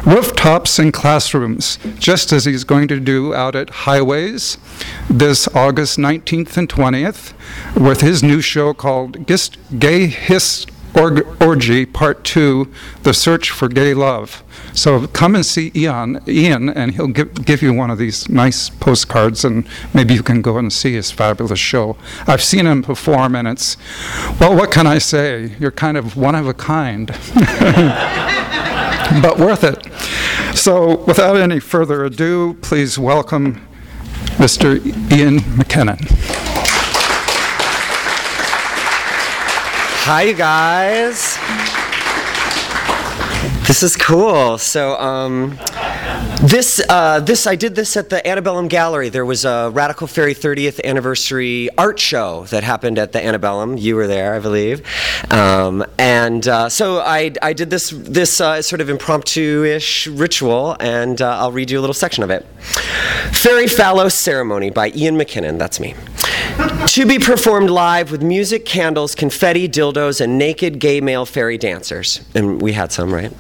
rooftops, 0.05 0.79
and 0.79 0.93
classrooms, 0.93 1.77
just 1.99 2.31
as 2.31 2.45
he's 2.45 2.63
going 2.63 2.87
to 2.87 2.97
do 2.97 3.33
out 3.35 3.57
at 3.57 3.69
Highways 3.69 4.57
this 5.09 5.49
August 5.49 5.97
19th 5.99 6.55
and 6.55 6.69
20th 6.69 7.33
with 7.75 7.99
his 7.99 8.23
new 8.23 8.39
show 8.39 8.73
called 8.73 9.27
Gay 9.79 10.07
Hiss 10.07 10.65
Org- 10.95 11.27
Orgy 11.43 11.85
Part 11.85 12.23
2 12.23 12.71
The 13.03 13.13
Search 13.13 13.49
for 13.51 13.67
Gay 13.67 13.93
Love. 13.93 14.43
So 14.77 15.07
come 15.07 15.33
and 15.33 15.43
see 15.43 15.71
Ian, 15.73 16.21
Ian 16.27 16.69
and 16.69 16.93
he'll 16.93 17.07
give, 17.07 17.43
give 17.43 17.63
you 17.63 17.73
one 17.73 17.89
of 17.89 17.97
these 17.97 18.29
nice 18.29 18.69
postcards, 18.69 19.43
and 19.43 19.67
maybe 19.91 20.13
you 20.13 20.21
can 20.21 20.43
go 20.43 20.59
and 20.59 20.71
see 20.71 20.93
his 20.93 21.09
fabulous 21.09 21.57
show. 21.57 21.97
I've 22.27 22.43
seen 22.43 22.67
him 22.67 22.83
perform, 22.83 23.35
and 23.35 23.47
it's, 23.47 23.75
well, 24.39 24.55
what 24.55 24.69
can 24.69 24.85
I 24.85 24.99
say? 24.99 25.55
You're 25.59 25.71
kind 25.71 25.97
of 25.97 26.15
one 26.15 26.35
of 26.35 26.47
a 26.47 26.53
kind, 26.53 27.07
but 29.19 29.39
worth 29.39 29.63
it. 29.63 29.83
So 30.55 30.97
without 31.05 31.37
any 31.37 31.59
further 31.59 32.05
ado, 32.05 32.53
please 32.61 32.99
welcome 32.99 33.67
Mr. 34.37 34.77
Ian 35.11 35.37
MacKinnon. 35.57 35.97
Hi, 40.05 40.21
you 40.21 40.35
guys. 40.35 41.36
This 43.67 43.83
is 43.83 43.97
cool. 43.97 44.57
So, 44.57 44.97
um, 44.97 45.59
this, 46.41 46.79
uh, 46.87 47.19
this, 47.19 47.47
I 47.47 47.55
did 47.55 47.73
this 47.73 47.97
at 47.97 48.09
the 48.09 48.25
Antebellum 48.25 48.67
Gallery. 48.67 49.09
There 49.09 49.25
was 49.25 49.43
a 49.43 49.71
Radical 49.73 50.05
Faery 50.05 50.35
30th 50.35 50.83
anniversary 50.83 51.69
art 51.77 51.99
show 51.99 52.45
that 52.45 52.63
happened 52.63 52.99
at 52.99 53.11
the 53.11 53.23
Antebellum. 53.23 53.77
You 53.77 53.95
were 53.95 54.05
there, 54.05 54.35
I 54.35 54.39
believe. 54.39 54.85
Um, 55.31 55.83
and 55.97 56.47
uh, 56.47 56.69
so 56.69 56.99
I, 56.99 57.33
I 57.41 57.53
did 57.53 57.71
this, 57.71 57.89
this 57.89 58.39
uh, 58.39 58.61
sort 58.61 58.81
of 58.81 58.89
impromptu-ish 58.89 60.05
ritual, 60.07 60.77
and 60.79 61.21
uh, 61.21 61.39
I'll 61.39 61.51
read 61.51 61.71
you 61.71 61.79
a 61.79 61.81
little 61.81 61.95
section 61.95 62.23
of 62.23 62.29
it. 62.29 62.45
Fairy 63.31 63.67
Fallow 63.67 64.07
Ceremony 64.07 64.69
by 64.69 64.91
Ian 64.95 65.17
MacKinnon. 65.17 65.57
That's 65.57 65.79
me. 65.79 65.95
to 66.87 67.05
be 67.07 67.17
performed 67.17 67.71
live 67.71 68.11
with 68.11 68.21
music, 68.21 68.63
candles, 68.63 69.15
confetti, 69.15 69.67
dildos, 69.67 70.21
and 70.21 70.37
naked 70.37 70.79
gay 70.79 71.01
male 71.01 71.25
fairy 71.25 71.57
dancers. 71.57 72.21
And 72.35 72.61
we 72.61 72.73
had 72.73 72.91
some, 72.91 73.11
right? 73.11 73.33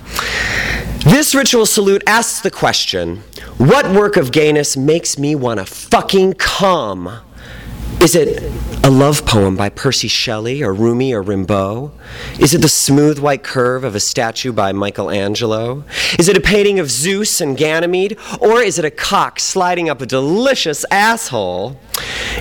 This 1.07 1.33
ritual 1.33 1.65
salute 1.65 2.03
asks 2.05 2.41
the 2.41 2.51
question 2.51 3.23
what 3.57 3.89
work 3.89 4.17
of 4.17 4.33
gayness 4.33 4.75
makes 4.75 5.17
me 5.17 5.35
want 5.35 5.61
to 5.61 5.65
fucking 5.65 6.33
come? 6.33 7.21
Is 8.01 8.13
it 8.13 8.43
a 8.87 8.89
love 8.89 9.25
poem 9.25 9.57
by 9.57 9.67
Percy 9.67 10.07
Shelley 10.07 10.63
or 10.63 10.73
Rumi 10.73 11.13
or 11.13 11.21
Rimbaud? 11.21 11.91
Is 12.39 12.53
it 12.53 12.61
the 12.61 12.69
smooth 12.69 13.19
white 13.19 13.43
curve 13.43 13.83
of 13.83 13.95
a 13.95 13.99
statue 13.99 14.53
by 14.53 14.71
Michelangelo? 14.71 15.83
Is 16.17 16.29
it 16.29 16.37
a 16.37 16.39
painting 16.39 16.79
of 16.79 16.89
Zeus 16.89 17.41
and 17.41 17.57
Ganymede? 17.57 18.17
Or 18.39 18.61
is 18.61 18.79
it 18.79 18.85
a 18.85 18.89
cock 18.89 19.41
sliding 19.41 19.89
up 19.89 20.01
a 20.01 20.05
delicious 20.05 20.85
asshole? 20.89 21.77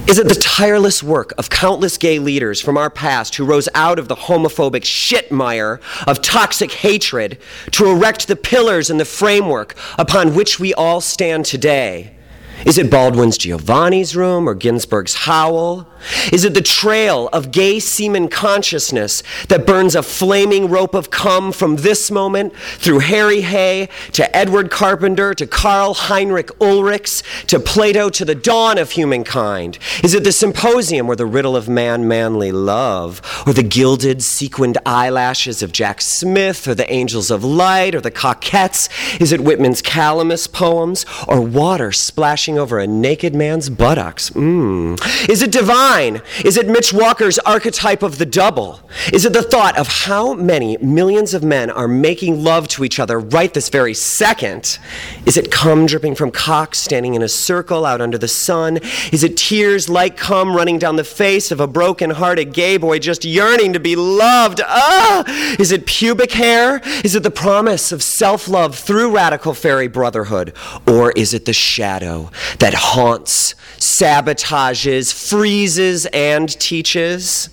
Is 0.07 0.21
it 0.21 0.29
the 0.29 0.37
tireless 0.37 1.03
work 1.03 1.35
of 1.37 1.51
countless 1.51 1.99
gay 1.99 2.21
leaders 2.21 2.63
from 2.63 2.77
our 2.77 2.91
past 2.91 3.35
who 3.35 3.45
rose 3.45 3.69
out 3.75 3.99
of 3.99 4.07
the 4.07 4.15
homophobic 4.15 4.83
shitmire 4.83 5.81
of 6.07 6.23
toxic 6.23 6.71
hatred 6.71 7.39
to 7.73 7.91
erect 7.91 8.29
the 8.29 8.37
pillars 8.37 8.89
and 8.89 9.01
the 9.01 9.05
framework 9.05 9.75
upon 9.99 10.37
which 10.37 10.61
we 10.61 10.73
all 10.75 11.01
stand 11.01 11.45
today? 11.45 12.16
Is 12.65 12.79
it 12.79 12.91
Baldwin's 12.91 13.37
Giovanni's 13.37 14.17
room 14.17 14.49
or 14.49 14.55
Ginsberg's 14.55 15.15
howl? 15.15 15.87
Is 16.33 16.45
it 16.45 16.55
the 16.55 16.63
trail 16.63 17.29
of 17.33 17.51
gay 17.51 17.79
semen 17.81 18.29
consciousness 18.29 19.23
that 19.49 19.67
burns 19.67 19.95
a 19.95 20.03
flaming 20.03 20.69
rope 20.69 20.95
of 20.95 21.11
cum 21.11 21.53
from 21.53 21.77
this 21.77 22.11
moment 22.11 22.55
through 22.57 23.01
Harry 23.01 23.43
Hay 23.43 23.89
to 24.13 24.37
Edward 24.37 24.71
Carpenter 24.71 25.35
to 25.35 25.47
Karl 25.47 25.95
Heinrich 25.95 26.51
Ulrichs 26.61 27.23
to 27.47 27.61
Plato 27.61 28.09
to 28.11 28.25
the 28.25 28.35
dawn 28.35 28.79
of 28.79 28.93
humankind? 28.93 29.79
Is 30.03 30.15
it 30.15 30.25
the 30.25 30.33
symposium 30.33 31.09
or 31.09 31.17
the 31.17 31.27
riddle 31.27 31.57
of 31.57 31.69
man 31.69 32.09
manly 32.09 32.53
love 32.53 33.21
or 33.47 33.53
the 33.53 33.63
gilded 33.63 34.23
sequined 34.23 34.79
eyelashes 34.87 35.63
of 35.63 35.73
Jack 35.73 36.01
Smith 36.01 36.67
or 36.67 36.75
the 36.75 36.91
angels 36.91 37.31
of 37.31 37.45
light 37.45 37.95
or 37.95 38.01
the 38.01 38.11
Cockettes? 38.11 38.89
Is 39.21 39.33
it 39.33 39.41
Whitman's 39.41 39.83
Calamus 39.83 40.51
poems 40.51 41.05
or 41.27 41.41
water 41.41 41.93
splashing 41.93 42.46
over 42.55 42.79
a 42.79 42.87
naked 42.87 43.35
man's 43.35 43.69
buttocks? 43.69 44.31
Mmm. 44.31 44.97
Is 45.29 45.43
it 45.43 45.51
divine? 45.51 46.23
Is 46.45 46.57
it 46.57 46.69
Mitch 46.69 46.93
Walker's 46.93 47.39
archetype 47.41 48.03
of 48.03 48.19
the 48.19 48.27
double? 48.27 48.81
Is 49.13 49.25
it 49.25 49.33
the 49.33 49.43
thought 49.43 49.77
of 49.77 49.89
how 49.89 50.35
many 50.35 50.77
millions 50.79 51.35
of 51.35 51.43
men 51.43 51.71
are 51.71 51.89
making 51.89 52.43
love 52.45 52.69
to 52.69 52.85
each 52.85 53.01
other 53.01 53.19
right 53.19 53.53
this 53.53 53.69
very 53.69 53.95
second? 53.95 54.79
Is 55.27 55.37
it 55.37 55.51
cum 55.51 55.87
dripping 55.87 56.15
from 56.15 56.31
cocks 56.31 56.79
standing 56.79 57.15
in 57.15 57.23
a 57.23 57.29
circle 57.29 57.85
out 57.85 58.01
under 58.01 58.19
the 58.19 58.29
sun? 58.29 58.79
Is 59.13 59.25
it 59.25 59.37
tears 59.37 59.89
like 59.89 60.17
cum 60.17 60.55
running 60.55 60.79
down 60.79 60.97
the 60.97 61.05
face 61.05 61.51
of 61.51 61.61
a 61.61 61.67
broken 61.67 62.11
hearted 62.11 62.53
gay 62.53 62.77
boy 62.77 62.99
just 62.99 63.25
yearning 63.25 63.73
to 63.73 63.81
be 63.81 63.97
loved? 63.97 64.61
Ah! 64.65 65.25
Is 65.59 65.73
it 65.73 65.87
pubic 65.87 66.33
hair? 66.33 66.81
Is 67.05 67.15
it 67.15 67.23
the 67.23 67.31
promise 67.31 67.93
of 67.93 68.03
self 68.03 68.49
love 68.49 68.77
through 68.77 69.15
radical 69.15 69.55
faery 69.55 69.89
brotherhood? 69.89 70.53
Or 70.87 71.13
is 71.13 71.35
it 71.35 71.45
the 71.45 71.53
shadow 71.53 72.31
that 72.59 72.75
haunts, 72.75 73.55
sabotages, 73.79 75.13
freezes, 75.13 76.07
and 76.07 76.49
teaches? 76.61 77.49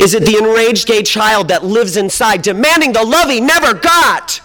Is 0.00 0.14
it 0.14 0.24
the 0.24 0.36
enraged 0.36 0.88
gay 0.88 1.02
child 1.02 1.48
that 1.48 1.64
lives 1.64 1.96
inside 1.96 2.42
demanding 2.42 2.92
the 2.92 3.04
love 3.04 3.30
he 3.30 3.40
never 3.40 3.74
got? 3.74 4.40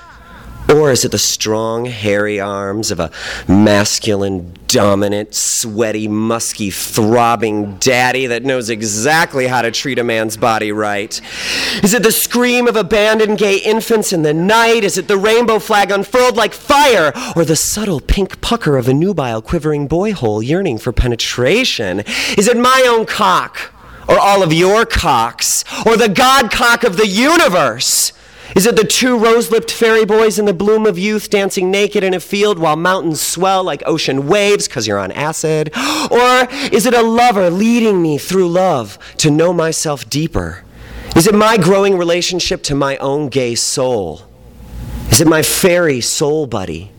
Or 0.70 0.92
is 0.92 1.04
it 1.04 1.12
the 1.12 1.18
strong, 1.18 1.86
hairy 1.86 2.40
arms 2.40 2.92
of 2.92 3.00
a 3.00 3.10
masculine, 3.48 4.54
dominant, 4.68 5.34
sweaty, 5.34 6.08
musky, 6.08 6.70
throbbing 6.70 7.78
daddy 7.78 8.28
that 8.28 8.44
knows 8.44 8.70
exactly 8.70 9.48
how 9.48 9.64
to 9.64 9.72
treat 9.72 9.98
a 9.98 10.04
man's 10.04 10.38
body 10.38 10.72
right? 10.72 11.20
Is 11.82 11.96
it 11.96 12.04
the 12.04 12.12
scream 12.12 12.68
of 12.68 12.76
abandoned 12.76 13.40
gay 13.40 13.58
infants 13.58 14.14
in 14.14 14.22
the 14.22 14.34
night? 14.34 14.84
Is 14.84 15.00
it 15.00 15.08
the 15.08 15.18
rainbow 15.18 15.58
flag 15.58 15.90
unfurled 15.90 16.38
like 16.38 16.54
fire? 16.54 17.14
Or 17.36 17.44
the 17.46 17.56
subtle 17.56 18.00
pink 18.00 18.40
pucker 18.40 18.78
of 18.78 18.88
a 18.88 18.94
nubile 18.94 19.42
quivering 19.42 19.88
boy 19.88 20.14
hole 20.14 20.44
yearning 20.44 20.78
for 20.78 20.94
penetration? 20.94 22.02
Is 22.38 22.48
it 22.48 22.58
my 22.58 22.86
own 22.88 23.08
cock? 23.08 23.74
Or 24.08 24.20
all 24.20 24.44
of 24.44 24.54
your 24.54 24.86
cocks? 24.86 25.64
Or 25.84 25.98
the 25.98 26.10
God 26.10 26.52
cock 26.52 26.84
of 26.84 26.98
the 26.98 27.08
universe? 27.08 28.14
Is 28.56 28.66
it 28.66 28.76
the 28.76 28.84
two 28.84 29.18
rose 29.18 29.52
lipped 29.52 29.72
fairy 29.72 30.06
boys 30.06 30.40
in 30.40 30.46
the 30.46 30.54
bloom 30.54 30.86
of 30.86 30.98
youth 30.98 31.30
dancing 31.30 31.70
naked 31.72 32.04
in 32.04 32.14
a 32.14 32.20
field 32.20 32.58
while 32.60 32.76
mountains 32.76 33.22
swell 33.22 33.64
like 33.64 33.84
ocean 33.86 34.28
waves 34.28 34.68
because 34.68 34.88
you're 34.88 35.00
on 35.00 35.12
acid? 35.12 35.72
Or 36.12 36.48
is 36.72 36.86
it 36.88 36.94
a 36.96 37.04
lover 37.04 37.50
leading 37.52 38.02
me 38.02 38.18
through 38.18 38.50
love 38.50 38.98
to 39.18 39.30
know 39.30 39.54
myself 39.54 40.10
deeper? 40.10 40.64
Is 41.16 41.28
it 41.28 41.36
my 41.36 41.58
growing 41.58 41.98
relationship 41.98 42.64
to 42.64 42.76
my 42.76 42.98
own 42.98 43.30
gay 43.30 43.54
soul? 43.54 44.22
Is 45.12 45.22
it 45.22 45.28
my 45.28 45.44
fairy 45.44 46.02
soul 46.02 46.48
buddy? 46.48 46.92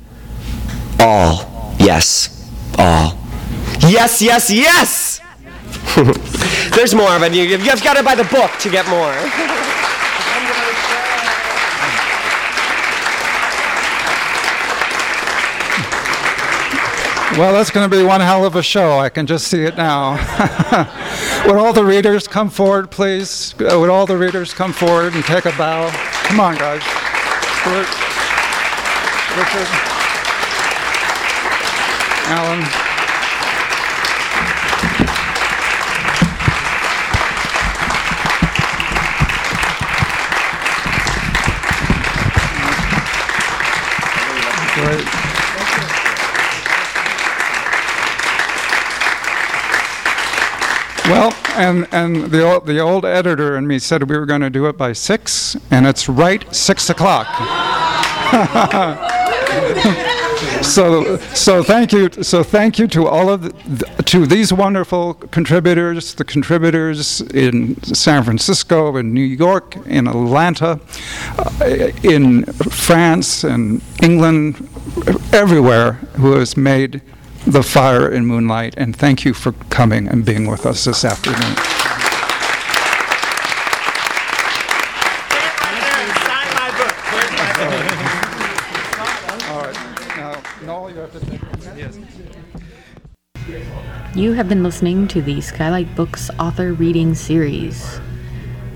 All. 1.01 1.75
Yes. 1.79 2.49
All. 2.79 3.19
Yes, 3.89 4.21
yes, 4.23 4.51
yes! 4.51 5.21
There's 6.77 6.95
more 6.95 7.11
of 7.11 7.23
it. 7.25 7.33
You- 7.35 7.43
You've 7.45 7.83
got 7.83 7.97
to 7.97 8.03
buy 8.05 8.15
the 8.15 8.25
book 8.25 8.51
to 8.61 8.71
get 8.71 8.87
more. 8.89 9.15
Well, 17.41 17.55
that's 17.55 17.70
going 17.70 17.88
to 17.88 17.97
be 17.97 18.03
one 18.03 18.20
hell 18.20 18.45
of 18.45 18.55
a 18.55 18.62
show. 18.62 18.99
I 18.99 19.09
can 19.09 19.26
just 19.26 19.49
see 19.49 19.62
it 19.62 19.74
now. 19.74 20.11
Would 21.47 21.57
all 21.57 21.72
the 21.72 21.86
readers 21.86 22.28
come 22.28 22.51
forward, 22.51 22.91
please? 22.91 23.55
Uh, 23.59 23.80
Would 23.80 23.88
all 23.88 24.05
the 24.05 24.18
readers 24.18 24.53
come 24.53 24.74
forward 24.74 25.14
and 25.14 25.24
take 25.24 25.47
a 25.47 25.57
bow? 25.57 25.88
Come 26.24 26.38
on, 26.38 26.57
guys. 26.57 26.82
Stuart, 26.82 27.88
Richard, 29.38 29.68
Allen. 32.28 32.89
Well, 51.11 51.35
and, 51.57 51.89
and 51.91 52.31
the, 52.31 52.45
old, 52.45 52.67
the 52.67 52.79
old 52.79 53.05
editor 53.05 53.57
and 53.57 53.67
me 53.67 53.81
said 53.81 54.09
we 54.09 54.17
were 54.17 54.27
going 54.27 54.43
to 54.43 54.51
do 54.51 54.67
it 54.67 54.79
by 54.79 54.93
six, 54.93 55.57
and 55.69 55.85
it's 55.85 56.09
right 56.09 56.55
six 56.55 56.89
o'clock. 56.89 57.27
so, 60.63 61.17
so 61.35 61.65
thank 61.65 61.93
you. 61.93 62.11
So 62.23 62.45
thank 62.45 62.79
you 62.79 62.87
to 62.87 63.09
all 63.09 63.29
of 63.29 63.43
the, 63.43 64.03
to 64.05 64.25
these 64.25 64.53
wonderful 64.53 65.15
contributors, 65.15 66.15
the 66.15 66.25
contributors 66.25 67.23
in 67.23 67.83
San 67.83 68.23
Francisco, 68.23 68.97
in 68.97 69.13
New 69.13 69.21
York, 69.21 69.85
in 69.87 70.07
Atlanta, 70.07 70.79
uh, 71.39 71.91
in 72.05 72.45
France, 72.45 73.43
and 73.43 73.83
England, 74.01 74.69
everywhere, 75.33 75.95
who 76.19 76.35
has 76.35 76.57
made 76.57 77.03
the 77.47 77.62
Fire 77.62 78.11
in 78.11 78.26
Moonlight. 78.26 78.74
And 78.76 78.95
thank 78.95 79.24
you 79.24 79.34
for 79.34 79.53
coming 79.70 80.09
and 80.09 80.24
being 80.24 80.47
with 80.47 80.66
us 80.66 80.84
this 80.84 81.05
afternoon. 81.05 81.57
You 94.14 94.32
have 94.32 94.49
been 94.49 94.62
listening 94.62 95.09
to 95.09 95.22
the 95.22 95.41
Skylight 95.41 95.95
Books 95.95 96.30
author 96.38 96.74
reading 96.74 97.14
series. 97.14 98.01